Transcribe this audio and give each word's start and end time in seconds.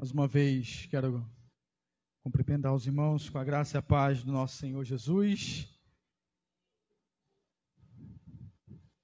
Mais 0.00 0.12
uma 0.12 0.26
vez, 0.26 0.86
quero 0.86 1.30
cumprimentar 2.22 2.74
os 2.74 2.86
irmãos 2.86 3.28
com 3.28 3.36
a 3.36 3.44
graça 3.44 3.76
e 3.76 3.78
a 3.78 3.82
paz 3.82 4.24
do 4.24 4.32
nosso 4.32 4.56
Senhor 4.56 4.82
Jesus. 4.82 5.68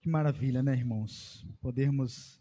Que 0.01 0.09
maravilha, 0.09 0.63
né, 0.63 0.73
irmãos? 0.73 1.47
Podermos 1.61 2.41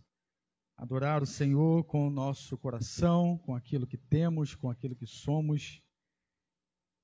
adorar 0.77 1.21
o 1.21 1.25
Senhor 1.25 1.83
com 1.83 2.07
o 2.07 2.09
nosso 2.09 2.57
coração, 2.57 3.37
com 3.39 3.53
aquilo 3.53 3.85
que 3.85 3.97
temos, 3.97 4.55
com 4.55 4.69
aquilo 4.69 4.95
que 4.95 5.05
somos. 5.05 5.83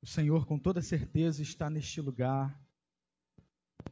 O 0.02 0.08
Senhor, 0.08 0.46
com 0.46 0.58
toda 0.58 0.82
certeza, 0.82 1.42
está 1.42 1.70
neste 1.70 2.00
lugar. 2.00 2.58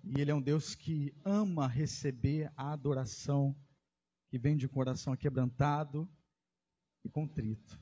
E 0.02 0.22
Ele 0.22 0.32
é 0.32 0.34
um 0.34 0.42
Deus 0.42 0.76
que 0.76 1.14
ama 1.26 1.68
receber 1.68 2.54
a 2.56 2.72
adoração 2.72 3.54
que 4.30 4.40
vem 4.40 4.56
de 4.56 4.66
um 4.66 4.70
coração 4.70 5.14
quebrantado 5.18 6.10
e 7.04 7.10
contrito. 7.10 7.80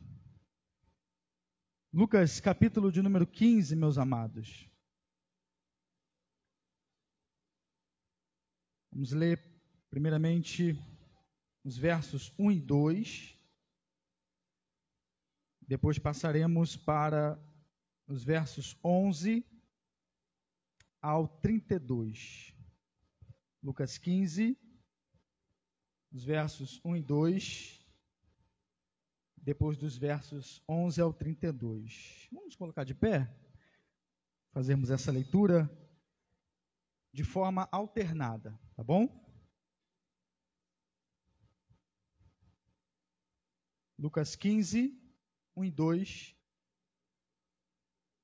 Lucas, 1.92 2.40
capítulo 2.40 2.92
de 2.92 3.02
número 3.02 3.26
15, 3.26 3.76
meus 3.76 3.98
amados. 3.98 4.70
Vamos 8.92 9.12
ler, 9.12 9.40
primeiramente, 9.90 10.78
os 11.64 11.78
versos 11.78 12.34
1 12.38 12.52
e 12.52 12.60
2. 12.60 13.40
Depois 15.62 15.98
passaremos 15.98 16.76
para 16.76 17.40
os 18.08 18.24
versos 18.24 18.78
11 18.84 19.46
ao 21.02 21.28
32. 21.28 22.54
Lucas 23.62 23.98
15, 23.98 24.58
os 26.12 26.24
versos 26.24 26.80
1 26.86 26.96
e 26.98 27.02
2 27.02 27.77
depois 29.48 29.78
dos 29.78 29.98
versos 29.98 30.62
11 30.68 31.00
ao 31.00 31.14
32. 31.14 32.28
Vamos 32.34 32.54
colocar 32.54 32.84
de 32.84 32.94
pé? 32.94 33.34
Fazermos 34.52 34.90
essa 34.90 35.10
leitura 35.10 35.72
de 37.14 37.24
forma 37.24 37.66
alternada, 37.72 38.60
tá 38.76 38.84
bom? 38.84 39.08
Lucas 43.98 44.36
15, 44.36 45.02
1 45.56 45.64
e 45.64 45.72
2. 45.72 46.36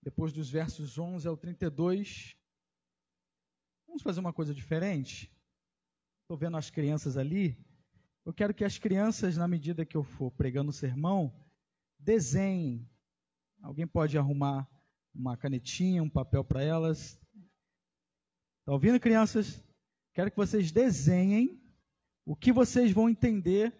Depois 0.02 0.34
dos 0.34 0.50
versos 0.50 0.98
11 0.98 1.26
ao 1.26 1.38
32. 1.38 2.36
Vamos 3.88 4.04
fazer 4.04 4.20
uma 4.20 4.34
coisa 4.34 4.54
diferente? 4.54 5.34
Estou 6.24 6.36
vendo 6.36 6.58
as 6.58 6.70
crianças 6.70 7.16
ali. 7.16 7.58
Eu 8.26 8.34
quero 8.34 8.54
que 8.54 8.64
as 8.64 8.78
crianças, 8.78 9.36
na 9.36 9.48
medida 9.48 9.86
que 9.86 9.98
eu 9.98 10.04
for 10.04 10.32
pregando 10.32 10.70
o 10.70 10.74
sermão, 10.74 11.34
desenhem. 12.00 12.90
Alguém 13.62 13.86
pode 13.86 14.18
arrumar 14.18 14.70
uma 15.14 15.36
canetinha, 15.36 16.02
um 16.02 16.10
papel 16.10 16.44
para 16.44 16.64
elas. 16.64 17.20
Está 18.60 18.72
ouvindo, 18.72 19.00
crianças? 19.00 19.62
Quero 20.14 20.32
que 20.32 20.38
vocês 20.38 20.72
desenhem 20.72 21.62
o 22.26 22.36
que 22.36 22.54
vocês 22.54 22.94
vão 22.94 23.10
entender 23.10 23.76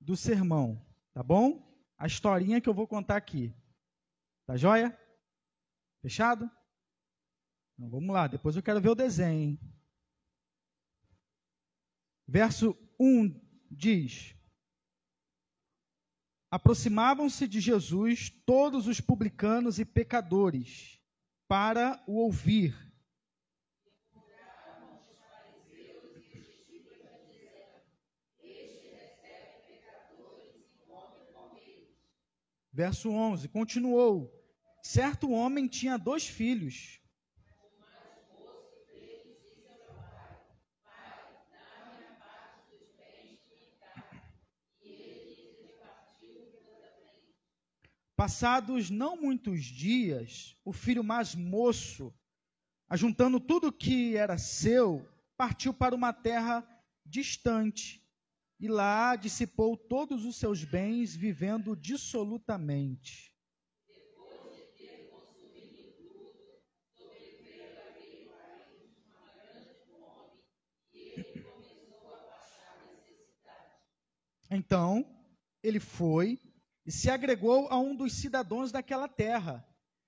do 0.00 0.16
sermão, 0.16 0.84
tá 1.14 1.22
bom? 1.22 1.64
A 1.96 2.06
historinha 2.06 2.60
que 2.60 2.68
eu 2.68 2.74
vou 2.74 2.86
contar 2.86 3.16
aqui. 3.16 3.54
Tá 4.44 4.56
joia? 4.56 4.98
Fechado? 6.02 6.50
Então 7.74 7.88
vamos 7.88 8.12
lá, 8.12 8.26
depois 8.26 8.56
eu 8.56 8.62
quero 8.62 8.80
ver 8.80 8.88
o 8.88 8.94
desenho. 8.94 9.56
Verso 12.26 12.76
1 12.98 13.47
diz: 13.70 14.34
Aproximavam-se 16.50 17.46
de 17.46 17.60
Jesus 17.60 18.30
todos 18.46 18.86
os 18.86 19.00
publicanos 19.00 19.78
e 19.78 19.84
pecadores 19.84 20.98
para 21.46 22.02
o 22.06 22.14
ouvir. 22.14 22.74
Verso 32.72 33.10
11: 33.10 33.48
Continuou: 33.48 34.32
Certo 34.80 35.32
homem 35.32 35.66
tinha 35.66 35.98
dois 35.98 36.28
filhos. 36.28 37.00
Passados 48.18 48.90
não 48.90 49.16
muitos 49.16 49.62
dias, 49.62 50.56
o 50.64 50.72
filho 50.72 51.04
mais 51.04 51.36
moço, 51.36 52.12
ajuntando 52.88 53.38
tudo 53.38 53.70
que 53.72 54.16
era 54.16 54.36
seu, 54.36 55.08
partiu 55.36 55.72
para 55.72 55.94
uma 55.94 56.12
terra 56.12 56.68
distante 57.06 58.04
e 58.58 58.66
lá 58.66 59.14
dissipou 59.14 59.76
todos 59.76 60.24
os 60.24 60.34
seus 60.34 60.64
bens, 60.64 61.14
vivendo 61.14 61.76
dissolutamente. 61.76 63.32
Então, 74.50 75.06
ele 75.62 75.78
foi 75.78 76.47
e 76.88 76.90
se 76.90 77.10
agregou 77.10 77.68
a 77.68 77.78
um 77.78 77.94
dos 77.94 78.14
cidadãos 78.14 78.72
daquela 78.72 79.06
terra. 79.06 79.62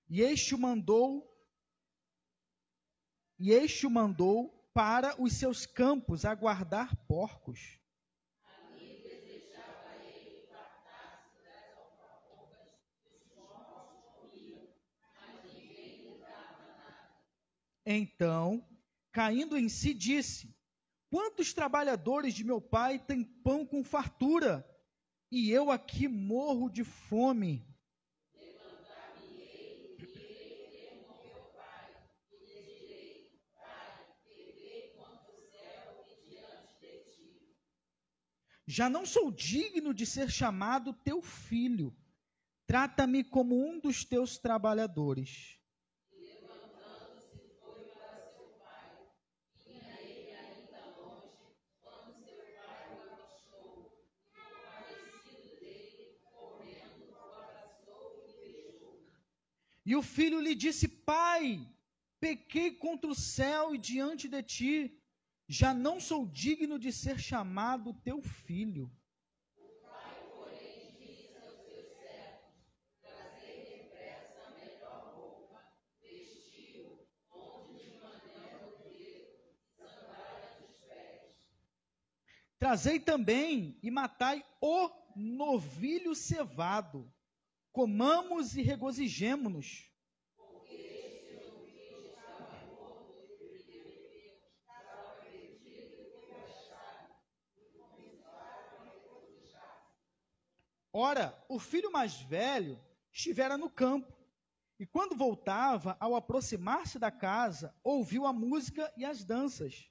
E 0.08 0.22
este 0.22 0.54
o 0.54 0.58
mandou 0.58 1.30
e 3.38 3.52
este 3.52 3.86
o 3.86 3.90
mandou 3.90 4.48
para 4.72 5.14
os 5.20 5.34
seus 5.34 5.66
campos 5.66 6.24
a 6.24 6.34
guardar 6.34 6.96
porcos. 7.06 7.78
Então, 17.84 18.66
caindo 19.12 19.58
em 19.58 19.68
si, 19.68 19.92
disse: 19.92 20.56
Quantos 21.10 21.52
trabalhadores 21.52 22.32
de 22.32 22.42
meu 22.42 22.58
pai 22.58 22.98
têm 22.98 23.22
pão 23.22 23.66
com 23.66 23.84
fartura? 23.84 24.69
E 25.30 25.50
eu 25.50 25.70
aqui 25.70 26.08
morro 26.08 26.68
de 26.68 26.82
fome. 26.82 27.64
Já 38.66 38.88
não 38.88 39.04
sou 39.04 39.32
digno 39.32 39.92
de 39.92 40.06
ser 40.06 40.30
chamado 40.30 40.92
teu 40.92 41.20
filho. 41.20 41.96
Trata-me 42.66 43.24
como 43.24 43.68
um 43.68 43.80
dos 43.80 44.04
teus 44.04 44.38
trabalhadores. 44.38 45.59
E 59.84 59.96
o 59.96 60.02
filho 60.02 60.40
lhe 60.40 60.54
disse: 60.54 60.86
Pai, 60.88 61.66
pequei 62.20 62.72
contra 62.72 63.10
o 63.10 63.14
céu 63.14 63.74
e 63.74 63.78
diante 63.78 64.28
de 64.28 64.42
ti, 64.42 65.02
já 65.48 65.72
não 65.72 65.98
sou 65.98 66.26
digno 66.26 66.78
de 66.78 66.92
ser 66.92 67.18
chamado 67.18 67.94
teu 67.94 68.20
filho. 68.22 68.90
Trazei 82.58 83.00
também 83.00 83.78
e 83.82 83.90
matai 83.90 84.44
o 84.60 84.90
novilho 85.16 86.14
cevado 86.14 87.10
comamos 87.72 88.56
e 88.56 88.62
regozijemo-nos. 88.62 89.90
Ora, 100.92 101.42
o 101.48 101.58
filho 101.58 101.90
mais 101.92 102.20
velho 102.20 102.78
estivera 103.12 103.56
no 103.56 103.70
campo, 103.70 104.12
e 104.78 104.84
quando 104.84 105.16
voltava, 105.16 105.96
ao 106.00 106.16
aproximar-se 106.16 106.98
da 106.98 107.10
casa, 107.10 107.74
ouviu 107.84 108.26
a 108.26 108.32
música 108.32 108.92
e 108.96 109.04
as 109.04 109.24
danças. 109.24 109.88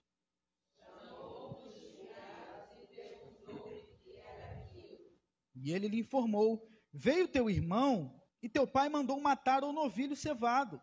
E 5.56 5.72
ele 5.72 5.88
lhe 5.88 6.00
informou 6.00 6.69
Veio 6.92 7.28
teu 7.28 7.50
irmão 7.50 8.20
e 8.42 8.50
teu 8.50 8.66
pai 8.68 8.90
mandou 8.90 9.20
matar 9.20 9.64
o 9.64 9.72
novilho 9.72 10.16
cevado, 10.16 10.82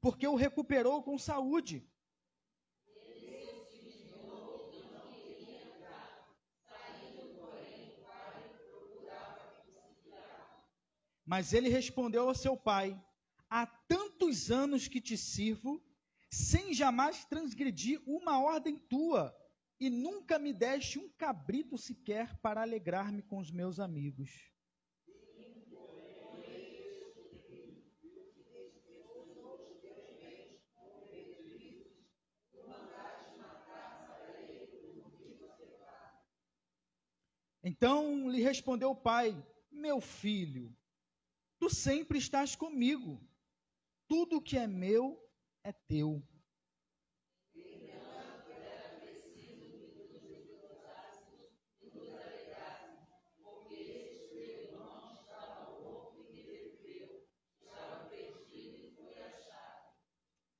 porque 0.00 0.26
o 0.26 0.34
recuperou 0.34 1.02
com 1.02 1.18
saúde. 1.18 1.86
Mas 11.24 11.52
ele 11.52 11.68
respondeu 11.68 12.26
ao 12.26 12.34
seu 12.34 12.56
pai: 12.56 12.98
Há 13.50 13.66
tantos 13.66 14.50
anos 14.50 14.88
que 14.88 14.98
te 14.98 15.16
sirvo, 15.16 15.82
sem 16.30 16.72
jamais 16.72 17.24
transgredir 17.26 18.02
uma 18.06 18.40
ordem 18.40 18.78
tua, 18.78 19.36
e 19.78 19.90
nunca 19.90 20.38
me 20.38 20.54
deste 20.54 20.98
um 20.98 21.08
cabrito 21.10 21.76
sequer 21.76 22.40
para 22.40 22.62
alegrar-me 22.62 23.22
com 23.22 23.38
os 23.38 23.50
meus 23.50 23.78
amigos. 23.78 24.57
Então 37.68 38.30
lhe 38.30 38.40
respondeu 38.40 38.90
o 38.92 38.96
pai: 38.96 39.36
Meu 39.70 40.00
filho, 40.00 40.74
Tu 41.58 41.68
sempre 41.68 42.18
estás 42.18 42.56
comigo. 42.56 43.20
Tudo 44.06 44.40
que 44.40 44.56
é 44.56 44.66
meu 44.66 45.20
é 45.62 45.72
teu. 45.72 46.22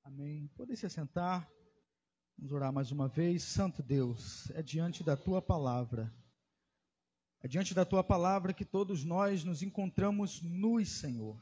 Amém. 0.02 0.48
Podem 0.56 0.74
se 0.74 0.84
assentar. 0.84 1.48
Vamos 2.36 2.52
orar 2.52 2.72
mais 2.72 2.90
uma 2.90 3.08
vez. 3.08 3.44
Santo 3.44 3.82
Deus, 3.82 4.50
é 4.50 4.62
diante 4.62 5.04
da 5.04 5.16
tua 5.16 5.40
palavra 5.40 6.12
é 7.40 7.46
diante 7.46 7.72
da 7.72 7.84
tua 7.84 8.02
palavra 8.02 8.52
que 8.52 8.64
todos 8.64 9.04
nós 9.04 9.44
nos 9.44 9.62
encontramos 9.62 10.42
nus, 10.42 10.88
Senhor. 10.88 11.36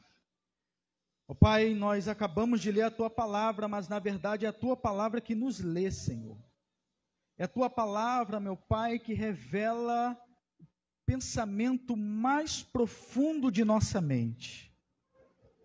Ó 1.27 1.33
oh, 1.33 1.35
Pai, 1.35 1.73
nós 1.73 2.07
acabamos 2.07 2.61
de 2.61 2.71
ler 2.71 2.83
a 2.83 2.91
tua 2.91 3.09
palavra, 3.09 3.67
mas 3.67 3.87
na 3.87 3.99
verdade 3.99 4.45
é 4.45 4.49
a 4.49 4.53
tua 4.53 4.77
palavra 4.77 5.19
que 5.19 5.33
nos 5.33 5.59
lê, 5.59 5.89
Senhor. 5.91 6.37
É 7.37 7.43
a 7.43 7.47
tua 7.47 7.69
palavra, 7.69 8.39
meu 8.39 8.55
Pai, 8.55 8.99
que 8.99 9.13
revela 9.13 10.15
o 10.59 10.65
pensamento 11.05 11.97
mais 11.97 12.61
profundo 12.61 13.51
de 13.51 13.65
nossa 13.65 13.99
mente. 13.99 14.71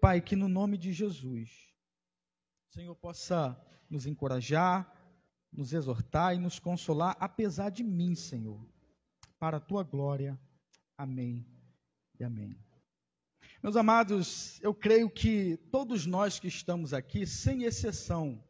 Pai, 0.01 0.21
que 0.21 0.35
no 0.35 0.49
nome 0.49 0.79
de 0.79 0.93
Jesus, 0.93 1.51
o 2.71 2.73
Senhor 2.73 2.95
possa 2.97 3.57
nos 3.89 4.07
encorajar, 4.07 4.91
nos 5.53 5.73
exortar 5.75 6.35
e 6.35 6.39
nos 6.39 6.59
consolar, 6.59 7.17
apesar 7.21 7.71
de 7.71 7.85
mim, 7.85 8.15
Senhor 8.15 8.67
para 9.43 9.57
a 9.57 9.61
tua 9.61 9.83
glória. 9.83 10.41
Amém 10.97 11.45
e 12.17 12.23
amém. 12.23 12.57
Meus 13.61 13.75
amados, 13.75 14.61
eu 14.63 14.73
creio 14.73 15.11
que 15.11 15.57
todos 15.73 16.07
nós 16.07 16.39
que 16.39 16.47
estamos 16.47 16.95
aqui, 16.95 17.27
sem 17.27 17.65
exceção, 17.65 18.41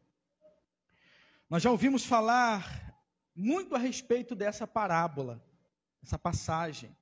nós 1.49 1.63
já 1.63 1.71
ouvimos 1.71 2.05
falar 2.05 2.95
muito 3.35 3.73
a 3.73 3.79
respeito 3.79 4.35
dessa 4.35 4.67
parábola, 4.67 5.43
essa 6.03 6.19
passagem. 6.19 6.95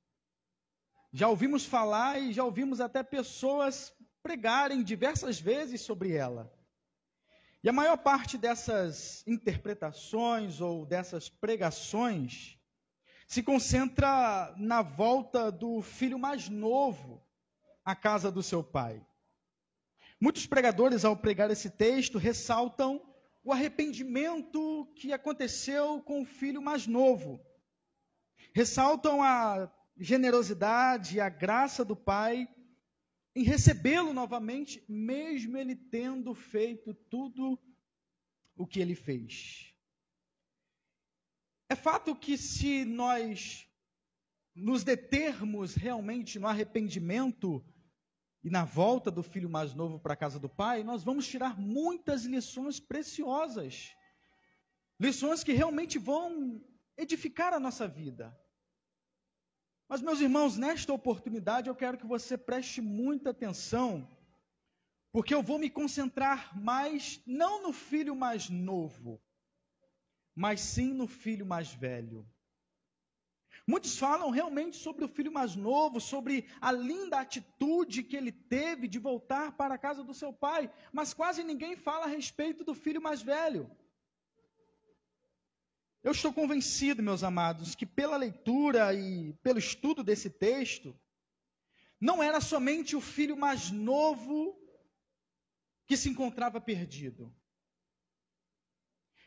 Já 1.12 1.28
ouvimos 1.28 1.66
falar 1.66 2.18
e 2.18 2.32
já 2.32 2.44
ouvimos 2.44 2.80
até 2.80 3.02
pessoas 3.02 3.92
pregarem 4.22 4.82
diversas 4.82 5.38
vezes 5.38 5.82
sobre 5.82 6.12
ela. 6.12 6.50
E 7.62 7.68
a 7.68 7.74
maior 7.74 7.98
parte 7.98 8.38
dessas 8.38 9.22
interpretações 9.26 10.62
ou 10.62 10.86
dessas 10.86 11.28
pregações 11.28 12.58
se 13.32 13.42
concentra 13.42 14.54
na 14.58 14.82
volta 14.82 15.50
do 15.50 15.80
filho 15.80 16.18
mais 16.18 16.50
novo 16.50 17.26
à 17.82 17.96
casa 17.96 18.30
do 18.30 18.42
seu 18.42 18.62
pai. 18.62 19.02
Muitos 20.20 20.46
pregadores, 20.46 21.02
ao 21.02 21.16
pregar 21.16 21.50
esse 21.50 21.70
texto, 21.70 22.18
ressaltam 22.18 23.00
o 23.42 23.50
arrependimento 23.50 24.84
que 24.96 25.14
aconteceu 25.14 26.02
com 26.02 26.20
o 26.20 26.26
filho 26.26 26.60
mais 26.60 26.86
novo. 26.86 27.40
Ressaltam 28.54 29.22
a 29.22 29.72
generosidade 29.96 31.16
e 31.16 31.20
a 31.20 31.30
graça 31.30 31.82
do 31.86 31.96
pai 31.96 32.46
em 33.34 33.44
recebê-lo 33.44 34.12
novamente, 34.12 34.84
mesmo 34.86 35.56
ele 35.56 35.74
tendo 35.74 36.34
feito 36.34 36.92
tudo 37.08 37.58
o 38.54 38.66
que 38.66 38.78
ele 38.78 38.94
fez. 38.94 39.71
É 41.72 41.74
fato 41.74 42.14
que 42.14 42.36
se 42.36 42.84
nós 42.84 43.66
nos 44.54 44.84
determos 44.84 45.74
realmente 45.74 46.38
no 46.38 46.46
arrependimento 46.46 47.64
e 48.44 48.50
na 48.50 48.62
volta 48.62 49.10
do 49.10 49.22
filho 49.22 49.48
mais 49.48 49.72
novo 49.72 49.98
para 49.98 50.12
a 50.12 50.16
casa 50.24 50.38
do 50.38 50.50
pai, 50.50 50.84
nós 50.84 51.02
vamos 51.02 51.26
tirar 51.26 51.58
muitas 51.58 52.24
lições 52.24 52.78
preciosas. 52.78 53.90
Lições 55.00 55.42
que 55.42 55.54
realmente 55.54 55.98
vão 55.98 56.62
edificar 56.94 57.54
a 57.54 57.58
nossa 57.58 57.88
vida. 57.88 58.38
Mas, 59.88 60.02
meus 60.02 60.20
irmãos, 60.20 60.58
nesta 60.58 60.92
oportunidade 60.92 61.70
eu 61.70 61.74
quero 61.74 61.96
que 61.96 62.06
você 62.06 62.36
preste 62.36 62.82
muita 62.82 63.30
atenção, 63.30 64.06
porque 65.10 65.34
eu 65.34 65.42
vou 65.42 65.58
me 65.58 65.70
concentrar 65.70 66.54
mais 66.54 67.22
não 67.26 67.62
no 67.62 67.72
filho 67.72 68.14
mais 68.14 68.50
novo, 68.50 69.22
mas 70.34 70.60
sim 70.60 70.92
no 70.92 71.06
filho 71.06 71.46
mais 71.46 71.72
velho. 71.72 72.26
Muitos 73.66 73.96
falam 73.96 74.30
realmente 74.30 74.76
sobre 74.76 75.04
o 75.04 75.08
filho 75.08 75.30
mais 75.30 75.54
novo, 75.54 76.00
sobre 76.00 76.46
a 76.60 76.72
linda 76.72 77.20
atitude 77.20 78.02
que 78.02 78.16
ele 78.16 78.32
teve 78.32 78.88
de 78.88 78.98
voltar 78.98 79.52
para 79.52 79.74
a 79.74 79.78
casa 79.78 80.02
do 80.02 80.12
seu 80.12 80.32
pai, 80.32 80.72
mas 80.92 81.14
quase 81.14 81.44
ninguém 81.44 81.76
fala 81.76 82.06
a 82.06 82.08
respeito 82.08 82.64
do 82.64 82.74
filho 82.74 83.00
mais 83.00 83.22
velho. 83.22 83.70
Eu 86.02 86.10
estou 86.10 86.32
convencido, 86.32 87.00
meus 87.02 87.22
amados, 87.22 87.76
que 87.76 87.86
pela 87.86 88.16
leitura 88.16 88.92
e 88.92 89.32
pelo 89.34 89.60
estudo 89.60 90.02
desse 90.02 90.28
texto, 90.28 90.98
não 92.00 92.20
era 92.20 92.40
somente 92.40 92.96
o 92.96 93.00
filho 93.00 93.36
mais 93.36 93.70
novo 93.70 94.58
que 95.86 95.96
se 95.96 96.08
encontrava 96.08 96.60
perdido. 96.60 97.32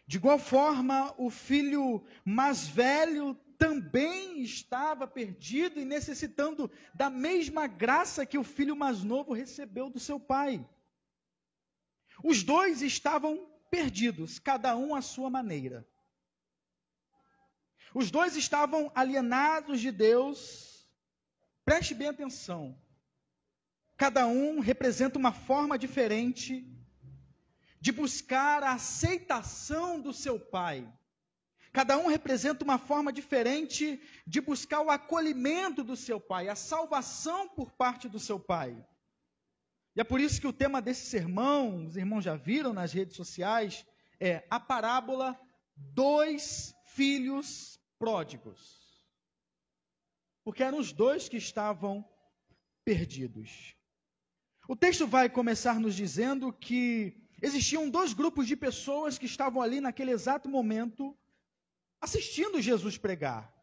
De 0.07 0.17
igual 0.17 0.37
forma, 0.37 1.13
o 1.17 1.29
filho 1.29 2.05
mais 2.23 2.67
velho 2.67 3.33
também 3.57 4.41
estava 4.41 5.07
perdido 5.07 5.79
e 5.79 5.85
necessitando 5.85 6.69
da 6.93 7.09
mesma 7.09 7.67
graça 7.67 8.25
que 8.25 8.37
o 8.37 8.43
filho 8.43 8.75
mais 8.75 9.03
novo 9.03 9.33
recebeu 9.33 9.89
do 9.89 9.99
seu 9.99 10.19
pai. 10.19 10.67
Os 12.23 12.43
dois 12.43 12.81
estavam 12.81 13.49
perdidos, 13.71 14.39
cada 14.39 14.75
um 14.77 14.93
à 14.93 15.01
sua 15.01 15.29
maneira. 15.29 15.87
Os 17.93 18.11
dois 18.11 18.35
estavam 18.35 18.91
alienados 18.93 19.79
de 19.79 19.91
Deus. 19.91 20.87
Preste 21.63 21.93
bem 21.93 22.09
atenção. 22.09 22.77
Cada 23.97 24.27
um 24.27 24.59
representa 24.59 25.17
uma 25.17 25.31
forma 25.31 25.79
diferente 25.79 26.69
de 27.85 27.91
buscar 27.91 28.63
a 28.63 28.73
aceitação 28.73 30.01
do 30.01 30.11
seu 30.11 30.39
pai. 30.39 30.91
Cada 31.71 31.95
um 31.99 32.07
representa 32.07 32.63
uma 32.63 32.79
forma 32.79 33.13
diferente 33.13 34.01
de 34.25 34.41
buscar 34.41 34.81
o 34.81 34.89
acolhimento 34.89 35.83
do 35.83 35.95
seu 35.95 36.19
pai, 36.19 36.49
a 36.49 36.55
salvação 36.55 37.47
por 37.47 37.71
parte 37.73 38.09
do 38.09 38.19
seu 38.19 38.39
pai. 38.39 38.75
E 39.95 40.01
é 40.01 40.03
por 40.03 40.19
isso 40.19 40.41
que 40.41 40.47
o 40.47 40.57
tema 40.63 40.81
desse 40.81 41.05
sermão, 41.05 41.85
os 41.85 41.95
irmãos 41.95 42.23
já 42.23 42.35
viram 42.35 42.73
nas 42.73 42.91
redes 42.91 43.15
sociais, 43.15 43.85
é 44.19 44.47
a 44.49 44.59
parábola 44.59 45.39
Dois 45.75 46.73
Filhos 46.87 47.79
Pródigos. 47.99 48.99
Porque 50.43 50.63
eram 50.63 50.79
os 50.79 50.91
dois 50.91 51.29
que 51.29 51.37
estavam 51.37 52.03
perdidos. 52.83 53.75
O 54.67 54.75
texto 54.75 55.05
vai 55.05 55.29
começar 55.29 55.79
nos 55.79 55.93
dizendo 55.93 56.51
que 56.51 57.24
existiam 57.45 57.89
dois 57.89 58.11
grupos 58.13 58.47
de 58.47 58.55
pessoas 58.55 59.17
que 59.17 59.25
estavam 59.25 59.61
ali 59.61 59.79
naquele 59.79 60.11
exato 60.11 60.49
momento 60.49 61.15
assistindo 62.01 62.61
Jesus 62.61 62.97
pregar. 62.97 63.53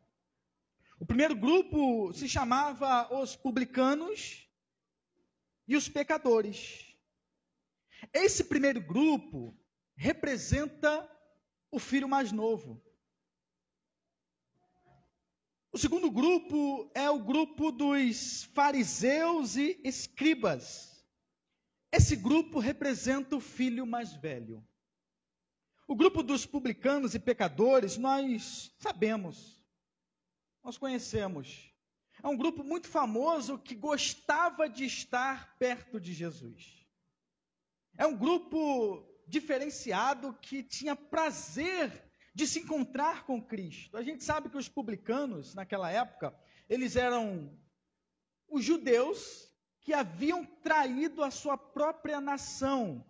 O 1.01 1.05
primeiro 1.05 1.35
grupo 1.35 2.13
se 2.13 2.29
chamava 2.29 3.13
os 3.21 3.35
publicanos 3.35 4.49
e 5.67 5.77
os 5.77 5.89
pecadores. 5.89 6.95
Esse 8.13 8.45
primeiro 8.45 8.81
grupo 8.81 9.57
representa 9.97 10.93
o 11.71 11.79
filho 11.81 12.09
mais 12.09 12.31
novo. 12.31 12.81
O 15.73 15.79
segundo 15.79 16.11
grupo 16.11 16.91
é 16.95 17.11
o 17.11 17.19
grupo 17.19 17.73
dos 17.73 18.45
fariseus 18.55 19.57
e 19.57 19.81
escribas. 19.83 20.92
Esse 21.93 22.17
grupo 22.17 22.59
representa 22.59 23.37
o 23.37 23.41
filho 23.41 23.87
mais 23.87 24.15
velho. 24.15 24.67
O 25.87 25.95
grupo 25.95 26.23
dos 26.23 26.47
publicanos 26.47 27.15
e 27.15 27.19
pecadores, 27.19 27.99
nós 27.99 28.75
sabemos, 28.79 29.63
nós 30.65 30.79
conhecemos. 30.79 31.71
É 32.23 32.27
um 32.27 32.37
grupo 32.37 32.65
muito 32.65 32.89
famoso 32.89 33.59
que 33.59 33.75
gostava 33.75 34.71
de 34.71 34.87
estar 34.87 35.59
perto 35.59 36.01
de 36.01 36.15
Jesus. 36.15 36.87
É 37.99 38.07
um 38.07 38.17
grupo 38.17 39.07
diferenciado 39.29 40.33
que 40.41 40.63
tinha 40.63 40.97
prazer 40.97 42.11
de 42.35 42.47
se 42.47 42.61
encontrar 42.61 43.27
com 43.27 43.43
Cristo. 43.43 43.99
A 43.99 44.03
gente 44.03 44.25
sabe 44.25 44.49
que 44.49 44.57
os 44.57 44.69
publicanos, 44.69 45.55
naquela 45.55 45.91
época, 45.91 46.35
eles 46.71 46.97
eram 46.97 47.55
os 48.49 48.65
judeus 48.65 49.52
que 49.83 49.93
haviam 49.93 50.45
traído 50.63 51.23
a 51.23 51.31
sua 51.31 51.59
própria 51.59 52.21
nação 52.21 53.05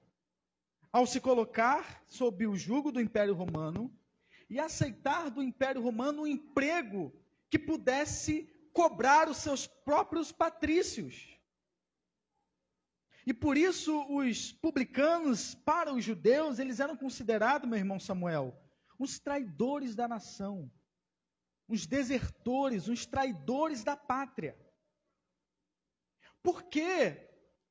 ao 0.92 1.06
se 1.06 1.20
colocar 1.20 2.04
sob 2.08 2.46
o 2.46 2.56
jugo 2.56 2.92
do 2.92 3.00
Império 3.00 3.34
Romano 3.34 3.90
e 4.48 4.58
aceitar 4.58 5.30
do 5.30 5.42
Império 5.42 5.80
Romano 5.80 6.22
um 6.22 6.26
emprego 6.26 7.12
que 7.50 7.58
pudesse 7.58 8.44
cobrar 8.72 9.28
os 9.28 9.38
seus 9.38 9.66
próprios 9.66 10.32
patrícios. 10.32 11.38
E 13.26 13.32
por 13.32 13.56
isso 13.56 14.04
os 14.08 14.52
publicanos, 14.52 15.54
para 15.54 15.92
os 15.92 16.04
judeus, 16.04 16.58
eles 16.58 16.80
eram 16.80 16.96
considerados, 16.96 17.68
meu 17.68 17.78
irmão 17.78 18.00
Samuel, 18.00 18.58
os 18.98 19.18
traidores 19.18 19.94
da 19.94 20.08
nação, 20.08 20.70
os 21.68 21.86
desertores, 21.86 22.88
os 22.88 23.06
traidores 23.06 23.84
da 23.84 23.96
pátria. 23.96 24.58
Por 26.42 26.64
que 26.64 27.16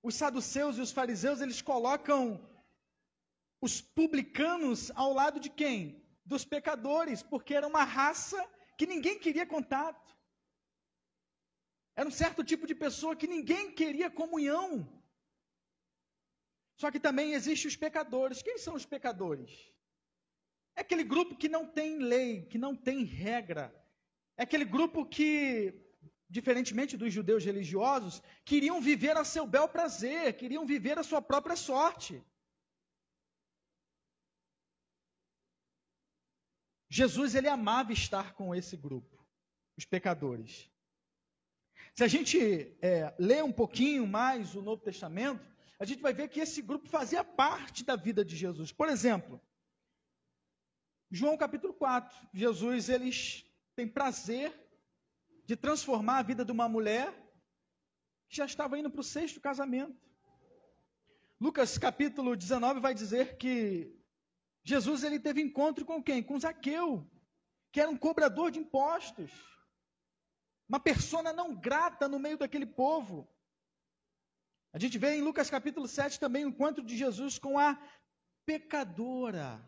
os 0.01 0.15
saduceus 0.15 0.77
e 0.77 0.81
os 0.81 0.91
fariseus 0.91 1.41
eles 1.41 1.61
colocam 1.61 2.23
os 3.61 3.81
publicanos 3.81 4.91
ao 4.91 5.13
lado 5.13 5.39
de 5.39 5.49
quem? 5.49 6.01
Dos 6.25 6.45
pecadores, 6.45 7.21
porque 7.21 7.53
era 7.53 7.67
uma 7.67 7.83
raça 7.83 8.37
que 8.77 8.85
ninguém 8.85 9.19
queria 9.19 9.45
contato. 9.45 10.15
Era 11.95 12.07
um 12.07 12.11
certo 12.11 12.43
tipo 12.43 12.65
de 12.65 12.73
pessoa 12.73 13.15
que 13.15 13.27
ninguém 13.27 13.71
queria 13.71 14.09
comunhão. 14.09 15.01
Só 16.77 16.89
que 16.89 16.99
também 16.99 17.33
existem 17.33 17.67
os 17.67 17.75
pecadores. 17.75 18.41
Quem 18.41 18.57
são 18.57 18.73
os 18.73 18.85
pecadores? 18.85 19.51
É 20.75 20.81
aquele 20.81 21.03
grupo 21.03 21.35
que 21.35 21.49
não 21.49 21.67
tem 21.67 21.99
lei, 21.99 22.45
que 22.45 22.57
não 22.57 22.75
tem 22.75 23.03
regra. 23.03 23.71
É 24.37 24.43
aquele 24.43 24.65
grupo 24.65 25.05
que, 25.05 25.73
diferentemente 26.38 26.95
dos 26.95 27.11
judeus 27.13 27.43
religiosos, 27.43 28.21
queriam 28.45 28.79
viver 28.89 29.15
a 29.17 29.25
seu 29.25 29.45
bel 29.45 29.67
prazer, 29.67 30.38
queriam 30.38 30.65
viver 30.65 30.97
a 30.97 31.03
sua 31.03 31.21
própria 31.21 31.57
sorte. 31.57 32.23
Jesus 36.89 37.35
ele 37.35 37.50
amava 37.50 37.91
estar 37.91 38.33
com 38.33 38.55
esse 38.55 38.77
grupo, 38.77 39.15
os 39.77 39.85
pecadores. 39.85 40.69
Se 41.93 42.03
a 42.03 42.07
gente 42.07 42.38
é, 42.81 43.13
ler 43.19 43.43
um 43.43 43.51
pouquinho 43.51 44.07
mais 44.07 44.55
o 44.55 44.61
Novo 44.61 44.81
Testamento, 44.81 45.45
a 45.77 45.85
gente 45.85 46.01
vai 46.01 46.13
ver 46.13 46.29
que 46.29 46.39
esse 46.39 46.61
grupo 46.61 46.88
fazia 46.88 47.23
parte 47.25 47.83
da 47.83 47.97
vida 47.97 48.23
de 48.23 48.38
Jesus. 48.38 48.71
Por 48.71 48.88
exemplo, 48.88 49.41
João 51.09 51.35
capítulo 51.35 51.73
4, 51.73 52.29
Jesus 52.33 52.88
eles 52.88 53.45
tem 53.75 53.85
prazer 53.85 54.57
de 55.51 55.58
transformar 55.58 56.20
a 56.20 56.24
vida 56.24 56.46
de 56.46 56.51
uma 56.53 56.70
mulher 56.70 57.12
que 58.29 58.38
já 58.38 58.46
estava 58.46 58.79
indo 58.79 58.89
para 58.89 59.01
o 59.01 59.03
sexto 59.03 59.41
casamento. 59.41 60.01
Lucas 61.41 61.77
capítulo 61.77 62.38
19 62.38 62.79
vai 62.79 62.93
dizer 62.93 63.36
que 63.36 63.93
Jesus 64.63 65.03
ele 65.03 65.20
teve 65.20 65.41
encontro 65.41 65.84
com 65.84 66.01
quem? 66.01 66.24
Com 66.24 66.39
Zaqueu, 66.39 67.05
que 67.70 67.81
era 67.81 67.91
um 67.91 67.98
cobrador 67.98 68.50
de 68.50 68.60
impostos. 68.60 69.29
Uma 70.70 70.79
persona 70.79 71.34
não 71.34 71.53
grata 71.53 72.08
no 72.08 72.17
meio 72.17 72.38
daquele 72.38 72.65
povo. 72.65 73.27
A 74.72 74.79
gente 74.79 74.98
vê 74.98 75.15
em 75.15 75.22
Lucas 75.22 75.50
capítulo 75.50 75.86
7 75.86 76.17
também 76.17 76.46
o 76.46 76.50
encontro 76.50 76.81
de 76.81 76.96
Jesus 76.96 77.38
com 77.38 77.60
a 77.60 77.77
pecadora. 78.46 79.62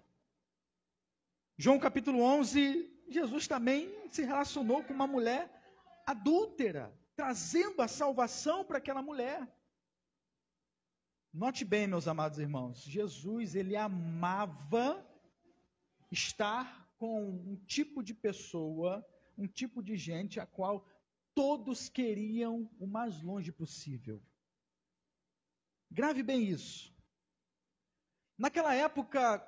João 1.58 1.78
capítulo 1.78 2.22
11, 2.22 3.04
Jesus 3.10 3.50
também 3.50 3.94
se 4.10 4.22
relacionou 4.24 4.82
com 4.82 4.94
uma 4.94 5.06
mulher 5.06 5.53
adúltera, 6.06 6.94
trazendo 7.16 7.82
a 7.82 7.88
salvação 7.88 8.64
para 8.66 8.78
aquela 8.78 9.02
mulher. 9.02 9.48
Note 11.34 11.66
bem, 11.66 11.88
meus 11.88 12.08
amados 12.08 12.38
irmãos, 12.38 12.84
Jesus, 12.84 13.56
ele 13.56 13.76
amava 13.76 15.04
estar 16.12 16.88
com 16.98 17.30
um 17.30 17.56
tipo 17.66 18.04
de 18.04 18.14
pessoa, 18.14 19.06
um 19.38 19.48
tipo 19.48 19.82
de 19.82 19.98
gente 19.98 20.40
a 20.40 20.46
qual 20.46 20.88
todos 21.34 21.90
queriam 21.90 22.70
o 22.80 22.86
mais 22.86 23.22
longe 23.22 23.52
possível. 23.52 24.22
Grave 25.90 26.24
bem 26.24 26.44
isso. 26.44 26.94
Naquela 28.38 28.74
época, 28.74 29.40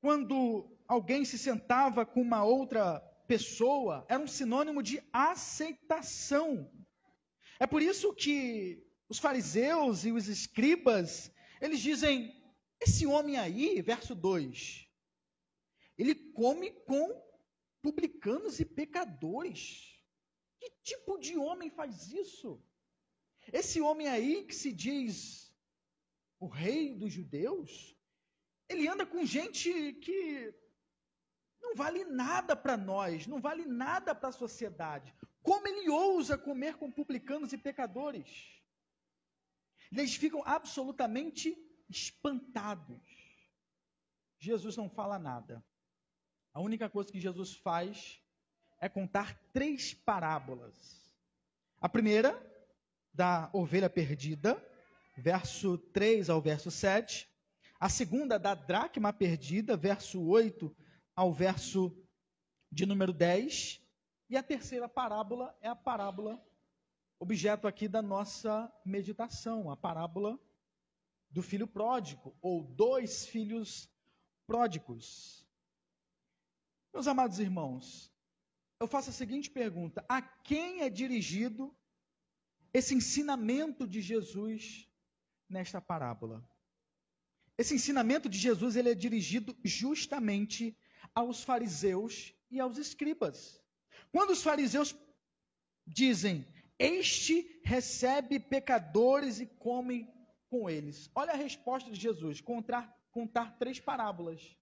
quando 0.00 0.76
alguém 0.86 1.24
se 1.24 1.38
sentava 1.38 2.04
com 2.04 2.20
uma 2.20 2.44
outra 2.44 3.00
pessoa, 3.26 4.04
era 4.08 4.22
um 4.22 4.26
sinônimo 4.26 4.82
de 4.82 5.02
aceitação. 5.12 6.70
É 7.58 7.66
por 7.66 7.82
isso 7.82 8.12
que 8.14 8.84
os 9.08 9.18
fariseus 9.18 10.04
e 10.04 10.12
os 10.12 10.28
escribas, 10.28 11.32
eles 11.60 11.80
dizem: 11.80 12.34
esse 12.80 13.06
homem 13.06 13.36
aí, 13.36 13.80
verso 13.80 14.14
2, 14.14 14.88
ele 15.96 16.14
come 16.14 16.70
com 16.70 17.22
publicanos 17.82 18.60
e 18.60 18.64
pecadores. 18.64 19.92
Que 20.58 20.70
tipo 20.82 21.18
de 21.18 21.36
homem 21.36 21.70
faz 21.70 22.10
isso? 22.12 22.62
Esse 23.52 23.80
homem 23.80 24.08
aí 24.08 24.44
que 24.44 24.54
se 24.54 24.72
diz 24.72 25.54
o 26.40 26.46
rei 26.46 26.94
dos 26.94 27.12
judeus, 27.12 27.94
ele 28.68 28.88
anda 28.88 29.04
com 29.04 29.24
gente 29.24 29.92
que 29.94 30.54
não 31.64 31.74
vale 31.74 32.04
nada 32.04 32.54
para 32.54 32.76
nós, 32.76 33.26
não 33.26 33.40
vale 33.40 33.64
nada 33.64 34.14
para 34.14 34.28
a 34.28 34.32
sociedade. 34.32 35.14
Como 35.42 35.66
ele 35.66 35.88
ousa 35.88 36.36
comer 36.36 36.76
com 36.76 36.90
publicanos 36.90 37.52
e 37.52 37.58
pecadores? 37.58 38.60
Eles 39.90 40.14
ficam 40.14 40.42
absolutamente 40.44 41.56
espantados. 41.88 43.02
Jesus 44.38 44.76
não 44.76 44.88
fala 44.90 45.18
nada. 45.18 45.64
A 46.52 46.60
única 46.60 46.88
coisa 46.88 47.10
que 47.10 47.20
Jesus 47.20 47.54
faz 47.54 48.20
é 48.80 48.88
contar 48.88 49.34
três 49.52 49.94
parábolas. 49.94 51.12
A 51.80 51.88
primeira, 51.88 52.32
da 53.12 53.48
ovelha 53.52 53.88
perdida, 53.88 54.62
verso 55.16 55.78
3 55.78 56.28
ao 56.28 56.40
verso 56.40 56.70
7. 56.70 57.28
A 57.78 57.88
segunda, 57.88 58.38
da 58.38 58.54
dracma 58.54 59.12
perdida, 59.12 59.76
verso 59.76 60.22
8 60.22 60.74
ao 61.14 61.32
verso 61.32 61.96
de 62.70 62.86
número 62.86 63.12
10. 63.12 63.80
E 64.28 64.36
a 64.36 64.42
terceira 64.42 64.88
parábola 64.88 65.56
é 65.60 65.68
a 65.68 65.76
parábola, 65.76 66.42
objeto 67.18 67.66
aqui 67.66 67.86
da 67.86 68.02
nossa 68.02 68.72
meditação, 68.84 69.70
a 69.70 69.76
parábola 69.76 70.38
do 71.30 71.42
filho 71.42 71.66
pródigo, 71.66 72.36
ou 72.40 72.62
dois 72.62 73.26
filhos 73.26 73.90
pródigos. 74.46 75.46
Meus 76.92 77.06
amados 77.06 77.38
irmãos, 77.38 78.12
eu 78.80 78.86
faço 78.86 79.10
a 79.10 79.12
seguinte 79.12 79.50
pergunta: 79.50 80.04
a 80.08 80.22
quem 80.22 80.82
é 80.82 80.88
dirigido 80.88 81.74
esse 82.72 82.94
ensinamento 82.94 83.86
de 83.86 84.00
Jesus 84.00 84.88
nesta 85.48 85.80
parábola? 85.80 86.48
Esse 87.56 87.74
ensinamento 87.74 88.28
de 88.28 88.38
Jesus 88.38 88.74
ele 88.74 88.90
é 88.90 88.94
dirigido 88.94 89.56
justamente 89.62 90.76
aos 91.14 91.42
fariseus 91.44 92.34
e 92.50 92.60
aos 92.60 92.76
escribas. 92.78 93.60
Quando 94.10 94.30
os 94.30 94.42
fariseus 94.42 94.94
dizem, 95.86 96.46
este 96.78 97.60
recebe 97.64 98.40
pecadores 98.40 99.38
e 99.40 99.46
come 99.46 100.12
com 100.48 100.68
eles. 100.68 101.10
Olha 101.14 101.32
a 101.32 101.36
resposta 101.36 101.90
de 101.90 102.00
Jesus: 102.00 102.40
contar, 102.40 102.94
contar 103.10 103.56
três 103.58 103.78
parábolas. 103.78 104.56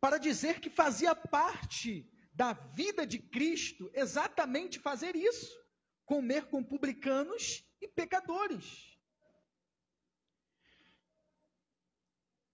Para 0.00 0.18
dizer 0.18 0.60
que 0.60 0.68
fazia 0.70 1.14
parte 1.14 2.10
da 2.32 2.52
vida 2.52 3.06
de 3.06 3.18
Cristo 3.18 3.90
exatamente 3.94 4.78
fazer 4.78 5.14
isso: 5.16 5.54
comer 6.04 6.46
com 6.46 6.62
publicanos 6.62 7.64
e 7.80 7.88
pecadores. 7.88 8.92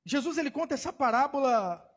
Jesus 0.05 0.39
ele 0.39 0.51
conta 0.51 0.75
essa 0.75 0.93
parábola 0.93 1.90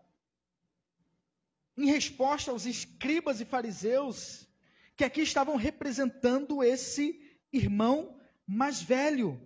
em 1.77 1.87
resposta 1.87 2.51
aos 2.51 2.65
escribas 2.65 3.41
e 3.41 3.45
fariseus 3.45 4.47
que 4.95 5.03
aqui 5.03 5.21
estavam 5.21 5.55
representando 5.55 6.63
esse 6.63 7.19
irmão 7.51 8.19
mais 8.45 8.81
velho. 8.81 9.41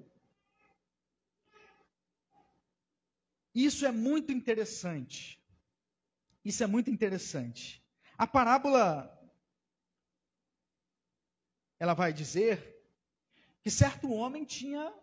Isso 3.55 3.85
é 3.85 3.91
muito 3.91 4.31
interessante. 4.31 5.41
Isso 6.43 6.63
é 6.63 6.67
muito 6.67 6.89
interessante. 6.89 7.83
A 8.17 8.27
parábola 8.27 9.13
ela 11.79 11.93
vai 11.93 12.11
dizer 12.11 12.75
que 13.61 13.69
certo 13.69 14.11
homem 14.11 14.43
tinha 14.43 14.93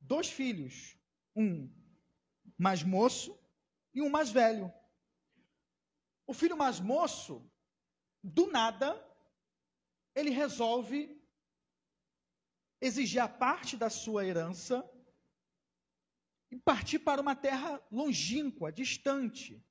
dois 0.00 0.28
filhos, 0.28 0.96
um 1.34 1.70
mais 2.58 2.82
moço 2.82 3.38
e 3.94 4.00
um 4.00 4.08
mais 4.08 4.30
velho. 4.30 4.72
O 6.26 6.32
filho 6.32 6.56
mais 6.56 6.80
moço, 6.80 7.50
do 8.22 8.46
nada, 8.46 8.88
ele 10.14 10.30
resolve 10.30 11.20
exigir 12.80 13.20
a 13.22 13.28
parte 13.28 13.76
da 13.76 13.88
sua 13.88 14.24
herança 14.26 14.88
e 16.50 16.58
partir 16.58 16.98
para 16.98 17.20
uma 17.20 17.34
terra 17.34 17.82
longínqua, 17.90 18.72
distante. 18.72 19.64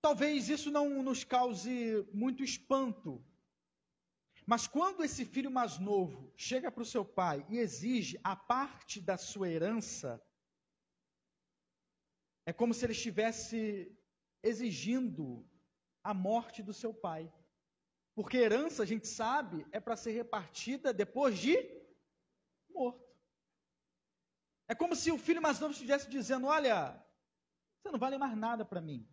Talvez 0.00 0.48
isso 0.48 0.70
não 0.70 1.02
nos 1.02 1.24
cause 1.24 2.08
muito 2.12 2.42
espanto, 2.42 3.22
mas 4.46 4.66
quando 4.66 5.04
esse 5.04 5.24
filho 5.24 5.50
mais 5.50 5.78
novo 5.78 6.32
chega 6.36 6.72
para 6.72 6.82
o 6.82 6.86
seu 6.86 7.04
pai 7.04 7.46
e 7.50 7.58
exige 7.58 8.18
a 8.24 8.34
parte 8.34 9.00
da 9.00 9.16
sua 9.18 9.48
herança, 9.50 10.20
é 12.50 12.52
como 12.52 12.74
se 12.74 12.84
ele 12.84 12.92
estivesse 12.92 13.96
exigindo 14.42 15.48
a 16.02 16.12
morte 16.12 16.64
do 16.64 16.72
seu 16.72 16.92
pai. 16.92 17.32
Porque 18.12 18.38
herança, 18.38 18.82
a 18.82 18.86
gente 18.86 19.06
sabe, 19.06 19.64
é 19.70 19.78
para 19.78 19.96
ser 19.96 20.10
repartida 20.10 20.92
depois 20.92 21.38
de 21.38 21.56
morto. 22.68 23.08
É 24.66 24.74
como 24.74 24.96
se 24.96 25.12
o 25.12 25.18
filho 25.18 25.40
mais 25.40 25.60
novo 25.60 25.72
estivesse 25.72 26.10
dizendo: 26.10 26.48
Olha, 26.48 27.00
você 27.78 27.92
não 27.92 28.00
vale 28.00 28.18
mais 28.18 28.36
nada 28.36 28.64
para 28.64 28.80
mim. 28.80 29.08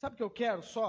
Sabe 0.00 0.14
o 0.14 0.16
que 0.16 0.22
eu 0.22 0.30
quero 0.30 0.62
só? 0.62 0.88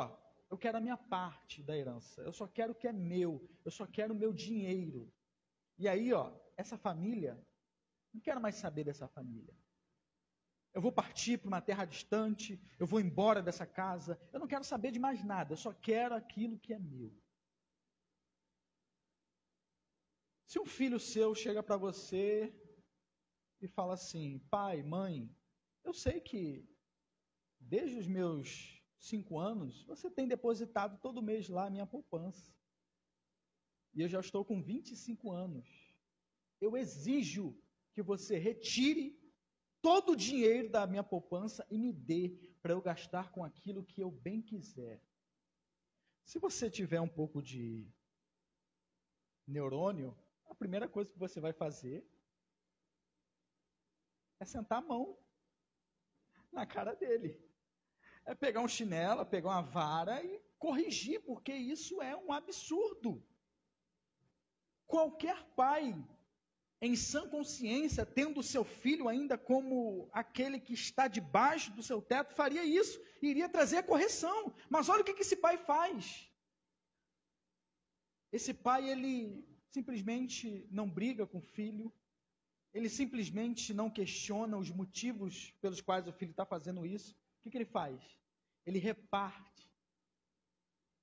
Eu 0.51 0.57
quero 0.57 0.77
a 0.77 0.81
minha 0.81 0.97
parte 0.97 1.63
da 1.63 1.75
herança. 1.75 2.21
Eu 2.21 2.31
só 2.31 2.45
quero 2.47 2.73
o 2.73 2.75
que 2.75 2.87
é 2.87 2.93
meu. 2.93 3.49
Eu 3.65 3.71
só 3.71 3.87
quero 3.87 4.13
o 4.13 4.17
meu 4.17 4.31
dinheiro. 4.31 5.11
E 5.79 5.87
aí, 5.87 6.13
ó, 6.13 6.31
essa 6.55 6.77
família, 6.77 7.43
não 8.13 8.21
quero 8.21 8.39
mais 8.39 8.53
saber 8.53 8.83
dessa 8.83 9.07
família. 9.07 9.55
Eu 10.73 10.81
vou 10.81 10.91
partir 10.91 11.37
para 11.37 11.47
uma 11.47 11.61
terra 11.61 11.85
distante, 11.85 12.61
eu 12.77 12.85
vou 12.85 12.99
embora 12.99 13.41
dessa 13.41 13.65
casa, 13.65 14.19
eu 14.31 14.39
não 14.39 14.47
quero 14.47 14.63
saber 14.63 14.91
de 14.91 14.99
mais 14.99 15.23
nada, 15.23 15.53
eu 15.53 15.57
só 15.57 15.73
quero 15.73 16.13
aquilo 16.15 16.59
que 16.59 16.73
é 16.73 16.79
meu. 16.79 17.11
Se 20.45 20.59
um 20.59 20.65
filho 20.65 20.99
seu 20.99 21.33
chega 21.35 21.61
para 21.61 21.77
você 21.77 22.53
e 23.61 23.67
fala 23.67 23.93
assim: 23.93 24.39
pai, 24.49 24.81
mãe, 24.81 25.29
eu 25.83 25.93
sei 25.93 26.19
que 26.19 26.67
desde 27.59 27.97
os 27.97 28.07
meus 28.07 28.81
cinco 28.97 29.37
anos 29.37 29.83
você 29.83 30.09
tem 30.09 30.27
depositado 30.27 30.99
todo 30.99 31.21
mês 31.21 31.49
lá 31.49 31.67
a 31.67 31.69
minha 31.69 31.85
poupança. 31.85 32.51
E 33.93 34.01
eu 34.01 34.07
já 34.07 34.19
estou 34.19 34.45
com 34.45 34.61
25 34.61 35.31
anos. 35.31 35.67
Eu 36.61 36.77
exijo 36.77 37.57
que 37.93 38.01
você 38.01 38.37
retire 38.37 39.19
todo 39.81 40.11
o 40.11 40.15
dinheiro 40.15 40.69
da 40.69 40.85
minha 40.85 41.03
poupança 41.03 41.65
e 41.69 41.77
me 41.77 41.91
dê 41.91 42.37
para 42.61 42.73
eu 42.73 42.81
gastar 42.81 43.31
com 43.31 43.43
aquilo 43.43 43.83
que 43.83 44.01
eu 44.01 44.11
bem 44.11 44.41
quiser. 44.41 45.01
Se 46.23 46.37
você 46.39 46.69
tiver 46.69 47.01
um 47.01 47.07
pouco 47.07 47.41
de 47.41 47.87
neurônio, 49.47 50.17
a 50.45 50.53
primeira 50.53 50.87
coisa 50.87 51.11
que 51.11 51.17
você 51.17 51.39
vai 51.39 51.53
fazer 51.53 52.05
é 54.39 54.45
sentar 54.45 54.79
a 54.79 54.85
mão 54.85 55.17
na 56.51 56.65
cara 56.65 56.93
dele. 56.95 57.39
É 58.25 58.35
pegar 58.35 58.61
um 58.61 58.67
chinelo, 58.67 59.25
pegar 59.25 59.49
uma 59.49 59.61
vara 59.61 60.23
e 60.23 60.39
corrigir, 60.57 61.21
porque 61.23 61.53
isso 61.53 62.01
é 62.01 62.15
um 62.15 62.31
absurdo. 62.31 63.25
Qualquer 64.85 65.43
pai 65.55 65.95
em 66.81 66.95
sã 66.95 67.27
consciência, 67.27 68.05
tendo 68.05 68.41
seu 68.41 68.63
filho 68.63 69.07
ainda 69.09 69.37
como 69.37 70.09
aquele 70.13 70.59
que 70.59 70.73
está 70.73 71.07
debaixo 71.07 71.71
do 71.73 71.83
seu 71.83 72.01
teto, 72.01 72.33
faria 72.33 72.63
isso, 72.63 72.99
iria 73.21 73.49
trazer 73.49 73.77
a 73.77 73.83
correção. 73.83 74.53
Mas 74.69 74.87
olha 74.87 75.01
o 75.01 75.03
que 75.03 75.11
esse 75.21 75.35
pai 75.35 75.57
faz. 75.57 76.29
Esse 78.31 78.53
pai, 78.53 78.89
ele 78.89 79.45
simplesmente 79.69 80.67
não 80.71 80.89
briga 80.89 81.27
com 81.27 81.39
o 81.39 81.49
filho, 81.57 81.91
ele 82.73 82.87
simplesmente 82.87 83.73
não 83.73 83.89
questiona 83.89 84.57
os 84.57 84.69
motivos 84.69 85.51
pelos 85.59 85.81
quais 85.81 86.07
o 86.07 86.13
filho 86.13 86.31
está 86.31 86.45
fazendo 86.45 86.85
isso. 86.85 87.15
O 87.43 87.49
que, 87.49 87.57
ele 87.57 87.65
faz? 87.65 87.99
Ele 88.65 88.79
reparte. 88.79 89.69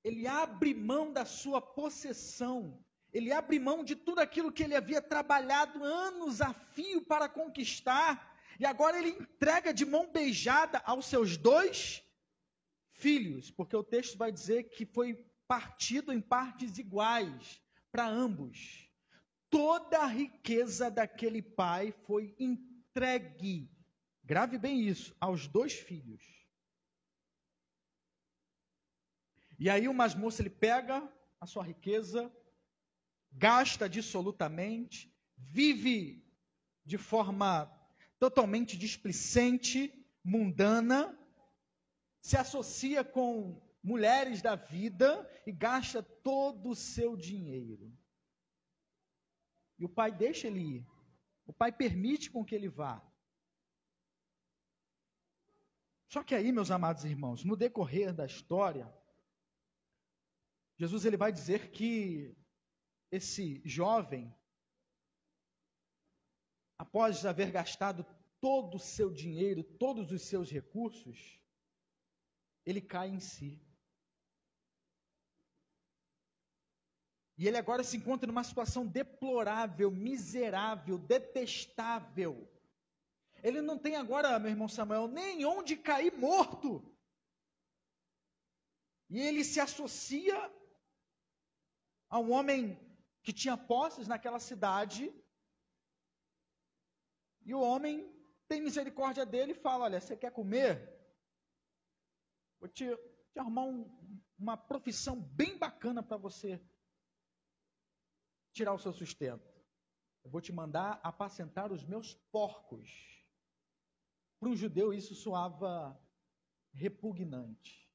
Ele 0.05 0.27
abre 0.27 0.73
mão 0.73 1.13
da 1.13 1.25
sua 1.25 1.61
possessão 1.61 2.85
ele 3.17 3.33
abre 3.33 3.59
mão 3.59 3.83
de 3.83 3.97
tudo 3.97 4.19
aquilo 4.19 4.53
que 4.53 4.63
ele 4.63 4.77
havia 4.77 5.01
trabalhado 5.01 5.83
anos 5.83 6.43
a 6.43 6.53
fio 6.53 7.01
para 7.01 7.31
conquistar, 7.31 8.37
e 8.61 8.67
agora 8.67 8.99
ele 8.99 9.09
entrega 9.09 9.73
de 9.73 9.87
mão 9.87 10.13
beijada 10.13 10.83
aos 10.85 11.07
seus 11.07 11.39
dois 11.39 12.05
filhos, 12.93 13.51
porque 13.51 13.75
o 13.75 13.83
texto 13.83 14.19
vai 14.19 14.31
dizer 14.31 14.65
que 14.65 14.85
foi 14.85 15.15
partido 15.49 16.13
em 16.13 16.21
partes 16.21 16.77
iguais 16.77 17.63
para 17.91 18.07
ambos. 18.07 18.87
Toda 19.49 20.01
a 20.01 20.07
riqueza 20.07 20.91
daquele 20.91 21.41
pai 21.41 21.93
foi 22.07 22.35
entregue, 22.39 23.71
grave 24.23 24.59
bem 24.59 24.83
isso, 24.83 25.17
aos 25.19 25.49
dois 25.49 25.73
filhos. 25.73 26.23
E 29.59 29.71
aí 29.71 29.89
o 29.89 29.95
masmoço 29.95 30.43
ele 30.43 30.51
pega 30.51 31.03
a 31.41 31.47
sua 31.47 31.63
riqueza, 31.63 32.31
gasta 33.37 33.89
dissolutamente, 33.89 35.15
vive 35.37 36.25
de 36.85 36.97
forma 36.97 37.71
totalmente 38.19 38.77
displicente, 38.77 39.93
mundana, 40.25 41.17
se 42.21 42.37
associa 42.37 43.05
com 43.05 43.63
mulheres 43.83 44.41
da 44.41 44.57
vida 44.57 45.29
e 45.47 45.53
gasta 45.53 46.03
todo 46.03 46.71
o 46.71 46.75
seu 46.75 47.17
dinheiro. 47.17 47.97
E 49.79 49.85
o 49.85 49.89
pai 49.89 50.11
deixa 50.11 50.47
ele 50.47 50.79
ir. 50.79 50.87
O 51.45 51.53
pai 51.53 51.71
permite 51.71 52.31
com 52.31 52.45
que 52.45 52.55
ele 52.55 52.69
vá. 52.69 53.01
Só 56.09 56.23
que 56.23 56.35
aí, 56.35 56.51
meus 56.51 56.71
amados 56.71 57.05
irmãos, 57.05 57.45
no 57.45 57.57
decorrer 57.57 58.13
da 58.15 58.25
história, 58.25 58.93
Jesus 60.79 61.05
ele 61.05 61.17
vai 61.17 61.31
dizer 61.31 61.71
que 61.71 62.35
esse 63.11 63.63
jovem, 63.65 64.35
após 66.79 67.25
haver 67.25 67.51
gastado 67.51 68.05
todo 68.41 68.77
o 68.77 68.81
seu 68.81 69.11
dinheiro, 69.13 69.63
todos 69.63 70.13
os 70.13 70.23
seus 70.23 70.51
recursos, 70.51 71.41
ele 72.65 72.81
cai 72.81 73.09
em 73.09 73.21
si. 73.21 73.61
E 77.39 77.47
ele 77.47 77.59
agora 77.59 77.85
se 77.85 77.97
encontra 77.97 78.27
numa 78.27 78.43
situação 78.43 78.87
deplorável, 78.87 79.91
miserável, 79.91 80.99
detestável. 80.99 82.51
Ele 83.43 83.61
não 83.61 83.79
tem 83.79 83.97
agora, 83.97 84.39
meu 84.39 84.51
irmão 84.51 84.69
Samuel, 84.69 85.07
nem 85.07 85.45
onde 85.45 85.77
cair 85.77 86.17
morto. 86.17 86.83
E 89.11 89.21
ele 89.21 89.45
se 89.45 89.61
associa 89.61 90.51
a 92.09 92.19
um 92.19 92.33
homem 92.33 92.86
que 93.27 93.33
tinha 93.33 93.57
posses 93.57 94.07
naquela 94.07 94.39
cidade. 94.39 95.13
E 97.45 97.53
o 97.53 97.61
homem 97.61 98.09
tem 98.47 98.61
misericórdia 98.61 99.27
dele 99.27 99.51
e 99.51 99.63
fala: 99.67 99.87
Olha, 99.87 100.01
você 100.01 100.17
quer 100.17 100.31
comer? 100.31 100.97
Vou 102.61 102.69
te, 102.69 102.87
te 103.33 103.39
arrumar 103.41 103.65
um, 103.65 103.85
uma 104.39 104.57
profissão 104.57 105.21
bem 105.21 105.59
bacana 105.59 106.05
para 106.05 106.17
você 106.17 106.65
tirar 108.53 108.73
o 108.73 108.79
seu 108.79 108.93
sustento. 108.93 109.53
Eu 110.23 110.31
vou 110.31 110.41
te 110.41 110.53
mandar 110.53 111.01
apacentar 111.03 111.73
os 111.73 111.85
meus 111.85 112.15
porcos. 112.31 112.89
Para 114.39 114.51
um 114.51 114.57
judeu 114.57 114.95
isso 114.95 115.17
soava 115.17 116.01
repugnante 116.73 117.87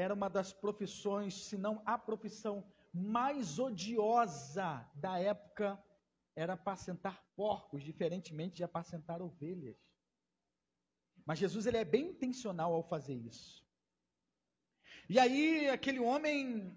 era 0.00 0.14
uma 0.14 0.30
das 0.30 0.52
profissões, 0.52 1.46
se 1.46 1.58
não 1.58 1.82
a 1.84 1.98
profissão 1.98 2.64
mais 2.92 3.58
odiosa 3.58 4.88
da 4.94 5.18
época 5.18 5.82
era 6.34 6.54
apacentar 6.54 7.22
porcos, 7.36 7.82
diferentemente 7.82 8.56
de 8.56 8.64
apacentar 8.64 9.22
ovelhas. 9.22 9.76
Mas 11.24 11.38
Jesus 11.38 11.66
ele 11.66 11.76
é 11.76 11.84
bem 11.84 12.08
intencional 12.08 12.74
ao 12.74 12.82
fazer 12.82 13.14
isso. 13.14 13.64
E 15.08 15.18
aí, 15.18 15.68
aquele 15.68 15.98
homem, 15.98 16.76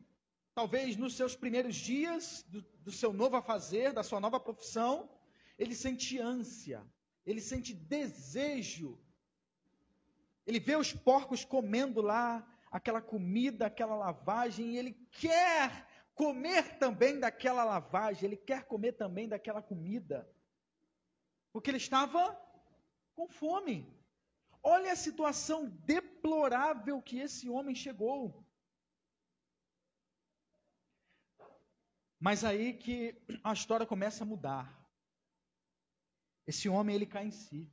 talvez 0.54 0.95
nos 0.97 1.15
seus 1.15 1.36
primeiros 1.36 1.76
dias 1.76 2.43
do, 2.49 2.62
do 2.62 2.91
seu 2.91 3.13
novo 3.13 3.36
a 3.36 3.41
fazer, 3.41 3.93
da 3.93 4.04
sua 4.04 4.19
nova 4.19 4.39
profissão, 4.39 5.10
ele 5.58 5.76
sente 5.76 6.19
ânsia, 6.19 6.86
ele 7.26 7.41
sente 7.41 7.73
desejo. 7.73 8.99
Ele 10.45 10.60
vê 10.60 10.76
os 10.76 10.91
porcos 10.91 11.45
comendo 11.45 12.02
lá 12.02 12.45
aquela 12.71 13.02
comida, 13.02 13.67
aquela 13.67 13.95
lavagem, 13.95 14.73
e 14.73 14.78
ele 14.78 14.93
quer 15.12 15.88
comer 16.15 16.78
também 16.78 17.19
daquela 17.19 17.63
lavagem, 17.63 18.26
ele 18.26 18.38
quer 18.38 18.65
comer 18.65 18.93
também 18.93 19.28
daquela 19.28 19.62
comida. 19.62 20.30
Porque 21.52 21.69
ele 21.69 21.78
estava 21.78 22.39
com 23.13 23.28
fome. 23.28 23.91
Olha 24.62 24.93
a 24.93 24.95
situação 24.95 25.69
deplorável 25.69 27.02
que 27.02 27.19
esse 27.19 27.49
homem 27.49 27.76
chegou. 27.76 28.45
Mas 32.19 32.43
aí 32.43 32.73
que 32.73 33.21
a 33.43 33.52
história 33.52 33.86
começa 33.86 34.23
a 34.23 34.28
mudar. 34.28 34.82
Esse 36.47 36.69
homem 36.69 36.95
ele 36.95 37.06
cai 37.06 37.28
em 37.28 37.32
si. 37.32 37.69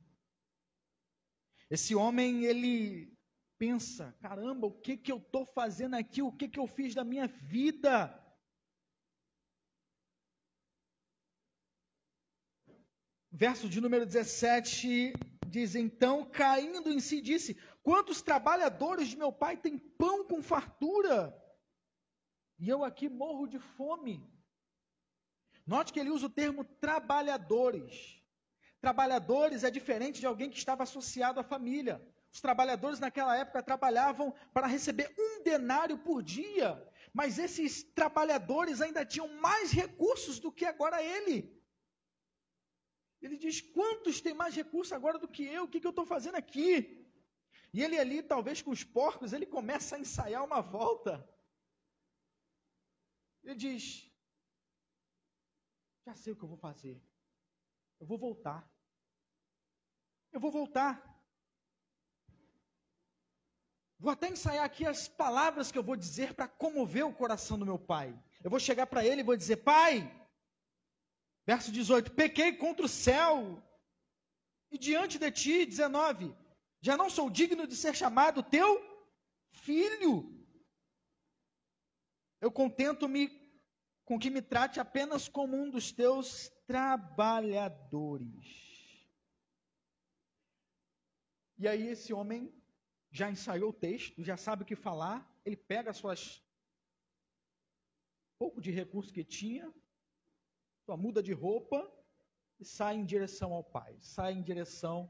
Esse 1.69 1.95
homem 1.95 2.43
ele 2.43 3.17
pensa: 3.57 4.13
caramba, 4.19 4.67
o 4.67 4.81
que 4.81 4.97
que 4.97 5.11
eu 5.11 5.17
estou 5.17 5.45
fazendo 5.45 5.95
aqui? 5.95 6.21
O 6.21 6.33
que 6.33 6.49
que 6.49 6.59
eu 6.59 6.67
fiz 6.67 6.93
da 6.93 7.03
minha 7.05 7.27
vida? 7.27 8.20
Verso 13.43 13.67
de 13.67 13.81
número 13.81 14.05
17 14.05 15.15
diz: 15.47 15.73
Então, 15.73 16.23
caindo 16.23 16.91
em 16.91 16.99
si, 16.99 17.19
disse: 17.19 17.57
Quantos 17.81 18.21
trabalhadores 18.21 19.07
de 19.07 19.17
meu 19.17 19.31
pai 19.31 19.57
têm 19.57 19.79
pão 19.79 20.23
com 20.23 20.43
fartura? 20.43 21.35
E 22.59 22.69
eu 22.69 22.83
aqui 22.83 23.09
morro 23.09 23.47
de 23.47 23.57
fome. 23.57 24.23
Note 25.65 25.91
que 25.91 25.99
ele 25.99 26.11
usa 26.11 26.27
o 26.27 26.29
termo 26.29 26.63
trabalhadores. 26.63 28.21
Trabalhadores 28.79 29.63
é 29.63 29.71
diferente 29.71 30.19
de 30.19 30.27
alguém 30.27 30.51
que 30.51 30.59
estava 30.59 30.83
associado 30.83 31.39
à 31.39 31.43
família. 31.43 31.99
Os 32.31 32.41
trabalhadores 32.41 32.99
naquela 32.99 33.35
época 33.35 33.63
trabalhavam 33.63 34.35
para 34.53 34.67
receber 34.67 35.11
um 35.17 35.41
denário 35.41 35.97
por 35.97 36.21
dia. 36.21 36.79
Mas 37.11 37.39
esses 37.39 37.81
trabalhadores 37.81 38.81
ainda 38.81 39.03
tinham 39.03 39.27
mais 39.41 39.71
recursos 39.71 40.37
do 40.37 40.51
que 40.51 40.63
agora 40.63 41.01
ele. 41.01 41.59
Ele 43.21 43.37
diz: 43.37 43.61
quantos 43.61 44.19
têm 44.19 44.33
mais 44.33 44.55
recursos 44.55 44.93
agora 44.93 45.19
do 45.19 45.27
que 45.27 45.43
eu? 45.43 45.63
O 45.63 45.67
que, 45.67 45.79
que 45.79 45.87
eu 45.87 45.95
estou 45.95 46.05
fazendo 46.05 46.35
aqui? 46.35 46.71
E 47.73 47.81
ele 47.83 47.97
ali, 47.97 48.21
talvez 48.21 48.61
com 48.61 48.71
os 48.71 48.83
porcos, 48.83 49.31
ele 49.31 49.45
começa 49.45 49.95
a 49.95 49.99
ensaiar 49.99 50.43
uma 50.43 50.61
volta. 50.61 51.13
Ele 53.43 53.55
diz: 53.55 54.09
Já 56.05 56.15
sei 56.15 56.33
o 56.33 56.35
que 56.35 56.43
eu 56.43 56.49
vou 56.49 56.57
fazer. 56.57 57.01
Eu 57.99 58.07
vou 58.07 58.17
voltar. 58.17 58.59
Eu 60.31 60.39
vou 60.39 60.51
voltar. 60.51 61.11
Vou 63.99 64.11
até 64.11 64.27
ensaiar 64.29 64.65
aqui 64.65 64.83
as 64.83 65.07
palavras 65.07 65.71
que 65.71 65.77
eu 65.77 65.83
vou 65.83 65.95
dizer 65.95 66.33
para 66.33 66.47
comover 66.47 67.05
o 67.05 67.13
coração 67.13 67.57
do 67.59 67.65
meu 67.65 67.77
pai. 67.77 68.19
Eu 68.43 68.49
vou 68.49 68.59
chegar 68.59 68.87
para 68.87 69.05
ele 69.05 69.21
e 69.21 69.23
vou 69.23 69.37
dizer: 69.37 69.57
Pai, 69.57 70.11
Verso 71.45 71.71
18: 71.71 72.11
Pequei 72.11 72.53
contra 72.53 72.85
o 72.85 72.89
céu 72.89 73.61
e 74.71 74.77
diante 74.77 75.17
de 75.17 75.31
ti, 75.31 75.65
19: 75.65 76.35
Já 76.81 76.95
não 76.95 77.09
sou 77.09 77.29
digno 77.29 77.67
de 77.67 77.75
ser 77.75 77.95
chamado 77.95 78.43
teu 78.43 78.79
filho. 79.51 80.37
Eu 82.39 82.51
contento-me 82.51 83.29
com 84.05 84.19
que 84.19 84.29
me 84.29 84.41
trate 84.41 84.79
apenas 84.79 85.27
como 85.27 85.55
um 85.55 85.69
dos 85.69 85.91
teus 85.91 86.49
trabalhadores. 86.65 88.59
E 91.57 91.67
aí 91.67 91.87
esse 91.87 92.11
homem 92.11 92.51
já 93.11 93.29
ensaiou 93.29 93.69
o 93.69 93.73
texto, 93.73 94.23
já 94.23 94.37
sabe 94.37 94.63
o 94.63 94.65
que 94.65 94.75
falar, 94.75 95.29
ele 95.45 95.55
pega 95.55 95.91
as 95.91 95.97
suas 95.97 96.43
pouco 98.39 98.59
de 98.59 98.71
recurso 98.71 99.13
que 99.13 99.23
tinha, 99.23 99.71
só 100.85 100.97
muda 100.97 101.21
de 101.21 101.33
roupa 101.33 101.89
e 102.59 102.65
sai 102.65 102.95
em 102.95 103.05
direção 103.05 103.53
ao 103.53 103.63
Pai, 103.63 103.97
sai 103.99 104.33
em 104.33 104.41
direção 104.41 105.09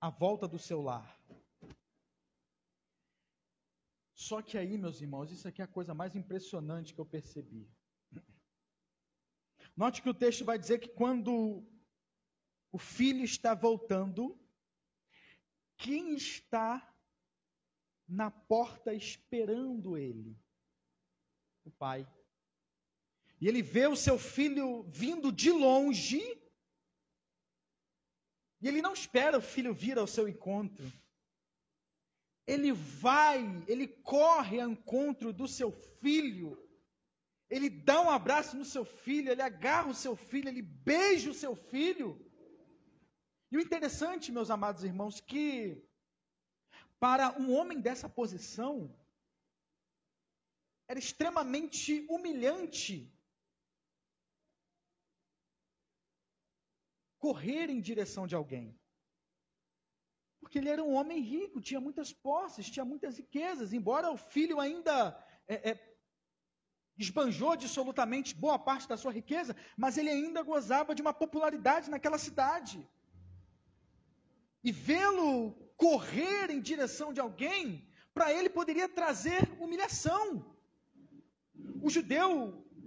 à 0.00 0.10
volta 0.10 0.48
do 0.48 0.58
seu 0.58 0.80
lar. 0.80 1.18
Só 4.14 4.40
que 4.40 4.56
aí, 4.56 4.78
meus 4.78 5.00
irmãos, 5.00 5.32
isso 5.32 5.48
aqui 5.48 5.60
é 5.60 5.64
a 5.64 5.68
coisa 5.68 5.94
mais 5.94 6.14
impressionante 6.14 6.94
que 6.94 7.00
eu 7.00 7.06
percebi. 7.06 7.68
Note 9.76 10.02
que 10.02 10.08
o 10.08 10.14
texto 10.14 10.44
vai 10.44 10.58
dizer 10.58 10.78
que 10.78 10.88
quando 10.88 11.66
o 12.70 12.78
filho 12.78 13.24
está 13.24 13.54
voltando, 13.54 14.38
quem 15.76 16.14
está 16.14 16.94
na 18.06 18.30
porta 18.30 18.94
esperando 18.94 19.96
ele? 19.96 20.38
O 21.64 21.70
pai. 21.70 22.06
E 23.42 23.48
ele 23.48 23.60
vê 23.60 23.88
o 23.88 23.96
seu 23.96 24.16
filho 24.16 24.84
vindo 24.84 25.32
de 25.32 25.50
longe. 25.50 26.20
E 28.60 28.68
ele 28.68 28.80
não 28.80 28.92
espera 28.92 29.36
o 29.36 29.42
filho 29.42 29.74
vir 29.74 29.98
ao 29.98 30.06
seu 30.06 30.28
encontro. 30.28 30.86
Ele 32.46 32.70
vai, 32.70 33.40
ele 33.66 33.88
corre 33.88 34.60
ao 34.60 34.70
encontro 34.70 35.32
do 35.32 35.48
seu 35.48 35.72
filho. 35.72 36.56
Ele 37.50 37.68
dá 37.68 38.00
um 38.00 38.10
abraço 38.10 38.56
no 38.56 38.64
seu 38.64 38.84
filho, 38.84 39.32
ele 39.32 39.42
agarra 39.42 39.88
o 39.88 40.00
seu 40.04 40.14
filho, 40.14 40.48
ele 40.48 40.62
beija 40.62 41.28
o 41.28 41.34
seu 41.34 41.56
filho. 41.56 42.08
E 43.50 43.56
o 43.56 43.60
interessante, 43.60 44.30
meus 44.30 44.50
amados 44.50 44.84
irmãos, 44.84 45.20
que 45.20 45.84
para 47.00 47.36
um 47.40 47.52
homem 47.52 47.80
dessa 47.80 48.08
posição, 48.08 48.96
era 50.86 51.00
extremamente 51.00 52.06
humilhante 52.08 53.12
correr 57.24 57.66
em 57.70 57.80
direção 57.80 58.24
de 58.30 58.36
alguém. 58.38 58.66
Porque 60.40 60.58
ele 60.58 60.72
era 60.74 60.82
um 60.82 60.94
homem 60.98 61.20
rico, 61.34 61.66
tinha 61.68 61.80
muitas 61.86 62.12
posses, 62.12 62.70
tinha 62.74 62.84
muitas 62.92 63.16
riquezas, 63.20 63.72
embora 63.72 64.10
o 64.10 64.16
filho 64.16 64.58
ainda 64.64 64.94
é, 65.46 65.70
é, 65.70 65.72
esbanjou 67.04 67.52
absolutamente 67.52 68.34
boa 68.34 68.58
parte 68.68 68.88
da 68.88 68.96
sua 69.02 69.12
riqueza, 69.12 69.54
mas 69.76 69.96
ele 69.96 70.10
ainda 70.10 70.42
gozava 70.42 70.96
de 70.96 71.04
uma 71.04 71.14
popularidade 71.14 71.88
naquela 71.94 72.18
cidade. 72.26 72.76
E 74.64 74.72
vê-lo 74.72 75.32
correr 75.76 76.50
em 76.50 76.60
direção 76.60 77.12
de 77.12 77.20
alguém, 77.20 77.64
para 78.12 78.32
ele 78.36 78.50
poderia 78.58 78.88
trazer 78.88 79.42
humilhação. 79.60 80.26
O 81.80 81.88
judeu 81.88 82.26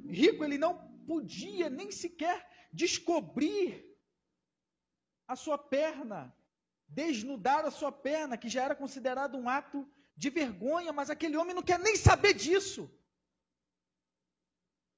rico, 0.09 0.43
ele 0.43 0.57
não 0.57 0.73
podia 1.07 1.69
nem 1.69 1.89
sequer 1.89 2.37
descobrir 2.73 3.84
a 5.27 5.35
sua 5.35 5.57
perna, 5.57 6.35
desnudar 6.87 7.65
a 7.65 7.71
sua 7.71 7.91
perna, 7.91 8.37
que 8.37 8.49
já 8.49 8.63
era 8.63 8.75
considerado 8.75 9.37
um 9.37 9.49
ato 9.49 9.87
de 10.15 10.29
vergonha, 10.29 10.93
mas 10.93 11.09
aquele 11.09 11.37
homem 11.37 11.55
não 11.55 11.63
quer 11.63 11.79
nem 11.79 11.95
saber 11.95 12.33
disso. 12.33 12.89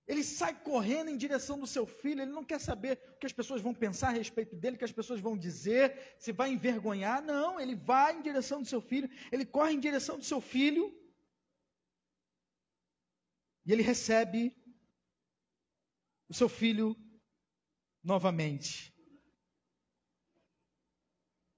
Ele 0.08 0.24
sai 0.24 0.54
correndo 0.63 1.10
em 1.10 1.18
direção 1.18 1.60
do 1.60 1.68
seu 1.68 1.86
filho, 1.86 2.22
ele 2.22 2.32
não 2.32 2.44
quer 2.44 2.60
saber 2.62 2.98
o 3.16 3.18
que 3.20 3.26
as 3.26 3.34
pessoas 3.34 3.62
vão 3.62 3.74
pensar 3.74 4.08
a 4.08 4.12
respeito 4.12 4.56
dele, 4.56 4.78
o 4.78 4.80
que 4.80 4.86
as 4.86 4.92
pessoas 4.92 5.20
vão 5.20 5.38
dizer, 5.38 6.16
se 6.18 6.32
vai 6.32 6.50
envergonhar. 6.50 7.22
Não, 7.22 7.60
ele 7.60 7.76
vai 7.76 8.16
em 8.16 8.22
direção 8.22 8.62
do 8.62 8.68
seu 8.68 8.80
filho, 8.80 9.10
ele 9.32 9.46
corre 9.46 9.74
em 9.74 9.80
direção 9.80 10.18
do 10.18 10.24
seu 10.24 10.40
filho. 10.40 10.96
E 13.66 13.74
ele 13.74 13.82
recebe 13.82 14.56
o 16.30 16.34
seu 16.34 16.48
filho 16.48 16.96
novamente. 18.02 18.96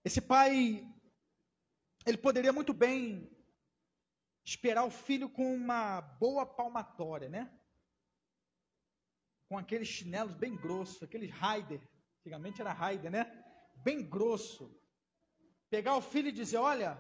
Esse 0.10 0.22
pai, 0.22 0.84
ele 2.04 2.17
poderia 2.17 2.52
muito 2.52 2.74
bem 2.74 3.30
esperar 4.43 4.84
o 4.84 4.89
filho 4.89 5.30
com 5.30 5.54
uma 5.54 6.02
boa 6.02 6.48
palmatória, 6.48 7.30
né? 7.30 7.43
Com 9.48 9.56
aqueles 9.56 9.88
chinelos 9.88 10.34
bem 10.34 10.56
grossos, 10.56 11.04
aqueles 11.04 11.30
Raider, 11.30 11.80
antigamente 12.17 12.60
era 12.60 12.74
Raider, 12.74 13.12
né? 13.12 13.24
Bem 13.84 14.02
grosso. 14.02 14.76
Pegar 15.69 15.95
o 15.95 16.02
filho 16.02 16.30
e 16.30 16.39
dizer: 16.41 16.58
Olha, 16.58 17.00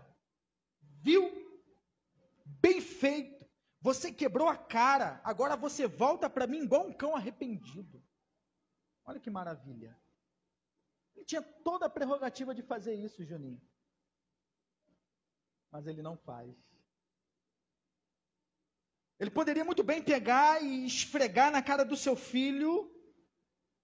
viu? 1.01 1.23
Bem 2.45 2.79
feito. 2.79 3.43
Você 3.81 4.11
quebrou 4.11 4.47
a 4.47 4.55
cara, 4.55 5.19
agora 5.23 5.55
você 5.57 5.87
volta 5.87 6.29
para 6.29 6.45
mim 6.45 6.61
igual 6.61 6.85
um 6.85 6.93
cão 6.93 7.15
arrependido. 7.15 8.05
Olha 9.03 9.19
que 9.19 9.31
maravilha. 9.31 9.99
Ele 11.19 11.25
tinha 11.25 11.41
toda 11.41 11.85
a 11.85 11.89
prerrogativa 11.89 12.55
de 12.55 12.63
fazer 12.63 12.95
isso, 12.95 13.25
Juninho. 13.25 13.61
Mas 15.69 15.85
ele 15.85 16.01
não 16.01 16.15
faz. 16.17 16.55
Ele 19.19 19.29
poderia 19.29 19.65
muito 19.65 19.83
bem 19.83 20.01
pegar 20.01 20.63
e 20.63 20.85
esfregar 20.85 21.51
na 21.51 21.61
cara 21.61 21.83
do 21.83 21.97
seu 21.97 22.15
filho 22.15 22.89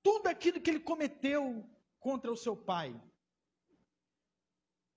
tudo 0.02 0.28
aquilo 0.28 0.62
que 0.62 0.70
ele 0.70 0.80
cometeu 0.80 1.70
contra 2.00 2.32
o 2.32 2.38
seu 2.38 2.56
pai. 2.56 2.90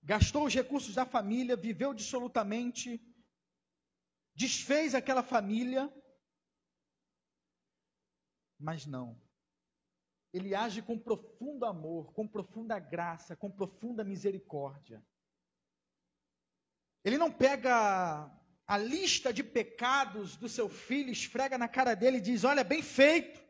Gastou 0.01 0.45
os 0.45 0.55
recursos 0.55 0.95
da 0.95 1.05
família, 1.05 1.57
viveu 1.57 1.93
dissolutamente, 1.93 3.01
desfez 4.33 4.95
aquela 4.95 5.21
família. 5.21 5.93
Mas 8.57 8.85
não. 8.85 9.28
Ele 10.33 10.53
age 10.53 10.81
com 10.81 10.97
profundo 10.97 11.65
amor, 11.65 12.13
com 12.13 12.27
profunda 12.27 12.77
graça, 12.77 13.35
com 13.35 13.49
profunda 13.49 14.03
misericórdia. 14.03 15.03
Ele 17.03 17.17
não 17.17 17.31
pega 17.31 18.31
a 18.67 18.77
lista 18.77 19.33
de 19.33 19.43
pecados 19.43 20.35
do 20.35 20.47
seu 20.47 20.69
filho, 20.69 21.09
esfrega 21.09 21.57
na 21.57 21.67
cara 21.67 21.95
dele 21.95 22.17
e 22.17 22.21
diz: 22.21 22.43
Olha, 22.43 22.63
bem 22.63 22.83
feito. 22.83 23.41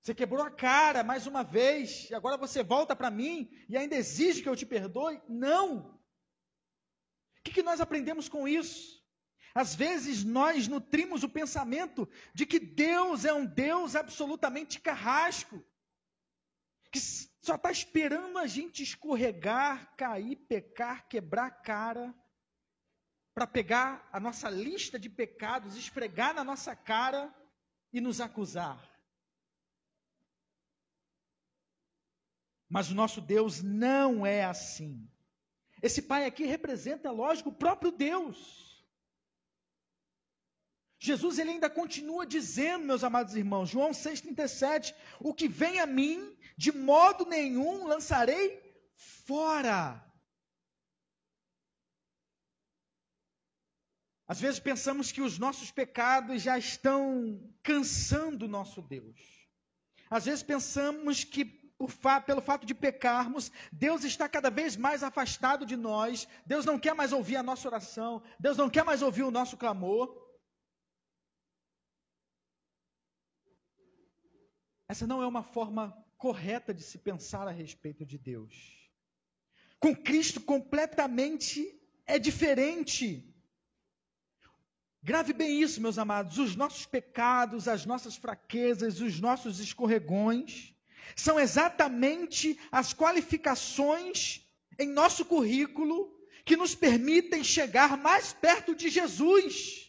Você 0.00 0.14
quebrou 0.14 0.42
a 0.42 0.50
cara 0.50 1.02
mais 1.02 1.26
uma 1.26 1.42
vez, 1.42 2.08
e 2.08 2.14
agora 2.14 2.36
você 2.36 2.62
volta 2.62 2.94
para 2.94 3.10
mim 3.10 3.50
e 3.68 3.76
ainda 3.76 3.96
exige 3.96 4.42
que 4.42 4.48
eu 4.48 4.56
te 4.56 4.64
perdoe? 4.64 5.20
Não. 5.28 5.98
O 7.38 7.42
que, 7.42 7.52
que 7.52 7.62
nós 7.62 7.80
aprendemos 7.80 8.28
com 8.28 8.46
isso? 8.46 9.04
Às 9.54 9.74
vezes 9.74 10.22
nós 10.22 10.68
nutrimos 10.68 11.24
o 11.24 11.28
pensamento 11.28 12.08
de 12.32 12.46
que 12.46 12.60
Deus 12.60 13.24
é 13.24 13.32
um 13.32 13.44
Deus 13.44 13.96
absolutamente 13.96 14.80
carrasco, 14.80 15.64
que 16.90 17.00
só 17.00 17.54
está 17.54 17.70
esperando 17.70 18.38
a 18.38 18.46
gente 18.46 18.82
escorregar, 18.82 19.94
cair, 19.96 20.36
pecar, 20.36 21.08
quebrar 21.08 21.46
a 21.46 21.50
cara 21.50 22.14
para 23.34 23.46
pegar 23.46 24.08
a 24.12 24.18
nossa 24.18 24.50
lista 24.50 24.98
de 24.98 25.08
pecados, 25.08 25.76
esfregar 25.76 26.34
na 26.34 26.42
nossa 26.42 26.74
cara 26.74 27.32
e 27.92 28.00
nos 28.00 28.20
acusar. 28.20 28.82
Mas 32.68 32.90
o 32.90 32.94
nosso 32.94 33.20
Deus 33.20 33.62
não 33.62 34.26
é 34.26 34.44
assim. 34.44 35.08
Esse 35.82 36.02
pai 36.02 36.26
aqui 36.26 36.44
representa, 36.44 37.10
lógico, 37.10 37.50
o 37.50 37.54
próprio 37.54 37.90
Deus. 37.90 38.67
Jesus 40.98 41.38
ele 41.38 41.50
ainda 41.50 41.70
continua 41.70 42.26
dizendo, 42.26 42.84
meus 42.84 43.04
amados 43.04 43.36
irmãos, 43.36 43.68
João 43.70 43.90
6,37: 43.90 44.94
O 45.20 45.32
que 45.32 45.46
vem 45.46 45.78
a 45.78 45.86
mim, 45.86 46.36
de 46.56 46.72
modo 46.72 47.24
nenhum 47.24 47.86
lançarei 47.86 48.60
fora. 48.94 50.04
Às 54.26 54.40
vezes 54.40 54.60
pensamos 54.60 55.10
que 55.10 55.22
os 55.22 55.38
nossos 55.38 55.70
pecados 55.70 56.42
já 56.42 56.58
estão 56.58 57.40
cansando 57.62 58.44
o 58.44 58.48
nosso 58.48 58.82
Deus. 58.82 59.48
Às 60.10 60.26
vezes 60.26 60.42
pensamos 60.42 61.24
que 61.24 61.56
fa 61.86 62.20
pelo 62.20 62.42
fato 62.42 62.66
de 62.66 62.74
pecarmos, 62.74 63.52
Deus 63.72 64.02
está 64.02 64.28
cada 64.28 64.50
vez 64.50 64.76
mais 64.76 65.04
afastado 65.04 65.64
de 65.64 65.76
nós, 65.76 66.26
Deus 66.44 66.64
não 66.64 66.78
quer 66.78 66.92
mais 66.94 67.12
ouvir 67.12 67.36
a 67.36 67.42
nossa 67.42 67.68
oração, 67.68 68.20
Deus 68.38 68.56
não 68.56 68.68
quer 68.68 68.84
mais 68.84 69.00
ouvir 69.00 69.22
o 69.22 69.30
nosso 69.30 69.56
clamor. 69.56 70.27
Essa 74.88 75.06
não 75.06 75.22
é 75.22 75.26
uma 75.26 75.42
forma 75.42 75.94
correta 76.16 76.72
de 76.72 76.82
se 76.82 76.96
pensar 76.96 77.46
a 77.46 77.50
respeito 77.50 78.06
de 78.06 78.16
Deus. 78.16 78.90
Com 79.78 79.94
Cristo 79.94 80.40
completamente 80.40 81.78
é 82.06 82.18
diferente. 82.18 83.22
Grave 85.02 85.34
bem 85.34 85.60
isso, 85.60 85.80
meus 85.80 85.98
amados. 85.98 86.38
Os 86.38 86.56
nossos 86.56 86.86
pecados, 86.86 87.68
as 87.68 87.84
nossas 87.84 88.16
fraquezas, 88.16 89.00
os 89.00 89.20
nossos 89.20 89.60
escorregões 89.60 90.74
são 91.14 91.38
exatamente 91.38 92.58
as 92.72 92.94
qualificações 92.94 94.42
em 94.78 94.88
nosso 94.88 95.24
currículo 95.24 96.18
que 96.46 96.56
nos 96.56 96.74
permitem 96.74 97.44
chegar 97.44 97.96
mais 97.98 98.32
perto 98.32 98.74
de 98.74 98.88
Jesus. 98.88 99.87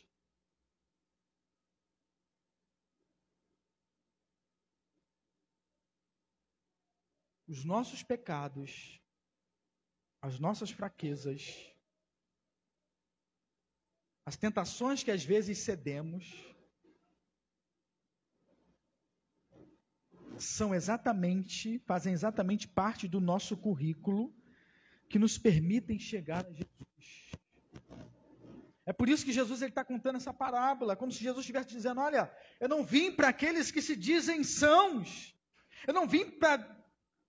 Os 7.49 7.65
nossos 7.65 8.03
pecados, 8.03 9.01
as 10.21 10.39
nossas 10.39 10.69
fraquezas, 10.69 11.41
as 14.23 14.37
tentações 14.37 15.01
que 15.01 15.09
às 15.09 15.23
vezes 15.23 15.57
cedemos, 15.57 16.23
são 20.37 20.75
exatamente, 20.75 21.79
fazem 21.79 22.13
exatamente 22.13 22.67
parte 22.67 23.07
do 23.07 23.19
nosso 23.19 23.57
currículo 23.57 24.31
que 25.09 25.17
nos 25.17 25.35
permitem 25.39 25.97
chegar 25.97 26.45
a 26.45 26.51
Jesus. 26.51 27.31
É 28.85 28.93
por 28.93 29.09
isso 29.09 29.25
que 29.25 29.33
Jesus 29.33 29.63
está 29.63 29.83
contando 29.83 30.17
essa 30.17 30.31
parábola, 30.31 30.95
como 30.95 31.11
se 31.11 31.23
Jesus 31.23 31.39
estivesse 31.39 31.69
dizendo: 31.69 31.99
Olha, 31.99 32.31
eu 32.59 32.69
não 32.69 32.83
vim 32.83 33.11
para 33.11 33.29
aqueles 33.29 33.71
que 33.71 33.81
se 33.81 33.95
dizem 33.95 34.43
sãos, 34.43 35.35
eu 35.87 35.93
não 35.95 36.07
vim 36.07 36.29
para 36.29 36.78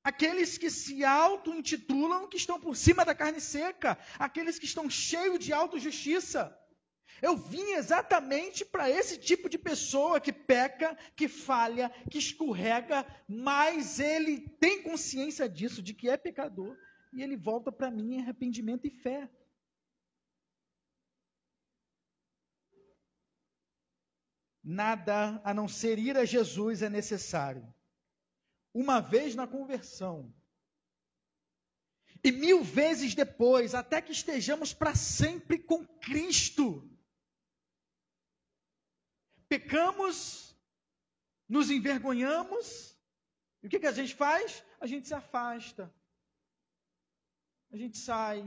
aqueles 0.02 0.56
que 0.56 0.70
se 0.70 1.04
auto-intitulam 1.04 2.28
que 2.28 2.36
estão 2.36 2.58
por 2.58 2.76
cima 2.76 3.04
da 3.04 3.14
carne 3.14 3.40
seca, 3.40 3.98
aqueles 4.18 4.58
que 4.58 4.64
estão 4.64 4.88
cheios 4.88 5.38
de 5.38 5.52
autojustiça. 5.52 6.56
Eu 7.20 7.36
vim 7.36 7.72
exatamente 7.72 8.64
para 8.64 8.88
esse 8.88 9.18
tipo 9.18 9.48
de 9.48 9.58
pessoa 9.58 10.20
que 10.20 10.32
peca, 10.32 10.96
que 11.14 11.28
falha, 11.28 11.90
que 12.10 12.18
escorrega, 12.18 13.06
mas 13.28 14.00
ele 14.00 14.48
tem 14.58 14.82
consciência 14.82 15.48
disso, 15.48 15.82
de 15.82 15.92
que 15.92 16.08
é 16.08 16.16
pecador, 16.16 16.76
e 17.12 17.22
ele 17.22 17.36
volta 17.36 17.70
para 17.70 17.90
mim 17.90 18.14
em 18.14 18.22
arrependimento 18.22 18.86
e 18.86 18.90
fé. 18.90 19.28
Nada 24.62 25.40
a 25.44 25.52
não 25.52 25.66
ser 25.68 25.98
ir 25.98 26.16
a 26.16 26.24
Jesus 26.24 26.80
é 26.80 26.88
necessário. 26.88 27.66
Uma 28.72 29.00
vez 29.00 29.35
na 29.35 29.46
conversão, 29.46 30.33
e 32.22 32.30
mil 32.30 32.62
vezes 32.62 33.14
depois, 33.14 33.74
até 33.74 34.00
que 34.00 34.12
estejamos 34.12 34.72
para 34.72 34.94
sempre 34.94 35.59
com 35.59 35.87
Cristo 35.87 36.87
pecamos, 39.50 40.56
nos 41.48 41.70
envergonhamos, 41.70 42.96
e 43.61 43.66
o 43.66 43.70
que, 43.70 43.80
que 43.80 43.87
a 43.92 43.98
gente 44.00 44.14
faz? 44.14 44.64
A 44.80 44.87
gente 44.87 45.09
se 45.09 45.14
afasta, 45.14 45.92
a 47.72 47.76
gente 47.76 47.98
sai, 47.98 48.38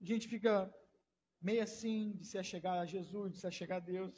a 0.00 0.04
gente 0.10 0.26
fica 0.26 0.74
meio 1.40 1.62
assim 1.62 2.12
de 2.16 2.24
se 2.26 2.38
achegar 2.38 2.78
a 2.78 2.86
Jesus, 2.86 3.32
de 3.34 3.38
se 3.40 3.46
achegar 3.46 3.76
a 3.76 3.86
Deus. 3.94 4.14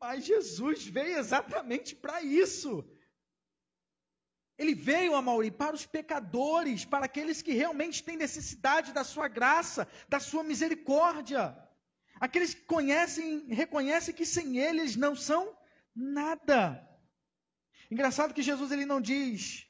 Mas 0.00 0.24
Jesus 0.24 0.86
veio 0.86 1.16
exatamente 1.16 1.94
para 1.94 2.20
isso. 2.22 2.84
Ele 4.58 4.74
veio, 4.74 5.14
Amauri, 5.14 5.52
para 5.52 5.76
os 5.76 5.86
pecadores, 5.86 6.84
para 6.84 7.04
aqueles 7.04 7.40
que 7.40 7.52
realmente 7.52 8.02
têm 8.02 8.16
necessidade 8.16 8.92
da 8.92 9.04
sua 9.04 9.28
graça, 9.28 9.86
da 10.08 10.18
sua 10.18 10.42
misericórdia. 10.42 11.56
Aqueles 12.18 12.54
que 12.54 12.62
conhecem, 12.62 13.46
reconhecem 13.46 14.12
que 14.12 14.26
sem 14.26 14.58
eles 14.58 14.96
não 14.96 15.14
são 15.14 15.56
nada. 15.94 16.84
Engraçado 17.88 18.34
que 18.34 18.42
Jesus 18.42 18.72
ele 18.72 18.84
não 18.84 19.00
diz: 19.00 19.68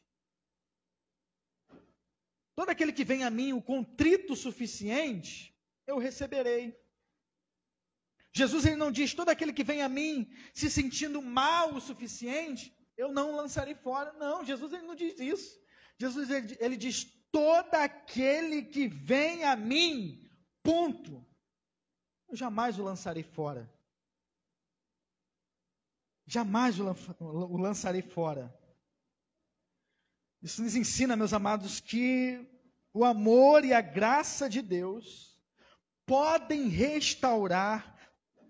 Todo 2.55 2.70
aquele 2.70 2.92
que 2.92 3.05
vem 3.05 3.24
a 3.24 3.31
mim 3.31 3.53
o 3.53 3.62
contrito 3.62 4.35
suficiente, 4.35 5.55
eu 5.87 5.98
receberei. 5.98 6.74
Jesus 8.33 8.64
ele 8.64 8.77
não 8.77 8.90
diz: 8.90 9.12
Todo 9.12 9.29
aquele 9.29 9.53
que 9.53 9.62
vem 9.62 9.83
a 9.83 9.88
mim 9.88 10.33
se 10.55 10.70
sentindo 10.70 11.20
mal 11.20 11.74
o 11.74 11.81
suficiente, 11.81 12.74
eu 12.99 13.11
não 13.11 13.35
lançarei 13.35 13.75
fora. 13.75 14.13
Não, 14.15 14.45
Jesus 14.45 14.73
ele 14.73 14.87
não 14.87 14.95
diz 14.95 15.19
isso. 15.19 15.59
Jesus 15.97 16.29
ele, 16.29 16.57
ele 16.61 16.77
diz: 16.77 17.05
Todo 17.33 17.75
aquele 17.75 18.63
que 18.63 18.89
vem 18.89 19.45
a 19.45 19.57
mim, 19.57 20.29
ponto 20.63 21.27
eu 22.29 22.37
jamais 22.37 22.79
o 22.79 22.85
lançarei 22.85 23.23
fora. 23.23 23.73
Jamais 26.27 26.79
o 26.79 27.57
lançarei 27.57 28.03
fora. 28.03 28.55
Isso 30.43 30.63
nos 30.63 30.77
ensina, 30.77 31.17
meus 31.17 31.33
amados, 31.33 31.81
que 31.81 32.47
o 32.93 33.03
amor 33.03 33.65
e 33.65 33.73
a 33.73 33.81
graça 33.81 34.49
de 34.49 34.61
Deus 34.61 35.41
podem 36.05 36.69
restaurar 36.69 37.97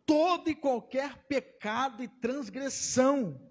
todo 0.04 0.50
e 0.50 0.56
qualquer 0.56 1.24
pecado 1.26 2.02
e 2.02 2.08
transgressão. 2.08 3.47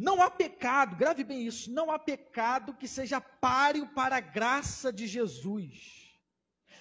Não 0.00 0.22
há 0.22 0.30
pecado, 0.30 0.94
grave 0.94 1.24
bem 1.24 1.44
isso, 1.44 1.72
não 1.72 1.90
há 1.90 1.98
pecado 1.98 2.72
que 2.72 2.86
seja 2.86 3.20
páreo 3.20 3.84
para 3.88 4.18
a 4.18 4.20
graça 4.20 4.92
de 4.92 5.08
Jesus. 5.08 6.16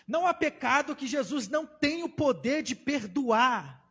Não 0.07 0.27
há 0.27 0.35
pecado 0.35 0.95
que 0.95 1.07
Jesus 1.07 1.47
não 1.47 1.65
tenha 1.65 2.05
o 2.05 2.09
poder 2.09 2.61
de 2.61 2.75
perdoar. 2.75 3.83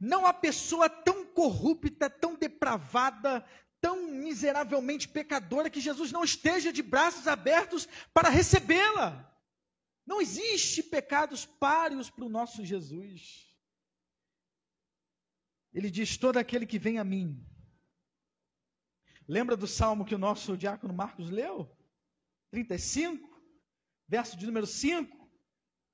Não 0.00 0.26
há 0.26 0.32
pessoa 0.34 0.90
tão 0.90 1.24
corrupta, 1.26 2.10
tão 2.10 2.34
depravada, 2.34 3.46
tão 3.80 4.08
miseravelmente 4.08 5.08
pecadora 5.08 5.70
que 5.70 5.80
Jesus 5.80 6.10
não 6.10 6.24
esteja 6.24 6.72
de 6.72 6.82
braços 6.82 7.28
abertos 7.28 7.88
para 8.12 8.28
recebê-la. 8.28 9.32
Não 10.04 10.20
existe 10.20 10.82
pecados 10.82 11.46
páreos 11.46 12.10
para 12.10 12.24
o 12.24 12.28
nosso 12.28 12.64
Jesus. 12.64 13.46
Ele 15.72 15.88
diz: 15.88 16.16
todo 16.16 16.36
aquele 16.36 16.66
que 16.66 16.80
vem 16.80 16.98
a 16.98 17.04
mim. 17.04 17.46
Lembra 19.28 19.56
do 19.56 19.66
salmo 19.66 20.04
que 20.04 20.14
o 20.14 20.18
nosso 20.18 20.56
diácono 20.56 20.94
Marcos 20.94 21.30
leu? 21.30 21.68
35, 22.50 23.28
verso 24.08 24.36
de 24.36 24.46
número 24.46 24.66
5. 24.66 25.16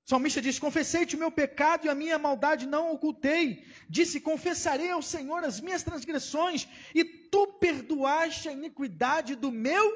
O 0.04 0.10
salmista 0.10 0.40
diz: 0.40 0.58
Confessei-te 0.58 1.16
o 1.16 1.18
meu 1.18 1.30
pecado 1.30 1.86
e 1.86 1.88
a 1.88 1.94
minha 1.94 2.18
maldade 2.18 2.66
não 2.66 2.92
ocultei. 2.92 3.64
Disse: 3.88 4.20
Confessarei 4.20 4.90
ao 4.90 5.02
Senhor 5.02 5.44
as 5.44 5.60
minhas 5.60 5.82
transgressões, 5.82 6.68
e 6.94 7.04
tu 7.04 7.46
perdoaste 7.54 8.48
a 8.48 8.52
iniquidade 8.52 9.34
do 9.34 9.50
meu 9.50 9.86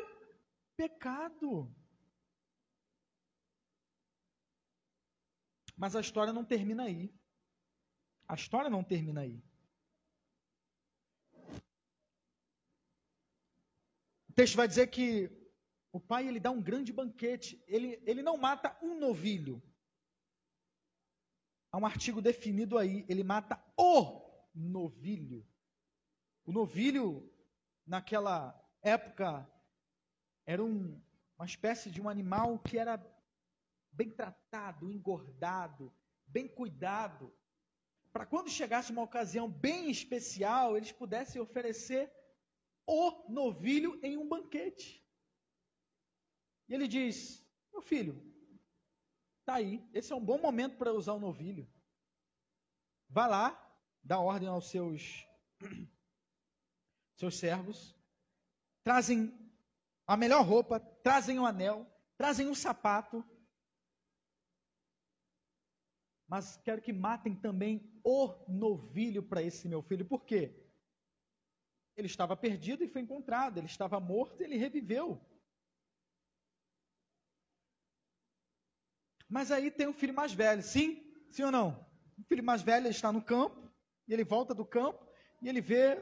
pecado. 0.77 1.71
Mas 5.77 5.95
a 5.95 6.01
história 6.01 6.33
não 6.33 6.45
termina 6.45 6.85
aí. 6.85 7.13
A 8.29 8.35
história 8.35 8.71
não 8.71 8.83
termina 8.83 9.21
aí. 9.21 9.43
O 14.26 14.26
texto 14.37 14.57
vai 14.57 14.69
dizer 14.69 14.89
que 14.89 15.31
o 15.91 15.99
pai 15.99 16.29
ele 16.29 16.39
dá 16.39 16.51
um 16.51 16.63
grande 16.63 16.93
banquete. 16.93 17.63
Ele, 17.67 18.01
ele 18.07 18.23
não 18.23 18.37
mata 18.37 18.77
um 18.83 18.99
novilho. 18.99 19.63
Há 21.73 21.79
um 21.79 21.87
artigo 21.87 22.21
definido 22.21 22.77
aí. 22.79 23.05
Ele 23.09 23.25
mata 23.25 23.61
o 23.77 24.23
novilho. 24.55 25.45
O 26.45 26.53
novilho, 26.53 27.29
naquela 27.87 28.55
época, 28.83 29.51
era 30.45 30.63
um, 30.63 31.01
uma 31.39 31.47
espécie 31.47 31.91
de 31.91 32.01
um 32.01 32.09
animal 32.09 32.59
que 32.59 32.79
era 32.79 33.05
bem 33.91 34.11
tratado, 34.11 34.93
engordado, 34.93 35.93
bem 36.27 36.47
cuidado, 36.47 37.33
para 38.17 38.25
quando 38.25 38.49
chegasse 38.49 38.93
uma 38.93 39.03
ocasião 39.03 39.47
bem 39.47 39.91
especial, 39.91 40.75
eles 40.75 40.91
pudessem 40.91 41.39
oferecer 41.39 42.11
o 42.87 43.29
novilho 43.29 43.99
em 44.03 44.17
um 44.17 44.29
banquete. 44.29 45.05
E 46.69 46.75
ele 46.75 46.87
diz: 46.87 47.45
Meu 47.73 47.83
filho, 47.83 48.15
tá 49.45 49.55
aí, 49.55 49.87
esse 49.93 50.13
é 50.13 50.17
um 50.17 50.25
bom 50.25 50.39
momento 50.39 50.77
para 50.77 50.93
usar 50.93 51.15
o 51.15 51.21
novilho. 51.21 51.69
Vá 53.09 53.27
lá, 53.27 53.79
dá 54.03 54.19
ordem 54.19 54.49
aos 54.49 54.71
seus 54.71 55.27
seus 57.17 57.39
servos, 57.39 57.97
trazem 58.85 59.33
a 60.07 60.17
melhor 60.17 60.45
roupa, 60.45 60.79
trazem 60.79 61.39
um 61.39 61.47
anel, 61.47 61.87
trazem 62.17 62.47
um 62.49 62.55
sapato, 62.55 63.25
mas 66.29 66.57
quero 66.59 66.83
que 66.83 66.93
matem 66.93 67.35
também 67.35 68.01
o 68.05 68.29
novilho 68.49 69.23
para 69.23 69.43
esse 69.43 69.69
meu 69.69 69.83
filho. 69.83 70.05
Por 70.05 70.25
quê? 70.25 70.66
Ele 71.97 72.07
estava 72.07 72.37
perdido 72.37 72.85
e 72.85 72.89
foi 72.89 73.01
encontrado, 73.01 73.59
ele 73.59 73.67
estava 73.67 73.99
morto 73.99 74.41
e 74.41 74.45
ele 74.45 74.57
reviveu. 74.57 75.21
Mas 79.29 79.51
aí 79.51 79.71
tem 79.71 79.87
o 79.87 79.95
filho 79.95 80.15
mais 80.15 80.33
velho, 80.33 80.63
sim? 80.63 81.03
Sim 81.31 81.45
ou 81.45 81.51
não? 81.51 81.87
O 82.19 82.25
filho 82.25 82.45
mais 82.45 82.63
velho 82.63 82.89
está 82.89 83.11
no 83.11 83.23
campo, 83.23 83.71
e 84.07 84.13
ele 84.13 84.25
volta 84.25 84.55
do 84.55 84.65
campo, 84.65 85.07
e 85.43 85.49
ele 85.49 85.61
vê 85.61 85.99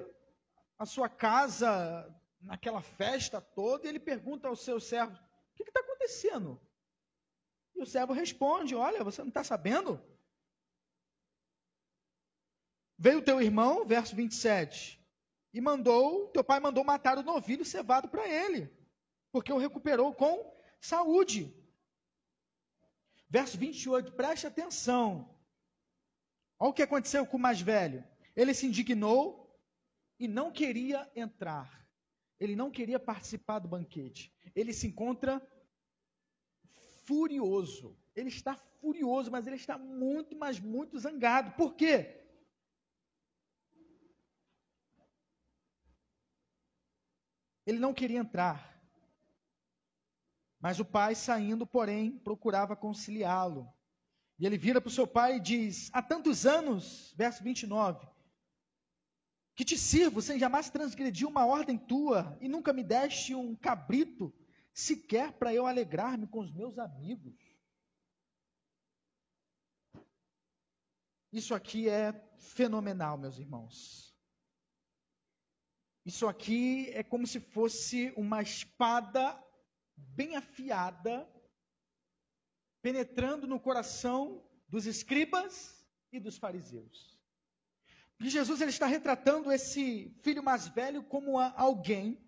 a 0.78 0.85
sua 0.85 1.09
casa 1.09 2.12
naquela 2.40 2.83
festa 2.83 3.40
toda, 3.40 3.87
e 3.87 3.88
ele 3.88 4.00
pergunta 4.00 4.48
ao 4.48 4.57
seu 4.57 4.78
servo: 4.78 5.14
O 5.14 5.54
que 5.57 5.62
está 5.62 5.80
acontecendo? 5.80 6.61
E 7.74 7.83
o 7.83 7.87
servo 7.87 8.12
responde: 8.12 8.74
Olha, 8.74 9.02
você 9.02 9.22
não 9.22 9.28
está 9.28 9.42
sabendo? 9.42 10.00
Veio 12.98 13.24
teu 13.24 13.40
irmão, 13.40 13.85
verso 13.85 14.14
27, 14.14 15.03
e 15.54 15.60
mandou, 15.60 16.26
teu 16.30 16.42
pai 16.42 16.58
mandou 16.58 16.82
matar 16.82 17.16
o 17.16 17.22
novilho 17.22 17.64
cevado 17.64 18.08
para 18.08 18.28
ele, 18.28 18.68
porque 19.30 19.52
o 19.52 19.56
recuperou 19.56 20.12
com 20.12 20.52
saúde. 20.80 21.54
Verso 23.30 23.56
28, 23.56 24.12
preste 24.12 24.48
atenção. 24.48 25.32
Olha 26.58 26.70
o 26.70 26.72
que 26.74 26.82
aconteceu 26.82 27.24
com 27.24 27.36
o 27.36 27.40
mais 27.40 27.60
velho. 27.60 28.04
Ele 28.34 28.52
se 28.52 28.66
indignou 28.66 29.56
e 30.18 30.26
não 30.26 30.50
queria 30.50 31.08
entrar. 31.14 31.88
Ele 32.40 32.56
não 32.56 32.68
queria 32.68 32.98
participar 32.98 33.60
do 33.60 33.68
banquete. 33.68 34.34
Ele 34.56 34.72
se 34.72 34.88
encontra 34.88 35.40
furioso. 37.04 37.96
Ele 38.16 38.28
está 38.28 38.56
furioso, 38.56 39.30
mas 39.30 39.46
ele 39.46 39.56
está 39.56 39.78
muito, 39.78 40.36
mas 40.36 40.58
muito 40.58 40.98
zangado. 40.98 41.52
Por 41.52 41.74
quê? 41.74 42.23
Ele 47.66 47.79
não 47.79 47.94
queria 47.94 48.18
entrar. 48.18 48.74
Mas 50.61 50.81
o 50.81 50.85
pai, 50.85 51.14
saindo, 51.14 51.66
porém, 51.66 52.18
procurava 52.18 52.74
conciliá-lo. 52.74 53.72
E 54.38 54.46
ele 54.46 54.59
vira 54.59 54.81
para 54.81 54.88
o 54.88 54.92
seu 54.92 55.07
pai 55.07 55.37
e 55.37 55.40
diz: 55.40 55.90
Há 55.92 56.03
tantos 56.03 56.46
anos, 56.46 57.12
verso 57.16 57.42
29, 57.44 58.07
que 59.55 59.64
te 59.64 59.79
sirvo 59.79 60.20
sem 60.20 60.38
jamais 60.38 60.70
transgredir 60.70 61.29
uma 61.29 61.46
ordem 61.46 61.79
tua, 61.79 62.37
e 62.40 62.48
nunca 62.48 62.72
me 62.72 62.83
deste 62.83 63.35
um 63.35 63.55
cabrito, 63.55 64.35
sequer 64.72 65.33
para 65.33 65.55
eu 65.55 65.66
alegrar-me 65.66 66.27
com 66.27 66.40
os 66.40 66.53
meus 66.53 66.79
amigos. 66.79 67.35
Isso 71.33 71.55
aqui 71.55 71.88
é 71.88 72.12
fenomenal, 72.38 73.18
meus 73.18 73.38
irmãos. 73.38 74.13
Isso 76.04 76.26
aqui 76.28 76.90
é 76.90 77.02
como 77.02 77.26
se 77.26 77.40
fosse 77.40 78.12
uma 78.16 78.42
espada 78.42 79.42
bem 79.96 80.36
afiada, 80.36 81.26
penetrando 82.82 83.46
no 83.46 83.58
coração 83.58 84.46
dos 84.68 84.86
escribas 84.86 85.86
e 86.12 86.20
dos 86.20 86.36
fariseus. 86.36 87.18
E 88.20 88.28
Jesus 88.28 88.60
ele 88.60 88.70
está 88.70 88.86
retratando 88.86 89.50
esse 89.50 90.14
filho 90.22 90.42
mais 90.42 90.68
velho 90.68 91.02
como 91.02 91.38
alguém 91.38 92.22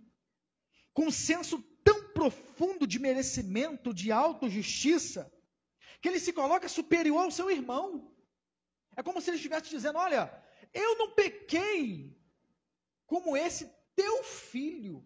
com 0.94 1.06
um 1.06 1.10
senso 1.10 1.62
tão 1.84 2.10
profundo 2.12 2.86
de 2.86 2.98
merecimento, 2.98 3.92
de 3.92 4.10
autojustiça, 4.10 5.30
que 6.00 6.08
ele 6.08 6.18
se 6.18 6.32
coloca 6.32 6.68
superior 6.68 7.24
ao 7.24 7.30
seu 7.30 7.50
irmão. 7.50 8.16
É 8.96 9.02
como 9.02 9.20
se 9.20 9.28
ele 9.28 9.36
estivesse 9.36 9.68
dizendo: 9.68 9.98
Olha, 9.98 10.32
eu 10.72 10.96
não 10.96 11.14
pequei 11.14 12.16
como 13.06 13.36
esse 13.36 13.70
teu 13.94 14.22
filho. 14.22 15.02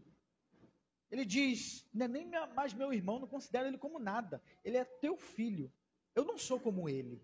Ele 1.10 1.24
diz: 1.24 1.86
é 1.98 2.08
nem 2.08 2.30
mais 2.54 2.72
meu 2.72 2.92
irmão, 2.92 3.18
não 3.18 3.28
considero 3.28 3.68
ele 3.68 3.78
como 3.78 3.98
nada. 3.98 4.42
Ele 4.64 4.76
é 4.76 4.84
teu 4.84 5.16
filho. 5.16 5.72
Eu 6.14 6.24
não 6.24 6.38
sou 6.38 6.58
como 6.58 6.88
ele. 6.88 7.22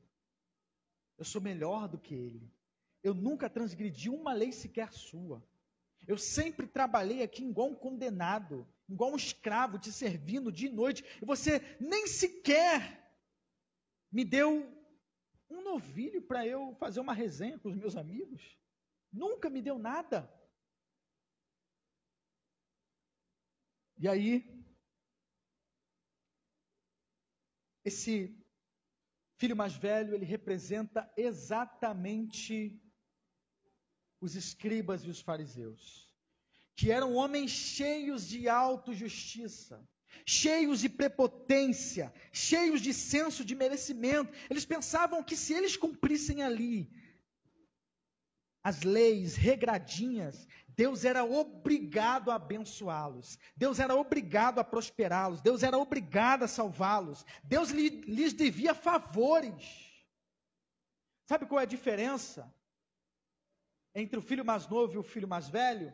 Eu 1.18 1.24
sou 1.24 1.40
melhor 1.40 1.88
do 1.88 1.98
que 1.98 2.14
ele. 2.14 2.50
Eu 3.02 3.14
nunca 3.14 3.48
transgredi 3.48 4.10
uma 4.10 4.32
lei 4.32 4.52
sequer 4.52 4.92
sua. 4.92 5.42
Eu 6.06 6.18
sempre 6.18 6.66
trabalhei 6.66 7.22
aqui 7.22 7.44
igual 7.44 7.68
um 7.68 7.74
condenado, 7.74 8.66
igual 8.88 9.12
um 9.12 9.16
escravo, 9.16 9.78
te 9.78 9.92
servindo 9.92 10.52
de 10.52 10.68
noite. 10.68 11.04
E 11.20 11.24
você 11.24 11.60
nem 11.80 12.06
sequer 12.06 13.04
me 14.10 14.24
deu 14.24 14.72
um 15.48 15.62
novilho 15.62 16.22
para 16.22 16.46
eu 16.46 16.74
fazer 16.78 17.00
uma 17.00 17.14
resenha 17.14 17.58
com 17.58 17.68
os 17.68 17.76
meus 17.76 17.96
amigos. 17.96 18.56
Nunca 19.12 19.48
me 19.48 19.62
deu 19.62 19.78
nada. 19.78 20.30
E 23.98 24.06
aí, 24.08 24.44
esse 27.84 28.36
filho 29.38 29.56
mais 29.56 29.74
velho, 29.74 30.14
ele 30.14 30.24
representa 30.24 31.10
exatamente 31.16 32.80
os 34.20 34.34
escribas 34.34 35.04
e 35.04 35.10
os 35.10 35.20
fariseus, 35.20 36.12
que 36.74 36.90
eram 36.90 37.14
homens 37.14 37.50
cheios 37.50 38.26
de 38.26 38.48
autojustiça, 38.48 39.86
cheios 40.26 40.80
de 40.80 40.88
prepotência, 40.88 42.12
cheios 42.32 42.80
de 42.80 42.92
senso 42.92 43.44
de 43.44 43.54
merecimento. 43.54 44.32
Eles 44.50 44.64
pensavam 44.64 45.22
que 45.22 45.36
se 45.36 45.54
eles 45.54 45.76
cumprissem 45.76 46.42
ali 46.42 46.90
as 48.62 48.82
leis 48.82 49.36
regradinhas, 49.36 50.46
Deus 50.76 51.04
era 51.04 51.24
obrigado 51.24 52.30
a 52.30 52.34
abençoá-los, 52.34 53.38
Deus 53.56 53.78
era 53.78 53.94
obrigado 53.94 54.58
a 54.58 54.64
prosperá-los, 54.64 55.40
Deus 55.40 55.62
era 55.62 55.78
obrigado 55.78 56.42
a 56.42 56.48
salvá-los, 56.48 57.24
Deus 57.42 57.70
lhes 57.70 58.34
devia 58.34 58.74
favores. 58.74 60.04
Sabe 61.24 61.46
qual 61.46 61.60
é 61.60 61.62
a 61.62 61.66
diferença 61.66 62.54
entre 63.94 64.18
o 64.18 64.22
filho 64.22 64.44
mais 64.44 64.68
novo 64.68 64.94
e 64.94 64.98
o 64.98 65.02
filho 65.02 65.26
mais 65.26 65.48
velho, 65.48 65.92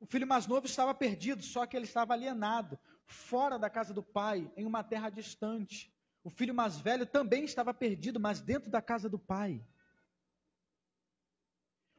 o 0.00 0.06
filho 0.06 0.26
mais 0.26 0.46
novo 0.46 0.66
estava 0.66 0.94
perdido, 0.94 1.42
só 1.42 1.66
que 1.66 1.76
ele 1.76 1.84
estava 1.84 2.14
alienado, 2.14 2.78
fora 3.04 3.58
da 3.58 3.68
casa 3.68 3.92
do 3.92 4.02
pai, 4.02 4.50
em 4.56 4.64
uma 4.64 4.82
terra 4.82 5.10
distante. 5.10 5.94
O 6.24 6.30
filho 6.30 6.54
mais 6.54 6.78
velho 6.80 7.04
também 7.04 7.44
estava 7.44 7.74
perdido, 7.74 8.18
mas 8.18 8.40
dentro 8.40 8.70
da 8.70 8.80
casa 8.80 9.08
do 9.08 9.18
pai. 9.18 9.62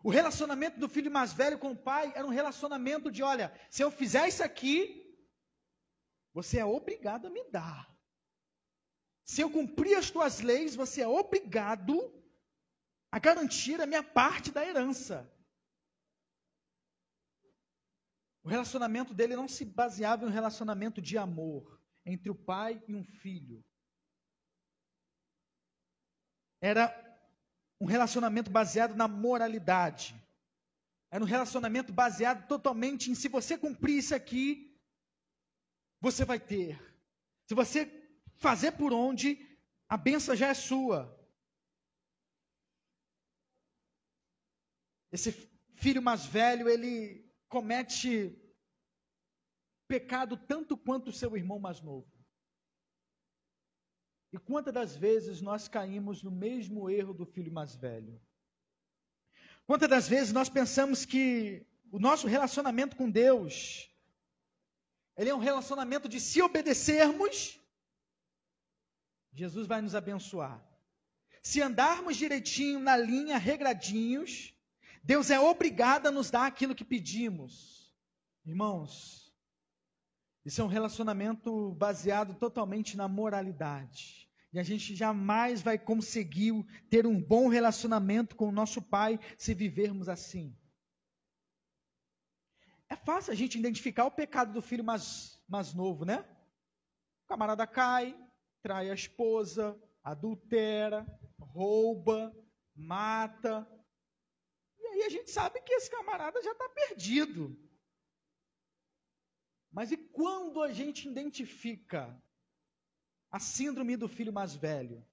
O 0.03 0.09
relacionamento 0.09 0.77
do 0.77 0.89
filho 0.89 1.09
mais 1.09 1.31
velho 1.31 1.57
com 1.57 1.71
o 1.71 1.77
pai 1.77 2.11
era 2.13 2.25
um 2.25 2.29
relacionamento 2.29 3.09
de: 3.09 3.23
olha, 3.23 3.53
se 3.69 3.81
eu 3.81 3.89
fizer 3.89 4.27
isso 4.27 4.43
aqui, 4.43 5.01
você 6.33 6.59
é 6.59 6.65
obrigado 6.65 7.27
a 7.27 7.29
me 7.29 7.49
dar. 7.49 7.89
Se 9.23 9.39
eu 9.39 9.49
cumprir 9.49 9.95
as 9.95 10.11
tuas 10.11 10.41
leis, 10.41 10.75
você 10.75 11.01
é 11.01 11.07
obrigado 11.07 12.13
a 13.09 13.17
garantir 13.17 13.79
a 13.79 13.85
minha 13.85 14.03
parte 14.03 14.51
da 14.51 14.65
herança. 14.65 15.31
O 18.43 18.49
relacionamento 18.49 19.13
dele 19.13 19.37
não 19.37 19.47
se 19.47 19.63
baseava 19.63 20.25
em 20.25 20.27
um 20.27 20.31
relacionamento 20.31 21.01
de 21.01 21.17
amor 21.17 21.81
entre 22.05 22.29
o 22.29 22.35
pai 22.35 22.83
e 22.89 22.93
um 22.93 23.05
filho. 23.05 23.63
Era 26.59 27.02
um 27.83 27.85
relacionamento 27.85 28.49
baseado 28.49 28.95
na 28.95 29.09
moralidade. 29.09 30.15
Era 31.11 31.21
um 31.21 31.27
relacionamento 31.27 31.91
baseado 31.91 32.47
totalmente 32.47 33.11
em 33.11 33.15
se 33.15 33.27
você 33.27 33.57
cumprir 33.57 33.97
isso 33.97 34.15
aqui, 34.15 34.73
você 35.99 36.23
vai 36.23 36.39
ter. 36.39 36.81
Se 37.45 37.53
você 37.53 37.81
fazer 38.35 38.71
por 38.71 38.93
onde, 38.93 39.27
a 39.89 39.97
benção 39.97 40.33
já 40.33 40.47
é 40.47 40.53
sua. 40.53 41.13
Esse 45.11 45.33
filho 45.75 46.01
mais 46.01 46.25
velho, 46.25 46.69
ele 46.69 47.29
comete 47.49 48.33
pecado 49.89 50.37
tanto 50.37 50.77
quanto 50.77 51.09
o 51.09 51.13
seu 51.13 51.35
irmão 51.35 51.59
mais 51.59 51.81
novo. 51.81 52.09
E 54.33 54.39
quantas 54.39 54.73
das 54.73 54.95
vezes 54.95 55.41
nós 55.41 55.67
caímos 55.67 56.23
no 56.23 56.31
mesmo 56.31 56.89
erro 56.89 57.13
do 57.13 57.23
filho 57.23 57.51
mais 57.51 57.75
velho? 57.75 58.19
Quantas 59.67 59.87
das 59.87 60.09
vezes 60.09 60.33
nós 60.33 60.49
pensamos 60.49 61.05
que 61.05 61.63
o 61.91 61.99
nosso 61.99 62.25
relacionamento 62.25 62.95
com 62.95 63.07
Deus, 63.09 63.87
ele 65.15 65.29
é 65.29 65.35
um 65.35 65.39
relacionamento 65.39 66.09
de 66.09 66.19
se 66.19 66.41
obedecermos, 66.41 67.59
Jesus 69.31 69.67
vai 69.67 69.83
nos 69.83 69.93
abençoar. 69.93 70.59
Se 71.43 71.61
andarmos 71.61 72.17
direitinho 72.17 72.79
na 72.79 72.97
linha, 72.97 73.37
regradinhos, 73.37 74.51
Deus 75.03 75.29
é 75.29 75.39
obrigado 75.39 76.07
a 76.07 76.11
nos 76.11 76.31
dar 76.31 76.47
aquilo 76.47 76.73
que 76.73 76.83
pedimos. 76.83 77.93
Irmãos, 78.43 79.31
isso 80.43 80.59
é 80.59 80.63
um 80.63 80.67
relacionamento 80.67 81.71
baseado 81.73 82.33
totalmente 82.33 82.97
na 82.97 83.07
moralidade. 83.07 84.22
E 84.53 84.59
a 84.59 84.63
gente 84.63 84.95
jamais 84.95 85.61
vai 85.61 85.79
conseguir 85.79 86.53
ter 86.89 87.07
um 87.07 87.21
bom 87.21 87.47
relacionamento 87.47 88.35
com 88.35 88.47
o 88.47 88.51
nosso 88.51 88.81
Pai 88.81 89.19
se 89.37 89.53
vivermos 89.53 90.07
assim. 90.07 90.55
É 92.87 92.95
fácil 92.95 93.33
a 93.33 93.35
gente 93.35 93.57
identificar 93.57 94.05
o 94.05 94.11
pecado 94.11 94.53
do 94.53 94.61
filho 94.61 94.83
mais, 94.83 95.41
mais 95.47 95.73
novo, 95.73 96.05
né? 96.05 96.19
O 97.23 97.27
camarada 97.27 97.65
cai, 97.65 98.15
trai 98.61 98.91
a 98.91 98.93
esposa, 98.93 99.75
adultera, 100.03 101.05
rouba, 101.39 102.31
mata, 102.75 103.67
aí 104.93 105.03
a 105.03 105.09
gente 105.09 105.31
sabe 105.31 105.61
que 105.61 105.73
esse 105.73 105.89
camarada 105.89 106.41
já 106.41 106.51
está 106.51 106.69
perdido. 106.69 107.57
Mas 109.71 109.91
e 109.91 109.97
quando 109.97 110.61
a 110.61 110.71
gente 110.71 111.07
identifica 111.07 112.21
a 113.33 113.39
síndrome 113.39 113.97
do 113.97 114.07
filho 114.07 114.31
mais 114.31 114.53
velho? 114.55 115.03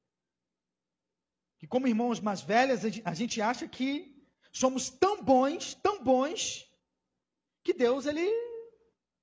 Que 1.59 1.67
como 1.67 1.89
irmãos 1.89 2.21
mais 2.21 2.43
velhos, 2.43 2.81
a 3.13 3.15
gente 3.15 3.41
acha 3.41 3.67
que 3.67 3.91
somos 4.53 4.91
tão 4.91 5.23
bons, 5.23 5.75
tão 5.75 6.05
bons, 6.05 6.71
que 7.65 7.73
Deus 7.73 8.05
ele 8.05 8.27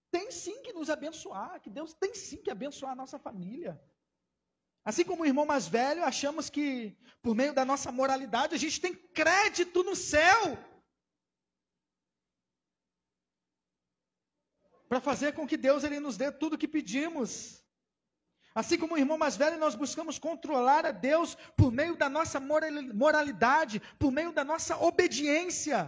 tem 0.09 0.31
sim 0.31 0.63
que 0.63 0.73
nos 0.73 0.89
abençoar, 0.89 1.61
que 1.61 1.69
Deus 1.69 1.93
tem 1.93 2.13
sim 2.15 2.37
que 2.37 2.49
abençoar 2.49 2.93
a 2.93 2.95
nossa 2.95 3.19
família. 3.19 3.79
Assim 4.83 5.03
como 5.03 5.21
o 5.21 5.25
irmão 5.25 5.45
mais 5.45 5.67
velho, 5.67 6.03
achamos 6.03 6.49
que 6.49 6.97
por 7.21 7.35
meio 7.35 7.53
da 7.53 7.63
nossa 7.65 7.91
moralidade 7.91 8.55
a 8.55 8.57
gente 8.57 8.81
tem 8.81 8.95
crédito 8.95 9.83
no 9.83 9.95
céu. 9.95 10.57
Para 14.89 15.01
fazer 15.01 15.33
com 15.33 15.45
que 15.45 15.57
Deus 15.57 15.83
ele 15.83 15.99
nos 15.99 16.17
dê 16.17 16.31
tudo 16.31 16.53
o 16.53 16.57
que 16.57 16.67
pedimos. 16.67 17.66
Assim 18.59 18.77
como 18.81 18.95
o 18.95 18.97
irmão 18.97 19.19
mais 19.19 19.37
velho, 19.37 19.59
nós 19.59 19.75
buscamos 19.75 20.17
controlar 20.17 20.83
a 20.83 20.91
Deus 20.91 21.35
por 21.55 21.71
meio 21.71 21.95
da 21.95 22.09
nossa 22.09 22.39
moralidade, 22.39 23.79
por 23.99 24.11
meio 24.11 24.31
da 24.31 24.43
nossa 24.43 24.75
obediência. 24.77 25.79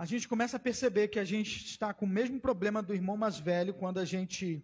a 0.00 0.04
gente 0.04 0.28
começa 0.28 0.56
a 0.56 0.60
perceber 0.60 1.08
que 1.08 1.18
a 1.18 1.24
gente 1.24 1.64
está 1.66 1.92
com 1.92 2.06
o 2.06 2.08
mesmo 2.08 2.38
problema 2.40 2.80
do 2.80 2.94
irmão 2.94 3.16
mais 3.16 3.40
velho 3.40 3.74
quando 3.74 3.98
a 3.98 4.04
gente 4.04 4.62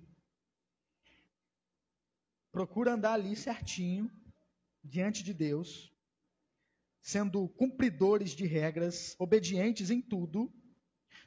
procura 2.53 2.93
andar 2.93 3.15
ali 3.15 3.35
certinho, 3.35 4.09
diante 4.81 5.25
de 5.25 5.35
Deus, 5.35 5.93
sendo 7.03 7.49
cumpridores 7.49 8.31
de 8.31 8.47
regras, 8.47 9.17
obedientes 9.19 9.91
em 9.91 10.01
tudo, 10.01 10.53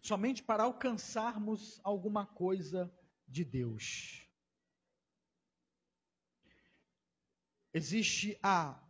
somente 0.07 0.41
para 0.41 0.63
alcançarmos 0.63 1.81
alguma 1.83 2.25
coisa 2.25 2.89
de 3.27 3.43
Deus. 3.43 4.25
Existe 7.73 8.39
a 8.41 8.81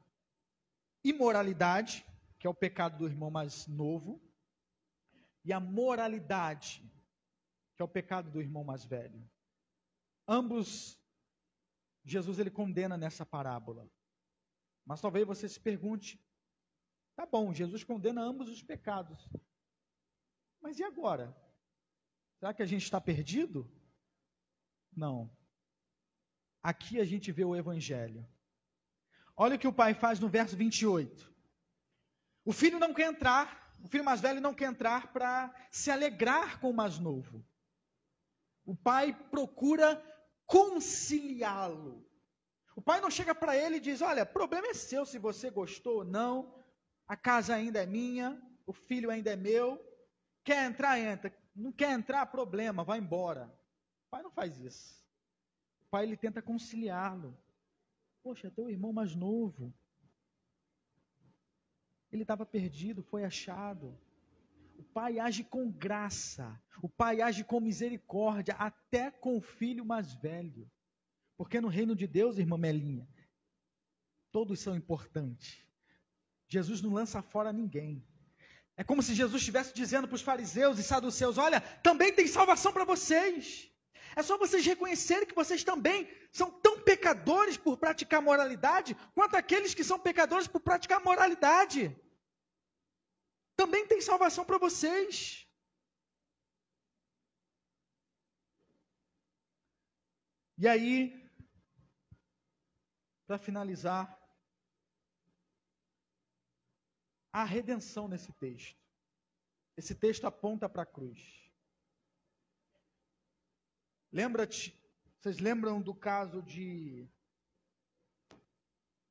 imoralidade, 1.03 2.05
que 2.38 2.45
é 2.45 2.49
o 2.49 2.53
pecado 2.53 2.99
do 2.99 3.07
irmão 3.07 3.32
mais 3.32 3.65
novo, 3.65 4.22
e 5.43 5.51
a 5.51 5.59
moralidade, 5.59 6.84
que 7.76 7.82
é 7.82 7.86
o 7.86 7.89
pecado 7.89 8.30
do 8.30 8.39
irmão 8.39 8.63
mais 8.63 8.86
velho. 8.86 9.28
Ambos, 10.28 11.01
Jesus 12.05 12.38
ele 12.38 12.51
condena 12.51 12.95
nessa 12.95 13.26
parábola. 13.26 13.89
Mas 14.86 15.01
talvez 15.01 15.26
você 15.26 15.49
se 15.49 15.59
pergunte: 15.59 16.24
tá 17.15 17.26
bom, 17.26 17.51
Jesus 17.53 17.84
condena 17.84 18.22
ambos 18.22 18.49
os 18.49 18.61
pecados. 18.61 19.28
Mas 20.68 20.80
e 20.80 20.84
agora? 20.84 21.34
Será 22.39 22.53
que 22.53 22.61
a 22.61 22.65
gente 22.65 22.84
está 22.84 22.99
perdido? 22.99 23.72
Não. 24.93 25.34
Aqui 26.61 26.99
a 26.99 27.05
gente 27.05 27.32
vê 27.32 27.45
o 27.45 27.55
Evangelho. 27.55 28.28
Olha 29.34 29.55
o 29.55 29.59
que 29.59 29.68
o 29.70 29.72
pai 29.72 29.93
faz 29.93 30.20
no 30.20 30.28
verso 30.28 30.57
28. 30.57 31.34
O 32.43 32.51
filho 32.51 32.80
não 32.80 32.93
quer 32.93 33.07
entrar 33.13 33.65
o 33.82 33.88
filho 33.88 34.03
mais 34.03 34.20
velho 34.20 34.41
não 34.41 34.53
quer 34.53 34.65
entrar 34.65 35.13
para 35.13 35.55
se 35.72 35.89
alegrar 35.89 36.59
com 36.59 36.72
o 36.72 36.74
mais 36.74 36.99
novo. 36.99 37.45
O 38.65 38.76
pai 38.76 39.13
procura 39.32 40.03
conciliá-lo. 40.45 42.05
O 42.76 42.82
pai 42.82 42.99
não 42.99 43.09
chega 43.09 43.34
para 43.34 43.55
ele 43.55 43.78
e 43.78 43.80
diz: 43.80 44.01
Olha, 44.01 44.26
problema 44.26 44.68
é 44.68 44.74
seu 44.74 45.05
se 45.05 45.18
você 45.18 45.49
gostou 45.49 45.99
ou 45.99 46.03
não. 46.03 46.53
A 47.07 47.15
casa 47.15 47.55
ainda 47.55 47.82
é 47.82 47.86
minha, 47.86 48.41
o 48.65 48.74
filho 48.74 49.09
ainda 49.09 49.32
é 49.32 49.38
meu. 49.38 49.87
Quer 50.48 50.64
entrar, 50.64 50.98
entra. 50.98 51.38
Não 51.54 51.74
quer 51.74 51.91
entrar, 51.91 52.26
problema, 52.28 52.82
vai 52.82 53.00
embora. 53.00 53.54
O 54.06 54.10
pai 54.10 54.24
não 54.24 54.32
faz 54.32 54.58
isso. 54.58 55.06
O 55.82 55.89
pai 55.89 56.06
ele 56.06 56.16
tenta 56.16 56.41
conciliá-lo. 56.41 57.38
Poxa, 58.24 58.50
teu 58.50 58.70
irmão 58.70 58.93
mais 58.93 59.14
novo. 59.14 59.74
Ele 62.10 62.22
estava 62.22 62.45
perdido, 62.45 63.04
foi 63.04 63.26
achado. 63.26 64.00
O 64.78 64.84
pai 64.86 65.20
age 65.20 65.43
com 65.43 65.70
graça, 65.70 66.58
o 66.82 66.88
pai 66.88 67.20
age 67.20 67.43
com 67.43 67.60
misericórdia, 67.60 68.54
até 68.54 69.12
com 69.12 69.36
o 69.36 69.41
filho 69.41 69.84
mais 69.84 70.14
velho. 70.14 70.72
Porque 71.36 71.60
no 71.60 71.68
reino 71.68 71.93
de 71.93 72.08
Deus, 72.08 72.38
irmã 72.38 72.58
Melinha, 72.58 73.06
todos 74.32 74.62
são 74.62 74.78
importantes. 74.78 75.62
Jesus 76.48 76.82
não 76.82 76.93
lança 76.93 77.22
fora 77.22 77.52
ninguém. 77.52 78.02
É 78.80 78.84
como 78.84 79.02
se 79.06 79.16
Jesus 79.22 79.42
estivesse 79.42 79.74
dizendo 79.74 80.08
para 80.08 80.20
os 80.20 80.28
fariseus 80.30 80.78
e 80.78 80.84
saduceus: 80.84 81.38
Olha, 81.38 81.60
também 81.88 82.14
tem 82.14 82.28
salvação 82.28 82.72
para 82.72 82.86
vocês. 82.86 83.72
É 84.16 84.22
só 84.24 84.38
vocês 84.38 84.66
reconhecerem 84.66 85.28
que 85.28 85.40
vocês 85.42 85.64
também 85.64 86.08
são 86.32 86.50
tão 86.66 86.76
pecadores 86.90 87.58
por 87.58 87.78
praticar 87.78 88.22
moralidade, 88.22 88.96
quanto 89.16 89.36
aqueles 89.36 89.74
que 89.74 89.84
são 89.84 90.00
pecadores 90.00 90.48
por 90.48 90.62
praticar 90.62 91.00
moralidade. 91.04 91.82
Também 93.56 93.86
tem 93.88 94.00
salvação 94.00 94.46
para 94.46 94.60
vocês. 94.60 95.48
E 100.60 100.68
aí, 100.68 100.92
para 103.28 103.38
finalizar, 103.38 104.16
há 107.32 107.44
redenção 107.44 108.08
nesse 108.08 108.32
texto. 108.34 108.78
Esse 109.76 109.94
texto 109.94 110.26
aponta 110.26 110.68
para 110.68 110.84
a 110.84 110.86
cruz. 110.86 111.52
Lembra-te, 114.12 114.76
vocês 115.20 115.40
lembram 115.40 115.82
do 115.82 115.94
caso 115.94 116.42
de 116.42 117.08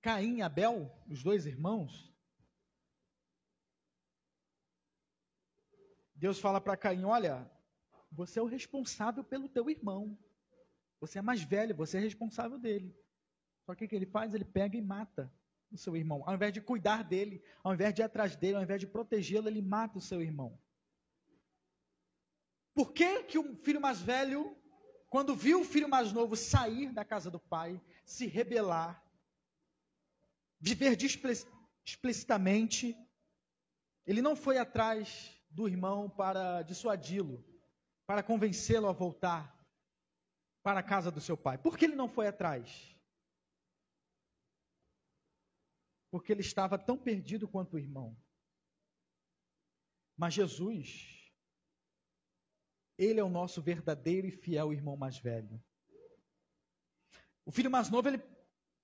Caim 0.00 0.38
e 0.38 0.42
Abel, 0.42 0.90
os 1.08 1.22
dois 1.22 1.46
irmãos? 1.46 2.12
Deus 6.14 6.40
fala 6.40 6.60
para 6.60 6.76
Caim: 6.76 7.04
Olha, 7.04 7.48
você 8.10 8.38
é 8.38 8.42
o 8.42 8.46
responsável 8.46 9.22
pelo 9.22 9.48
teu 9.48 9.68
irmão. 9.68 10.18
Você 10.98 11.18
é 11.18 11.22
mais 11.22 11.42
velho, 11.42 11.76
você 11.76 11.98
é 11.98 12.00
responsável 12.00 12.58
dele. 12.58 12.96
Só 13.66 13.74
que 13.74 13.84
o 13.84 13.88
que 13.88 13.94
ele 13.94 14.06
faz? 14.06 14.32
Ele 14.32 14.44
pega 14.44 14.76
e 14.76 14.80
mata 14.80 15.30
o 15.70 15.76
seu 15.76 15.96
irmão. 15.96 16.22
Ao 16.26 16.34
invés 16.34 16.52
de 16.52 16.60
cuidar 16.60 17.02
dele, 17.02 17.42
ao 17.62 17.74
invés 17.74 17.94
de 17.94 18.02
ir 18.02 18.04
atrás 18.04 18.36
dele, 18.36 18.56
ao 18.56 18.62
invés 18.62 18.80
de 18.80 18.86
protegê-lo, 18.86 19.48
ele 19.48 19.62
mata 19.62 19.98
o 19.98 20.00
seu 20.00 20.22
irmão. 20.22 20.58
Por 22.74 22.92
que, 22.92 23.22
que 23.24 23.38
o 23.38 23.56
filho 23.56 23.80
mais 23.80 24.00
velho, 24.00 24.56
quando 25.08 25.34
viu 25.34 25.60
o 25.60 25.64
filho 25.64 25.88
mais 25.88 26.12
novo 26.12 26.36
sair 26.36 26.92
da 26.92 27.04
casa 27.04 27.30
do 27.30 27.40
pai, 27.40 27.80
se 28.04 28.26
rebelar, 28.26 29.02
viver 30.60 30.96
explicitamente, 31.84 32.96
ele 34.06 34.22
não 34.22 34.36
foi 34.36 34.58
atrás 34.58 35.32
do 35.50 35.68
irmão 35.68 36.08
para 36.08 36.62
dissuadi-lo, 36.62 37.44
para 38.06 38.22
convencê-lo 38.22 38.88
a 38.88 38.92
voltar 38.92 39.56
para 40.62 40.80
a 40.80 40.82
casa 40.82 41.10
do 41.10 41.20
seu 41.20 41.36
pai. 41.36 41.58
Por 41.58 41.78
que 41.78 41.84
ele 41.84 41.94
não 41.94 42.08
foi 42.08 42.26
atrás? 42.26 42.95
Porque 46.16 46.32
ele 46.32 46.40
estava 46.40 46.78
tão 46.78 46.96
perdido 46.96 47.46
quanto 47.46 47.74
o 47.74 47.78
irmão. 47.78 48.16
Mas 50.16 50.32
Jesus, 50.32 51.30
ele 52.96 53.20
é 53.20 53.22
o 53.22 53.28
nosso 53.28 53.60
verdadeiro 53.60 54.26
e 54.26 54.30
fiel 54.30 54.72
irmão 54.72 54.96
mais 54.96 55.18
velho. 55.18 55.62
O 57.44 57.52
filho 57.52 57.70
mais 57.70 57.90
novo, 57.90 58.08
ele 58.08 58.22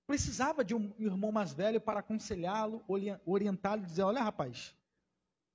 precisava 0.05 0.63
de 0.63 0.75
um 0.75 0.93
irmão 0.99 1.31
mais 1.31 1.51
velho 1.51 1.81
para 1.81 2.01
aconselhá-lo, 2.01 2.85
orientá-lo 3.25 3.81
e 3.81 3.87
dizer: 3.87 4.03
Olha, 4.03 4.21
rapaz, 4.21 4.77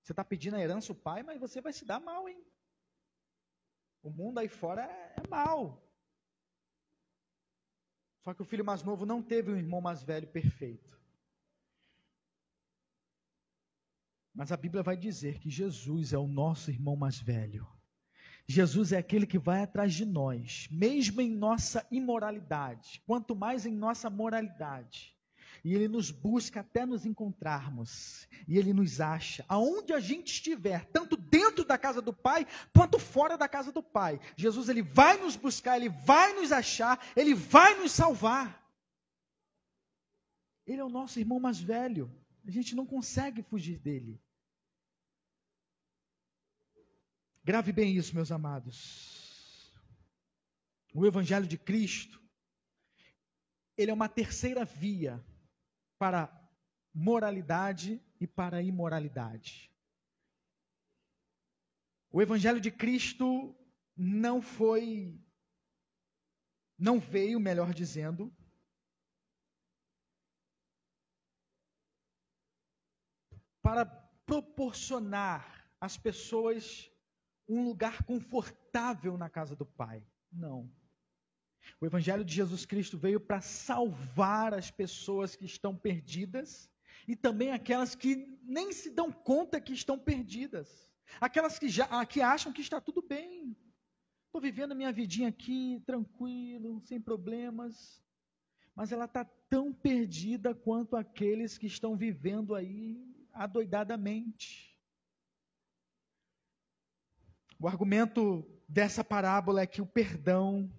você 0.03 0.11
está 0.13 0.25
pedindo 0.25 0.57
a 0.57 0.61
herança 0.61 0.91
o 0.91 0.97
pai, 0.97 1.23
mas 1.23 1.39
você 1.39 1.61
vai 1.61 1.73
se 1.73 1.85
dar 1.85 2.01
mal, 2.01 2.29
hein? 2.29 2.45
O 4.03 4.11
mundo 4.11 4.39
aí 4.39 4.49
fora 4.49 4.83
é, 4.83 5.15
é 5.17 5.29
mal. 5.29 5.81
Só 8.25 8.35
que 8.35 8.43
o 8.43 8.45
filho 8.45 8.65
mais 8.65 8.83
novo 8.83 9.07
não 9.07 9.23
teve 9.23 9.53
um 9.53 9.57
irmão 9.57 9.81
mais 9.81 10.03
velho 10.03 10.27
perfeito. 10.27 10.98
Mas 14.39 14.53
a 14.53 14.57
Bíblia 14.57 14.85
vai 14.85 14.97
dizer 14.97 15.41
que 15.41 15.51
Jesus 15.51 16.13
é 16.13 16.17
o 16.17 16.29
nosso 16.29 16.71
irmão 16.71 16.95
mais 16.95 17.19
velho. 17.19 17.67
Jesus 18.47 18.93
é 18.93 18.97
aquele 18.97 19.27
que 19.27 19.37
vai 19.37 19.65
atrás 19.65 19.93
de 19.93 20.07
nós, 20.07 20.69
mesmo 20.71 21.21
em 21.21 21.29
nossa 21.29 21.85
imoralidade, 21.91 23.03
quanto 23.05 23.35
mais 23.35 23.67
em 23.67 23.75
nossa 23.75 24.09
moralidade. 24.09 25.13
E 25.65 25.75
ele 25.75 25.89
nos 25.89 26.13
busca 26.13 26.61
até 26.61 26.87
nos 26.87 27.05
encontrarmos. 27.05 28.29
E 28.47 28.57
ele 28.57 28.73
nos 28.73 29.01
acha. 29.01 29.45
Aonde 29.49 29.93
a 29.93 29.99
gente 29.99 30.29
estiver, 30.29 30.85
tanto 30.93 31.17
dentro 31.17 31.65
da 31.65 31.77
casa 31.77 32.01
do 32.01 32.13
Pai, 32.13 32.47
quanto 32.73 32.97
fora 32.97 33.37
da 33.37 33.49
casa 33.49 33.73
do 33.73 33.83
Pai. 33.83 34.21
Jesus, 34.37 34.69
ele 34.69 34.83
vai 34.83 35.19
nos 35.21 35.35
buscar, 35.35 35.77
ele 35.77 35.89
vai 35.89 36.33
nos 36.35 36.53
achar, 36.53 37.05
ele 37.17 37.35
vai 37.35 37.75
nos 37.75 37.91
salvar. 37.91 38.65
Ele 40.65 40.81
é 40.81 40.85
o 40.85 40.89
nosso 40.89 41.19
irmão 41.19 41.41
mais 41.41 41.59
velho. 41.59 42.09
A 42.47 42.53
gente 42.53 42.77
não 42.77 42.87
consegue 42.87 43.43
fugir 43.43 43.81
dele. 43.81 44.23
Grave 47.49 47.73
bem 47.73 47.97
isso, 47.97 48.15
meus 48.15 48.31
amados. 48.31 49.75
O 50.93 51.07
Evangelho 51.07 51.47
de 51.47 51.57
Cristo, 51.57 52.23
ele 53.75 53.91
é 53.91 53.95
uma 53.95 54.07
terceira 54.07 54.67
via 54.67 55.25
para 55.99 56.31
moralidade 56.93 58.03
e 58.21 58.27
para 58.27 58.61
imoralidade. 58.61 59.73
O 62.11 62.21
evangelho 62.21 62.61
de 62.61 62.71
Cristo 62.71 63.57
não 63.97 64.43
foi 64.43 65.19
não 66.79 67.01
veio, 67.01 67.41
melhor 67.41 67.73
dizendo, 67.73 68.31
para 73.63 73.87
proporcionar 74.27 75.67
às 75.81 75.97
pessoas 75.97 76.93
um 77.49 77.65
lugar 77.65 78.03
confortável 78.05 79.17
na 79.17 79.29
casa 79.31 79.57
do 79.57 79.65
Pai. 79.65 80.05
Não. 80.31 80.71
O 81.81 81.87
Evangelho 81.87 82.25
de 82.25 82.35
Jesus 82.35 82.65
Cristo 82.67 82.99
veio 82.99 83.21
para 83.21 83.41
salvar 83.41 84.55
as 84.55 84.71
pessoas 84.71 85.35
que 85.35 85.45
estão 85.45 85.77
perdidas 85.77 86.71
e 87.07 87.17
também 87.17 87.53
aquelas 87.53 87.95
que 87.95 88.39
nem 88.43 88.73
se 88.73 88.91
dão 88.91 89.11
conta 89.11 89.61
que 89.61 89.73
estão 89.73 89.99
perdidas. 89.99 90.91
Aquelas 91.21 91.59
que, 91.59 91.69
já, 91.69 91.85
ah, 91.91 92.05
que 92.05 92.21
acham 92.21 92.53
que 92.53 92.61
está 92.61 92.81
tudo 92.81 93.01
bem. 93.01 93.57
Estou 94.27 94.43
vivendo 94.43 94.73
a 94.73 94.75
minha 94.75 94.93
vidinha 94.93 95.29
aqui, 95.29 95.83
tranquilo, 95.87 96.81
sem 96.83 97.01
problemas. 97.01 98.03
Mas 98.75 98.93
ela 98.93 99.07
está 99.07 99.25
tão 99.25 99.73
perdida 99.73 100.55
quanto 100.55 100.97
aqueles 100.97 101.57
que 101.57 101.67
estão 101.67 101.97
vivendo 101.97 102.55
aí 102.55 103.03
adoidadamente. 103.33 104.68
O 107.59 107.67
argumento 107.67 108.47
dessa 108.69 109.03
parábola 109.03 109.63
é 109.63 109.67
que 109.67 109.83
o 109.83 109.87
perdão 109.87 110.73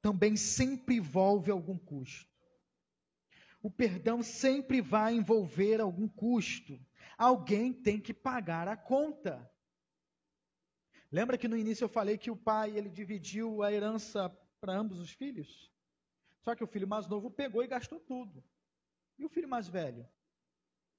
também 0.00 0.36
sempre 0.36 0.96
envolve 0.96 1.50
algum 1.50 1.78
custo. 1.78 2.32
O 3.62 3.70
perdão 3.70 4.22
sempre 4.22 4.80
vai 4.80 5.14
envolver 5.14 5.80
algum 5.80 6.08
custo. 6.08 6.78
Alguém 7.18 7.72
tem 7.72 8.00
que 8.00 8.14
pagar 8.14 8.68
a 8.68 8.76
conta. 8.76 9.50
Lembra 11.10 11.38
que 11.38 11.48
no 11.48 11.56
início 11.56 11.84
eu 11.84 11.88
falei 11.88 12.18
que 12.18 12.30
o 12.30 12.36
pai 12.36 12.76
ele 12.76 12.88
dividiu 12.88 13.62
a 13.62 13.72
herança 13.72 14.28
para 14.60 14.74
ambos 14.74 14.98
os 14.98 15.10
filhos? 15.10 15.72
Só 16.40 16.54
que 16.54 16.64
o 16.64 16.66
filho 16.66 16.88
mais 16.88 17.06
novo 17.06 17.30
pegou 17.30 17.62
e 17.62 17.66
gastou 17.66 18.00
tudo. 18.00 18.42
E 19.18 19.24
o 19.24 19.28
filho 19.28 19.48
mais 19.48 19.68
velho? 19.68 20.08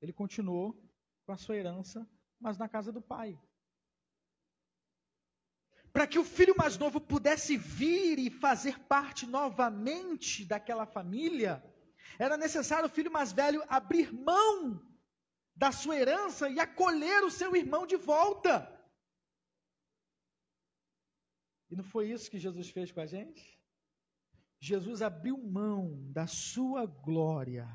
Ele 0.02 0.14
continuou 0.14 0.74
com 1.26 1.32
a 1.32 1.38
sua 1.38 1.58
herança, 1.58 2.08
mas 2.40 2.58
na 2.58 2.70
casa 2.70 2.92
do 2.92 3.02
pai 3.02 3.40
para 5.96 6.06
que 6.06 6.20
o 6.20 6.26
filho 6.26 6.54
mais 6.58 6.78
novo 6.78 7.00
pudesse 7.00 7.56
vir 7.56 8.20
e 8.20 8.30
fazer 8.30 8.78
parte 8.80 9.26
novamente 9.26 10.44
daquela 10.44 10.86
família, 10.86 11.64
era 12.20 12.36
necessário 12.36 12.88
o 12.88 12.96
filho 12.98 13.10
mais 13.10 13.32
velho 13.32 13.64
abrir 13.70 14.12
mão 14.14 14.86
da 15.56 15.72
sua 15.72 15.96
herança 15.96 16.50
e 16.50 16.60
acolher 16.60 17.24
o 17.24 17.32
seu 17.32 17.56
irmão 17.56 17.88
de 17.88 17.96
volta. 17.96 18.54
E 21.72 21.78
não 21.78 21.84
foi 21.86 22.12
isso 22.12 22.30
que 22.30 22.40
Jesus 22.40 22.70
fez 22.70 22.92
com 22.92 23.00
a 23.00 23.06
gente? 23.06 23.58
Jesus 24.60 25.02
abriu 25.02 25.38
mão 25.38 26.12
da 26.12 26.28
sua 26.28 26.86
glória. 26.86 27.66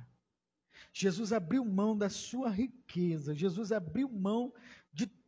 Jesus 0.93 1.33
abriu 1.33 1.65
mão 1.65 1.97
da 1.97 2.11
sua 2.11 2.51
riqueza. 2.51 3.35
Jesus 3.35 3.73
abriu 3.73 4.11
mão 4.11 4.53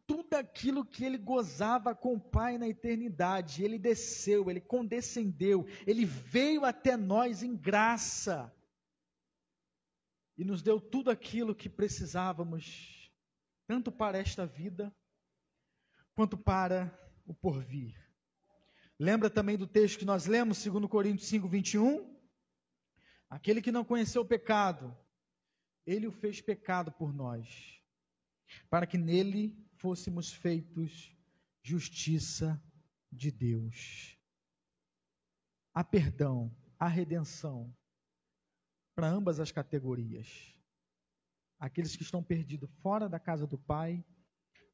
tudo 0.07 0.34
aquilo 0.34 0.84
que 0.84 1.05
ele 1.05 1.18
gozava 1.18 1.94
com 1.94 2.14
o 2.14 2.20
Pai 2.20 2.59
na 2.59 2.68
eternidade. 2.68 3.64
Ele 3.64 3.78
desceu, 3.78 4.50
ele 4.50 4.61
condescendeu, 4.61 5.66
ele 5.86 6.05
veio 6.05 6.64
até 6.64 6.96
nós 6.96 7.42
em 7.42 7.57
graça 7.57 8.53
e 10.36 10.44
nos 10.44 10.62
deu 10.62 10.80
tudo 10.80 11.11
aquilo 11.11 11.55
que 11.55 11.68
precisávamos, 11.68 13.11
tanto 13.66 13.92
para 13.92 14.18
esta 14.18 14.46
vida 14.46 14.94
quanto 16.14 16.36
para 16.36 16.92
o 17.26 17.34
porvir. 17.34 17.94
Lembra 18.98 19.28
também 19.30 19.57
do 19.57 19.66
texto 19.66 19.98
que 19.98 20.05
nós 20.05 20.26
lemos, 20.26 20.62
2 20.64 20.86
Coríntios 20.86 21.28
5, 21.28 21.48
21? 21.48 22.12
Aquele 23.28 23.62
que 23.62 23.72
não 23.72 23.84
conheceu 23.84 24.22
o 24.22 24.26
pecado, 24.26 24.96
ele 25.86 26.07
o 26.07 26.12
fez 26.12 26.40
pecado 26.40 26.92
por 26.92 27.12
nós, 27.12 27.80
para 28.68 28.86
que 28.86 28.98
nele 28.98 29.57
fôssemos 29.82 30.32
feitos 30.32 31.12
justiça 31.60 32.62
de 33.10 33.32
Deus. 33.32 34.16
Há 35.74 35.82
perdão, 35.82 36.56
há 36.78 36.86
redenção 36.86 37.76
para 38.94 39.08
ambas 39.08 39.40
as 39.40 39.50
categorias. 39.50 40.56
Aqueles 41.58 41.96
que 41.96 42.04
estão 42.04 42.22
perdidos 42.22 42.70
fora 42.80 43.08
da 43.08 43.18
casa 43.18 43.44
do 43.44 43.58
Pai 43.58 44.04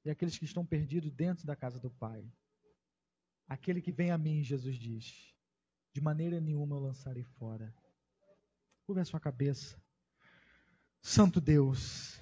e 0.04 0.10
aqueles 0.10 0.36
que 0.36 0.44
estão 0.44 0.64
perdidos 0.64 1.10
dentro 1.10 1.46
da 1.46 1.56
casa 1.56 1.80
do 1.80 1.90
Pai. 1.90 2.30
Aquele 3.46 3.80
que 3.80 3.90
vem 3.90 4.10
a 4.10 4.18
mim, 4.18 4.42
Jesus 4.42 4.76
diz, 4.76 5.34
de 5.94 6.02
maneira 6.02 6.38
nenhuma 6.38 6.76
eu 6.76 6.80
lançarei 6.80 7.24
fora. 7.24 7.74
Curva 8.84 9.00
a 9.00 9.06
sua 9.06 9.20
cabeça. 9.20 9.82
Santo 11.00 11.40
Deus, 11.40 12.20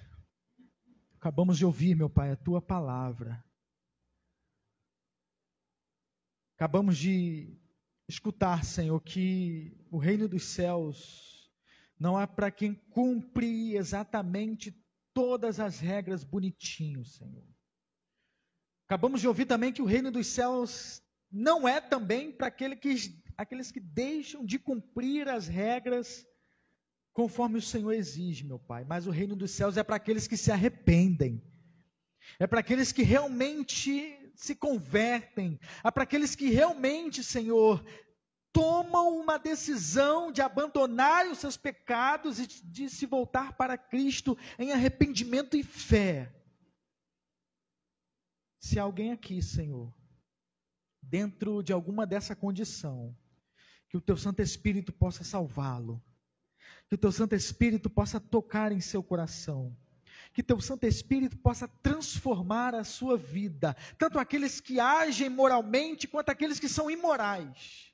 Acabamos 1.26 1.58
de 1.58 1.66
ouvir, 1.66 1.96
meu 1.96 2.08
Pai, 2.08 2.30
a 2.30 2.36
tua 2.36 2.62
palavra. 2.62 3.44
Acabamos 6.54 6.96
de 6.96 7.60
escutar, 8.08 8.64
Senhor, 8.64 9.00
que 9.00 9.76
o 9.90 9.98
reino 9.98 10.28
dos 10.28 10.44
céus 10.44 11.50
não 11.98 12.16
é 12.16 12.28
para 12.28 12.48
quem 12.52 12.76
cumpre 12.90 13.74
exatamente 13.74 14.72
todas 15.12 15.58
as 15.58 15.80
regras 15.80 16.22
bonitinho, 16.22 17.04
Senhor. 17.04 17.44
Acabamos 18.84 19.20
de 19.20 19.26
ouvir 19.26 19.46
também 19.46 19.72
que 19.72 19.82
o 19.82 19.86
reino 19.86 20.12
dos 20.12 20.28
céus 20.28 21.02
não 21.28 21.66
é 21.66 21.80
também 21.80 22.30
para 22.30 22.46
aquele 22.46 22.76
que, 22.76 22.94
aqueles 23.36 23.72
que 23.72 23.80
deixam 23.80 24.46
de 24.46 24.60
cumprir 24.60 25.28
as 25.28 25.48
regras 25.48 26.24
conforme 27.16 27.56
o 27.56 27.62
Senhor 27.62 27.92
exige, 27.92 28.44
meu 28.44 28.58
Pai. 28.58 28.84
Mas 28.84 29.06
o 29.06 29.10
reino 29.10 29.34
dos 29.34 29.50
céus 29.50 29.78
é 29.78 29.82
para 29.82 29.96
aqueles 29.96 30.28
que 30.28 30.36
se 30.36 30.52
arrependem, 30.52 31.42
é 32.38 32.46
para 32.46 32.60
aqueles 32.60 32.92
que 32.92 33.02
realmente 33.02 33.90
se 34.34 34.54
convertem, 34.54 35.58
é 35.82 35.90
para 35.90 36.02
aqueles 36.02 36.34
que 36.34 36.50
realmente, 36.50 37.24
Senhor, 37.24 37.82
tomam 38.52 39.18
uma 39.18 39.38
decisão 39.38 40.30
de 40.30 40.42
abandonar 40.42 41.26
os 41.26 41.38
seus 41.38 41.56
pecados 41.56 42.38
e 42.38 42.46
de 42.46 42.90
se 42.90 43.06
voltar 43.06 43.56
para 43.56 43.78
Cristo 43.78 44.36
em 44.58 44.72
arrependimento 44.72 45.56
e 45.56 45.62
fé. 45.62 46.30
Se 48.60 48.78
alguém 48.78 49.12
aqui, 49.12 49.40
Senhor, 49.40 49.90
dentro 51.00 51.62
de 51.62 51.72
alguma 51.72 52.06
dessa 52.06 52.36
condição, 52.36 53.16
que 53.88 53.96
o 53.96 54.02
teu 54.02 54.18
Santo 54.18 54.42
Espírito 54.42 54.92
possa 54.92 55.24
salvá-lo, 55.24 56.02
que 56.88 56.94
o 56.94 56.98
teu 56.98 57.10
Santo 57.10 57.34
Espírito 57.34 57.90
possa 57.90 58.20
tocar 58.20 58.70
em 58.72 58.80
seu 58.80 59.02
coração, 59.02 59.76
que 60.32 60.42
teu 60.42 60.60
Santo 60.60 60.84
Espírito 60.84 61.36
possa 61.38 61.66
transformar 61.66 62.74
a 62.74 62.84
sua 62.84 63.16
vida, 63.16 63.74
tanto 63.98 64.18
aqueles 64.18 64.60
que 64.60 64.78
agem 64.78 65.28
moralmente 65.28 66.06
quanto 66.06 66.30
aqueles 66.30 66.60
que 66.60 66.68
são 66.68 66.90
imorais. 66.90 67.92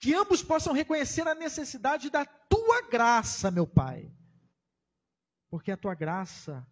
Que 0.00 0.14
ambos 0.14 0.42
possam 0.42 0.72
reconhecer 0.72 1.28
a 1.28 1.34
necessidade 1.34 2.10
da 2.10 2.24
tua 2.24 2.88
graça, 2.88 3.50
meu 3.50 3.66
Pai. 3.66 4.10
Porque 5.48 5.70
a 5.70 5.76
tua 5.76 5.94
graça, 5.94 6.66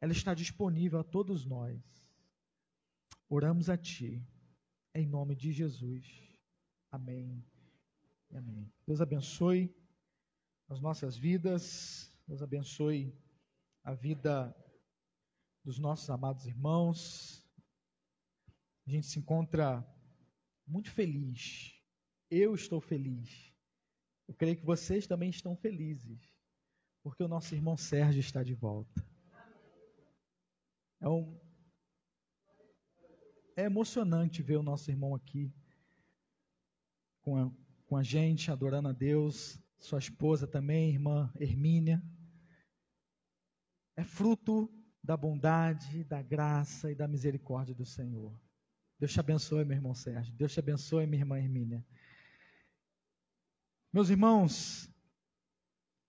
ela 0.00 0.12
está 0.12 0.34
disponível 0.34 0.98
a 1.00 1.04
todos 1.04 1.46
nós. 1.46 1.80
Oramos 3.28 3.70
a 3.70 3.76
ti, 3.76 4.22
em 4.94 5.06
nome 5.06 5.34
de 5.34 5.52
Jesus. 5.52 6.04
Amém. 6.90 7.44
Amém. 8.34 8.70
Deus 8.86 9.00
abençoe 9.00 9.74
as 10.68 10.80
nossas 10.80 11.16
vidas. 11.16 12.12
Deus 12.26 12.42
abençoe 12.42 13.14
a 13.84 13.94
vida 13.94 14.54
dos 15.64 15.78
nossos 15.78 16.08
amados 16.10 16.46
irmãos. 16.46 17.44
A 18.86 18.90
gente 18.90 19.06
se 19.06 19.18
encontra 19.18 19.84
muito 20.66 20.90
feliz. 20.90 21.72
Eu 22.30 22.54
estou 22.54 22.80
feliz. 22.80 23.52
Eu 24.26 24.34
creio 24.34 24.56
que 24.56 24.64
vocês 24.64 25.06
também 25.06 25.30
estão 25.30 25.54
felizes, 25.56 26.20
porque 27.02 27.22
o 27.22 27.28
nosso 27.28 27.54
irmão 27.54 27.76
Sérgio 27.76 28.18
está 28.18 28.42
de 28.42 28.54
volta. 28.54 29.06
É, 31.00 31.08
um, 31.08 31.38
é 33.56 33.62
emocionante 33.64 34.42
ver 34.42 34.56
o 34.56 34.62
nosso 34.62 34.90
irmão 34.90 35.14
aqui 35.14 35.52
com 37.22 37.36
a, 37.36 37.50
com 37.86 37.96
a 37.96 38.02
gente, 38.02 38.50
adorando 38.50 38.88
a 38.88 38.92
Deus. 38.92 39.60
Sua 39.78 39.98
esposa 39.98 40.46
também, 40.46 40.90
irmã 40.90 41.32
Hermínia 41.38 42.02
é 43.96 44.04
fruto 44.04 44.70
da 45.02 45.16
bondade, 45.16 46.04
da 46.04 46.20
graça 46.20 46.90
e 46.90 46.94
da 46.94 47.08
misericórdia 47.08 47.74
do 47.74 47.86
Senhor. 47.86 48.38
Deus 48.98 49.12
te 49.12 49.20
abençoe, 49.20 49.64
meu 49.64 49.76
irmão 49.76 49.94
Sérgio. 49.94 50.34
Deus 50.34 50.52
te 50.52 50.60
abençoe, 50.60 51.06
minha 51.06 51.22
irmã 51.22 51.38
Hermínia. 51.38 51.84
Meus 53.92 54.10
irmãos, 54.10 54.90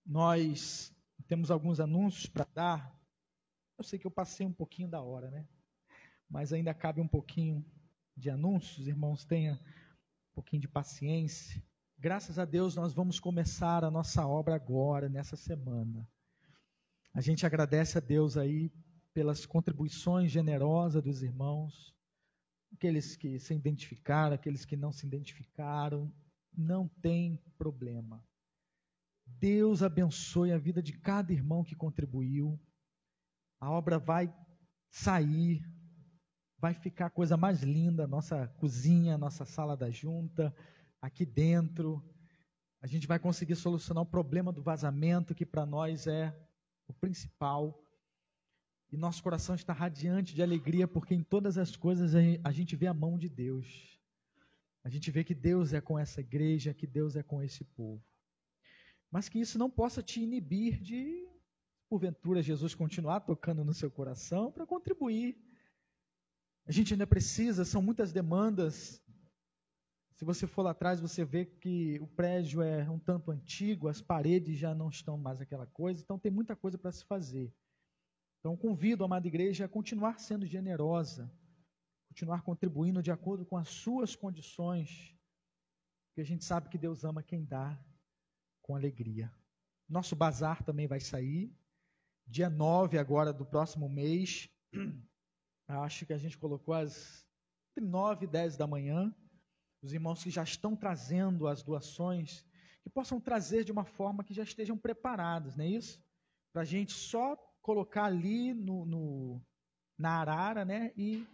nós 0.05 0.93
temos 1.27 1.49
alguns 1.51 1.79
anúncios 1.79 2.25
para 2.25 2.45
dar. 2.53 3.01
Eu 3.77 3.83
sei 3.83 3.99
que 3.99 4.07
eu 4.07 4.11
passei 4.11 4.45
um 4.45 4.53
pouquinho 4.53 4.89
da 4.89 5.01
hora, 5.01 5.29
né? 5.29 5.47
Mas 6.29 6.51
ainda 6.51 6.73
cabe 6.73 6.99
um 6.99 7.07
pouquinho 7.07 7.65
de 8.15 8.29
anúncios. 8.29 8.87
Irmãos, 8.87 9.23
tenha 9.23 9.53
um 9.53 10.33
pouquinho 10.35 10.61
de 10.61 10.67
paciência. 10.67 11.63
Graças 11.99 12.37
a 12.37 12.45
Deus, 12.45 12.75
nós 12.75 12.93
vamos 12.93 13.19
começar 13.19 13.83
a 13.83 13.89
nossa 13.89 14.23
obra 14.27 14.53
agora, 14.53 15.09
nessa 15.09 15.35
semana. 15.35 16.07
A 17.11 17.21
gente 17.21 17.43
agradece 17.43 17.97
a 17.97 18.01
Deus 18.01 18.37
aí 18.37 18.71
pelas 19.15 19.47
contribuições 19.47 20.31
generosas 20.31 21.01
dos 21.01 21.23
irmãos, 21.23 21.91
aqueles 22.71 23.15
que 23.15 23.39
se 23.39 23.51
identificaram, 23.55 24.35
aqueles 24.35 24.63
que 24.63 24.77
não 24.77 24.91
se 24.91 25.07
identificaram, 25.07 26.13
não 26.55 26.87
tem 27.01 27.41
problema. 27.57 28.23
Deus 29.25 29.81
abençoe 29.81 30.51
a 30.51 30.57
vida 30.59 30.83
de 30.83 30.93
cada 30.93 31.33
irmão 31.33 31.63
que 31.63 31.75
contribuiu. 31.75 32.59
A 33.59 33.71
obra 33.71 33.97
vai 33.97 34.31
sair, 34.91 35.67
vai 36.59 36.75
ficar 36.75 37.07
a 37.07 37.09
coisa 37.09 37.35
mais 37.35 37.63
linda, 37.63 38.05
nossa 38.05 38.47
cozinha, 38.59 39.17
nossa 39.17 39.45
sala 39.45 39.75
da 39.75 39.89
junta, 39.89 40.55
aqui 41.01 41.25
dentro. 41.25 42.03
A 42.81 42.87
gente 42.87 43.07
vai 43.07 43.19
conseguir 43.19 43.55
solucionar 43.55 44.03
o 44.03 44.07
problema 44.07 44.51
do 44.51 44.61
vazamento, 44.61 45.35
que 45.35 45.45
para 45.45 45.65
nós 45.65 46.07
é 46.07 46.37
o 46.87 46.93
principal. 46.93 47.83
E 48.91 48.95
nosso 48.95 49.21
coração 49.21 49.55
está 49.55 49.73
radiante 49.73 50.33
de 50.33 50.41
alegria, 50.41 50.87
porque 50.87 51.13
em 51.13 51.23
todas 51.23 51.57
as 51.57 51.75
coisas 51.75 52.13
a 52.43 52.51
gente 52.51 52.75
vê 52.75 52.87
a 52.87 52.93
mão 52.93 53.17
de 53.17 53.27
Deus. 53.27 53.99
A 54.83 54.89
gente 54.89 55.11
vê 55.11 55.23
que 55.23 55.35
Deus 55.35 55.73
é 55.73 55.81
com 55.81 55.99
essa 55.99 56.21
igreja, 56.21 56.73
que 56.73 56.87
Deus 56.87 57.15
é 57.15 57.23
com 57.23 57.43
esse 57.43 57.63
povo. 57.63 58.01
Mas 59.11 59.27
que 59.27 59.39
isso 59.39 59.57
não 59.57 59.69
possa 59.69 60.01
te 60.01 60.21
inibir 60.21 60.81
de, 60.81 61.27
porventura, 61.89 62.41
Jesus 62.41 62.75
continuar 62.75 63.21
tocando 63.21 63.63
no 63.63 63.73
seu 63.73 63.89
coração 63.89 64.51
para 64.51 64.65
contribuir. 64.65 65.37
A 66.65 66.71
gente 66.71 66.93
ainda 66.93 67.07
precisa, 67.07 67.63
são 67.63 67.81
muitas 67.81 68.11
demandas 68.11 69.01
se 70.17 70.25
você 70.25 70.47
for 70.47 70.63
lá 70.63 70.71
atrás, 70.71 70.99
você 70.99 71.23
vê 71.23 71.45
que 71.45 71.99
o 71.99 72.07
prédio 72.07 72.63
é 72.63 72.89
um 72.89 72.97
tanto 72.97 73.29
antigo, 73.29 73.87
as 73.87 74.01
paredes 74.01 74.57
já 74.57 74.73
não 74.73 74.89
estão 74.89 75.15
mais 75.15 75.39
aquela 75.39 75.67
coisa, 75.67 76.01
então 76.01 76.17
tem 76.17 76.31
muita 76.31 76.55
coisa 76.55 76.75
para 76.75 76.91
se 76.91 77.05
fazer. 77.05 77.53
Então 78.39 78.57
convido 78.57 79.03
a 79.03 79.05
amada 79.05 79.27
igreja 79.27 79.65
a 79.65 79.69
continuar 79.69 80.19
sendo 80.19 80.43
generosa, 80.43 81.31
continuar 82.09 82.41
contribuindo 82.41 83.03
de 83.03 83.11
acordo 83.11 83.45
com 83.45 83.57
as 83.57 83.69
suas 83.69 84.15
condições, 84.15 85.15
porque 86.07 86.21
a 86.21 86.25
gente 86.25 86.43
sabe 86.43 86.67
que 86.67 86.79
Deus 86.79 87.03
ama 87.03 87.21
quem 87.21 87.45
dá 87.45 87.79
com 88.63 88.75
alegria. 88.75 89.31
Nosso 89.87 90.15
bazar 90.15 90.63
também 90.63 90.87
vai 90.87 90.99
sair, 90.99 91.55
dia 92.25 92.49
9 92.49 92.97
agora 92.97 93.31
do 93.31 93.45
próximo 93.45 93.87
mês, 93.87 94.49
acho 95.67 96.07
que 96.07 96.13
a 96.13 96.17
gente 96.17 96.39
colocou 96.39 96.73
às 96.73 97.23
9 97.79 98.25
e 98.25 98.27
10 98.27 98.57
da 98.57 98.65
manhã, 98.65 99.13
os 99.81 99.93
irmãos 99.93 100.23
que 100.23 100.29
já 100.29 100.43
estão 100.43 100.75
trazendo 100.75 101.47
as 101.47 101.63
doações, 101.63 102.45
que 102.81 102.89
possam 102.89 103.19
trazer 103.19 103.63
de 103.63 103.71
uma 103.71 103.85
forma 103.85 104.23
que 104.23 104.33
já 104.33 104.43
estejam 104.43 104.77
preparados, 104.77 105.55
não 105.55 105.65
é 105.65 105.69
isso? 105.69 106.01
Para 106.53 106.61
a 106.61 106.65
gente 106.65 106.93
só 106.93 107.35
colocar 107.61 108.05
ali 108.05 108.53
no, 108.53 108.85
no, 108.85 109.41
na 109.97 110.21
arara, 110.21 110.63
né? 110.63 110.91
E 110.95 111.27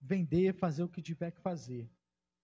vender, 0.00 0.54
fazer 0.54 0.82
o 0.82 0.88
que 0.88 1.00
tiver 1.00 1.30
que 1.30 1.40
fazer. 1.40 1.90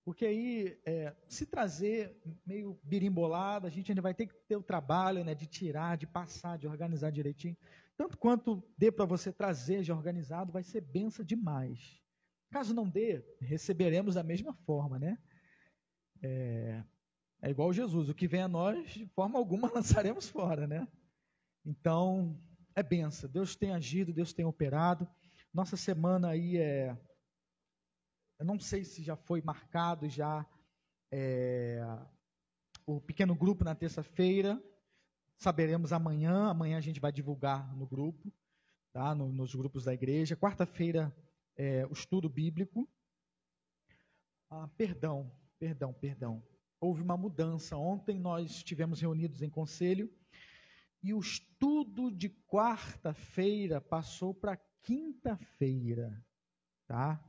Porque 0.05 0.25
aí, 0.25 0.81
é, 0.87 1.15
se 1.29 1.45
trazer 1.45 2.19
meio 2.47 2.81
birimbolado, 2.83 3.67
a 3.67 3.71
gente 3.71 3.93
ainda 3.93 4.01
vai 4.01 4.15
ter 4.15 4.27
que 4.27 4.35
ter 4.49 4.57
o 4.57 4.63
trabalho 4.63 5.23
né, 5.23 5.35
de 5.35 5.47
tirar, 5.47 5.97
de 5.97 6.07
passar, 6.07 6.57
de 6.57 6.67
organizar 6.67 7.11
direitinho. 7.11 7.57
Tanto 7.97 8.17
quanto 8.17 8.63
dê 8.79 8.91
para 8.91 9.05
você 9.05 9.31
trazer 9.31 9.85
já 9.85 9.95
organizado, 9.95 10.51
vai 10.51 10.63
ser 10.63 10.81
benção 10.81 11.25
demais. 11.25 12.01
Caso 12.51 12.75
não 12.75 12.89
dê, 12.89 13.25
receberemos 13.41 14.17
da 14.17 14.23
mesma 14.23 14.53
forma, 14.53 14.99
né? 14.99 15.19
É, 16.23 16.85
é 17.43 17.51
igual 17.51 17.73
Jesus, 17.73 18.09
o 18.09 18.15
que 18.15 18.27
vem 18.27 18.43
a 18.43 18.49
nós, 18.49 18.91
de 18.91 19.07
forma 19.07 19.39
alguma 19.39 19.71
lançaremos 19.73 20.29
fora, 20.29 20.67
né? 20.67 20.87
Então, 21.65 22.39
é 22.75 22.83
benção. 22.83 23.31
Deus 23.31 23.55
tem 23.55 23.73
agido, 23.73 24.13
Deus 24.13 24.33
tem 24.33 24.45
operado. 24.45 25.09
Nossa 25.53 25.77
semana 25.77 26.31
aí 26.31 26.57
é. 26.57 26.97
Eu 28.39 28.47
não 28.47 28.59
sei 28.59 28.85
se 28.85 29.03
já 29.03 29.17
foi 29.17 29.43
marcado 29.43 30.09
já 30.09 30.47
é, 31.13 31.81
o 32.87 33.01
pequeno 33.01 33.35
grupo 33.35 33.65
na 33.65 33.75
terça-feira. 33.75 34.61
Saberemos 35.39 35.93
amanhã. 35.93 36.49
Amanhã 36.49 36.79
a 36.79 36.81
gente 36.81 37.01
vai 37.01 37.13
divulgar 37.13 37.77
no 37.77 37.87
grupo, 37.87 38.33
tá? 38.93 39.15
No, 39.15 39.31
nos 39.31 39.55
grupos 39.55 39.85
da 39.85 39.95
igreja. 39.95 40.37
Quarta-feira 40.37 41.15
é, 41.61 41.87
o 41.87 41.93
estudo 41.93 42.27
bíblico. 42.27 42.89
Ah, 44.49 44.67
perdão, 44.79 45.31
perdão, 45.59 45.93
perdão. 45.93 46.43
Houve 46.81 47.03
uma 47.03 47.19
mudança. 47.19 47.77
Ontem 47.77 48.19
nós 48.19 48.51
estivemos 48.51 48.99
reunidos 48.99 49.43
em 49.43 49.51
conselho 49.51 50.11
e 51.03 51.13
o 51.13 51.21
estudo 51.21 52.11
de 52.11 52.31
quarta-feira 52.31 53.79
passou 53.79 54.35
para 54.35 54.57
quinta-feira, 54.83 56.25
tá? 56.87 57.23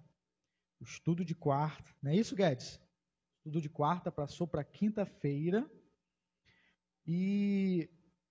O 0.79 0.85
estudo 0.85 1.25
de 1.25 1.35
quarta, 1.35 1.93
não 2.01 2.11
é 2.11 2.15
isso, 2.15 2.33
Guedes? 2.33 2.77
O 2.77 3.49
estudo 3.49 3.61
de 3.61 3.69
quarta 3.69 4.09
passou 4.09 4.47
para 4.47 4.63
quinta-feira 4.63 5.69
e 7.05 7.89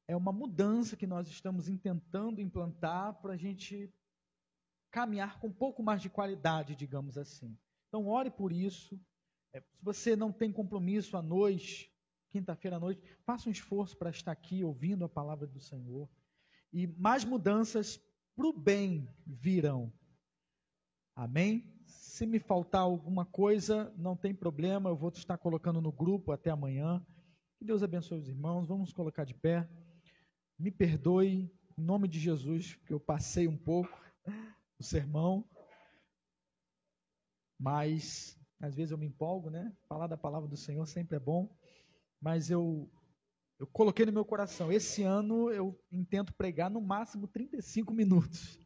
é 0.08 0.16
uma 0.16 0.32
mudança 0.32 0.96
que 0.96 1.06
nós 1.06 1.28
estamos 1.28 1.66
tentando 1.82 2.40
implantar 2.40 3.20
para 3.20 3.34
a 3.34 3.36
gente 3.36 3.92
caminhar 4.90 5.38
com 5.38 5.48
um 5.48 5.52
pouco 5.52 5.82
mais 5.82 6.02
de 6.02 6.10
qualidade, 6.10 6.74
digamos 6.74 7.16
assim. 7.16 7.56
Então, 7.88 8.06
ore 8.08 8.30
por 8.30 8.52
isso. 8.52 9.00
É, 9.52 9.60
se 9.60 9.82
você 9.82 10.16
não 10.16 10.32
tem 10.32 10.52
compromisso 10.52 11.16
à 11.16 11.22
noite, 11.22 11.92
quinta-feira 12.30 12.76
à 12.76 12.80
noite, 12.80 13.02
faça 13.24 13.48
um 13.48 13.52
esforço 13.52 13.96
para 13.96 14.10
estar 14.10 14.32
aqui 14.32 14.62
ouvindo 14.64 15.04
a 15.04 15.08
palavra 15.08 15.46
do 15.46 15.60
Senhor. 15.60 16.08
E 16.72 16.86
mais 16.86 17.24
mudanças 17.24 18.00
para 18.36 18.46
o 18.46 18.52
bem 18.52 19.08
virão. 19.26 19.92
Amém? 21.16 21.64
Se 21.86 22.24
me 22.26 22.38
faltar 22.38 22.82
alguma 22.82 23.24
coisa, 23.24 23.92
não 23.96 24.16
tem 24.16 24.34
problema, 24.34 24.90
eu 24.90 24.96
vou 24.96 25.10
estar 25.10 25.36
colocando 25.36 25.80
no 25.80 25.90
grupo 25.90 26.30
até 26.32 26.50
amanhã. 26.50 27.04
Que 27.58 27.64
Deus 27.64 27.82
abençoe 27.82 28.20
os 28.20 28.28
irmãos. 28.28 28.66
Vamos 28.66 28.92
colocar 28.92 29.24
de 29.24 29.34
pé. 29.34 29.68
Me 30.58 30.70
perdoe, 30.70 31.50
em 31.76 31.82
nome 31.82 32.06
de 32.06 32.20
Jesus, 32.20 32.74
que 32.86 32.92
eu 32.92 33.00
passei 33.00 33.48
um 33.48 33.56
pouco 33.56 33.98
o 34.80 34.82
sermão, 34.82 35.44
mas 37.58 38.40
às 38.58 38.74
vezes 38.74 38.90
eu 38.90 38.98
me 38.98 39.06
empolgo, 39.06 39.50
né? 39.50 39.76
Falar 39.86 40.06
da 40.06 40.16
palavra 40.16 40.48
do 40.48 40.56
Senhor 40.56 40.86
sempre 40.86 41.16
é 41.16 41.20
bom, 41.20 41.54
mas 42.20 42.50
eu 42.50 42.90
eu 43.58 43.66
coloquei 43.66 44.06
no 44.06 44.12
meu 44.12 44.24
coração, 44.24 44.72
esse 44.72 45.02
ano 45.02 45.50
eu 45.50 45.78
intento 45.92 46.32
pregar 46.32 46.70
no 46.70 46.80
máximo 46.80 47.28
35 47.28 47.92
minutos. 47.92 48.58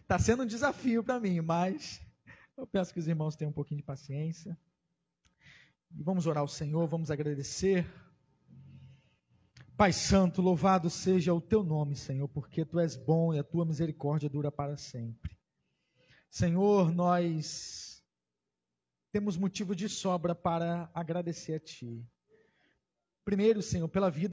Está 0.00 0.18
sendo 0.18 0.42
um 0.42 0.46
desafio 0.46 1.04
para 1.04 1.20
mim, 1.20 1.40
mas 1.40 2.04
eu 2.56 2.66
peço 2.66 2.92
que 2.92 2.98
os 2.98 3.06
irmãos 3.06 3.36
tenham 3.36 3.50
um 3.50 3.54
pouquinho 3.54 3.78
de 3.78 3.86
paciência. 3.86 4.58
E 5.92 6.02
vamos 6.02 6.26
orar 6.26 6.40
ao 6.40 6.48
Senhor, 6.48 6.88
vamos 6.88 7.08
agradecer. 7.08 7.86
Pai 9.76 9.92
Santo, 9.92 10.42
louvado 10.42 10.90
seja 10.90 11.32
o 11.32 11.40
teu 11.40 11.62
nome, 11.62 11.94
Senhor, 11.94 12.26
porque 12.26 12.64
tu 12.64 12.80
és 12.80 12.96
bom 12.96 13.32
e 13.32 13.38
a 13.38 13.44
tua 13.44 13.64
misericórdia 13.64 14.28
dura 14.28 14.50
para 14.50 14.76
sempre. 14.76 15.40
Senhor, 16.32 16.90
nós 16.94 18.02
temos 19.12 19.36
motivo 19.36 19.76
de 19.76 19.86
sobra 19.86 20.34
para 20.34 20.90
agradecer 20.94 21.52
a 21.52 21.60
Ti. 21.60 22.02
Primeiro, 23.22 23.60
Senhor, 23.60 23.86
pela 23.86 24.08
vida 24.08 24.20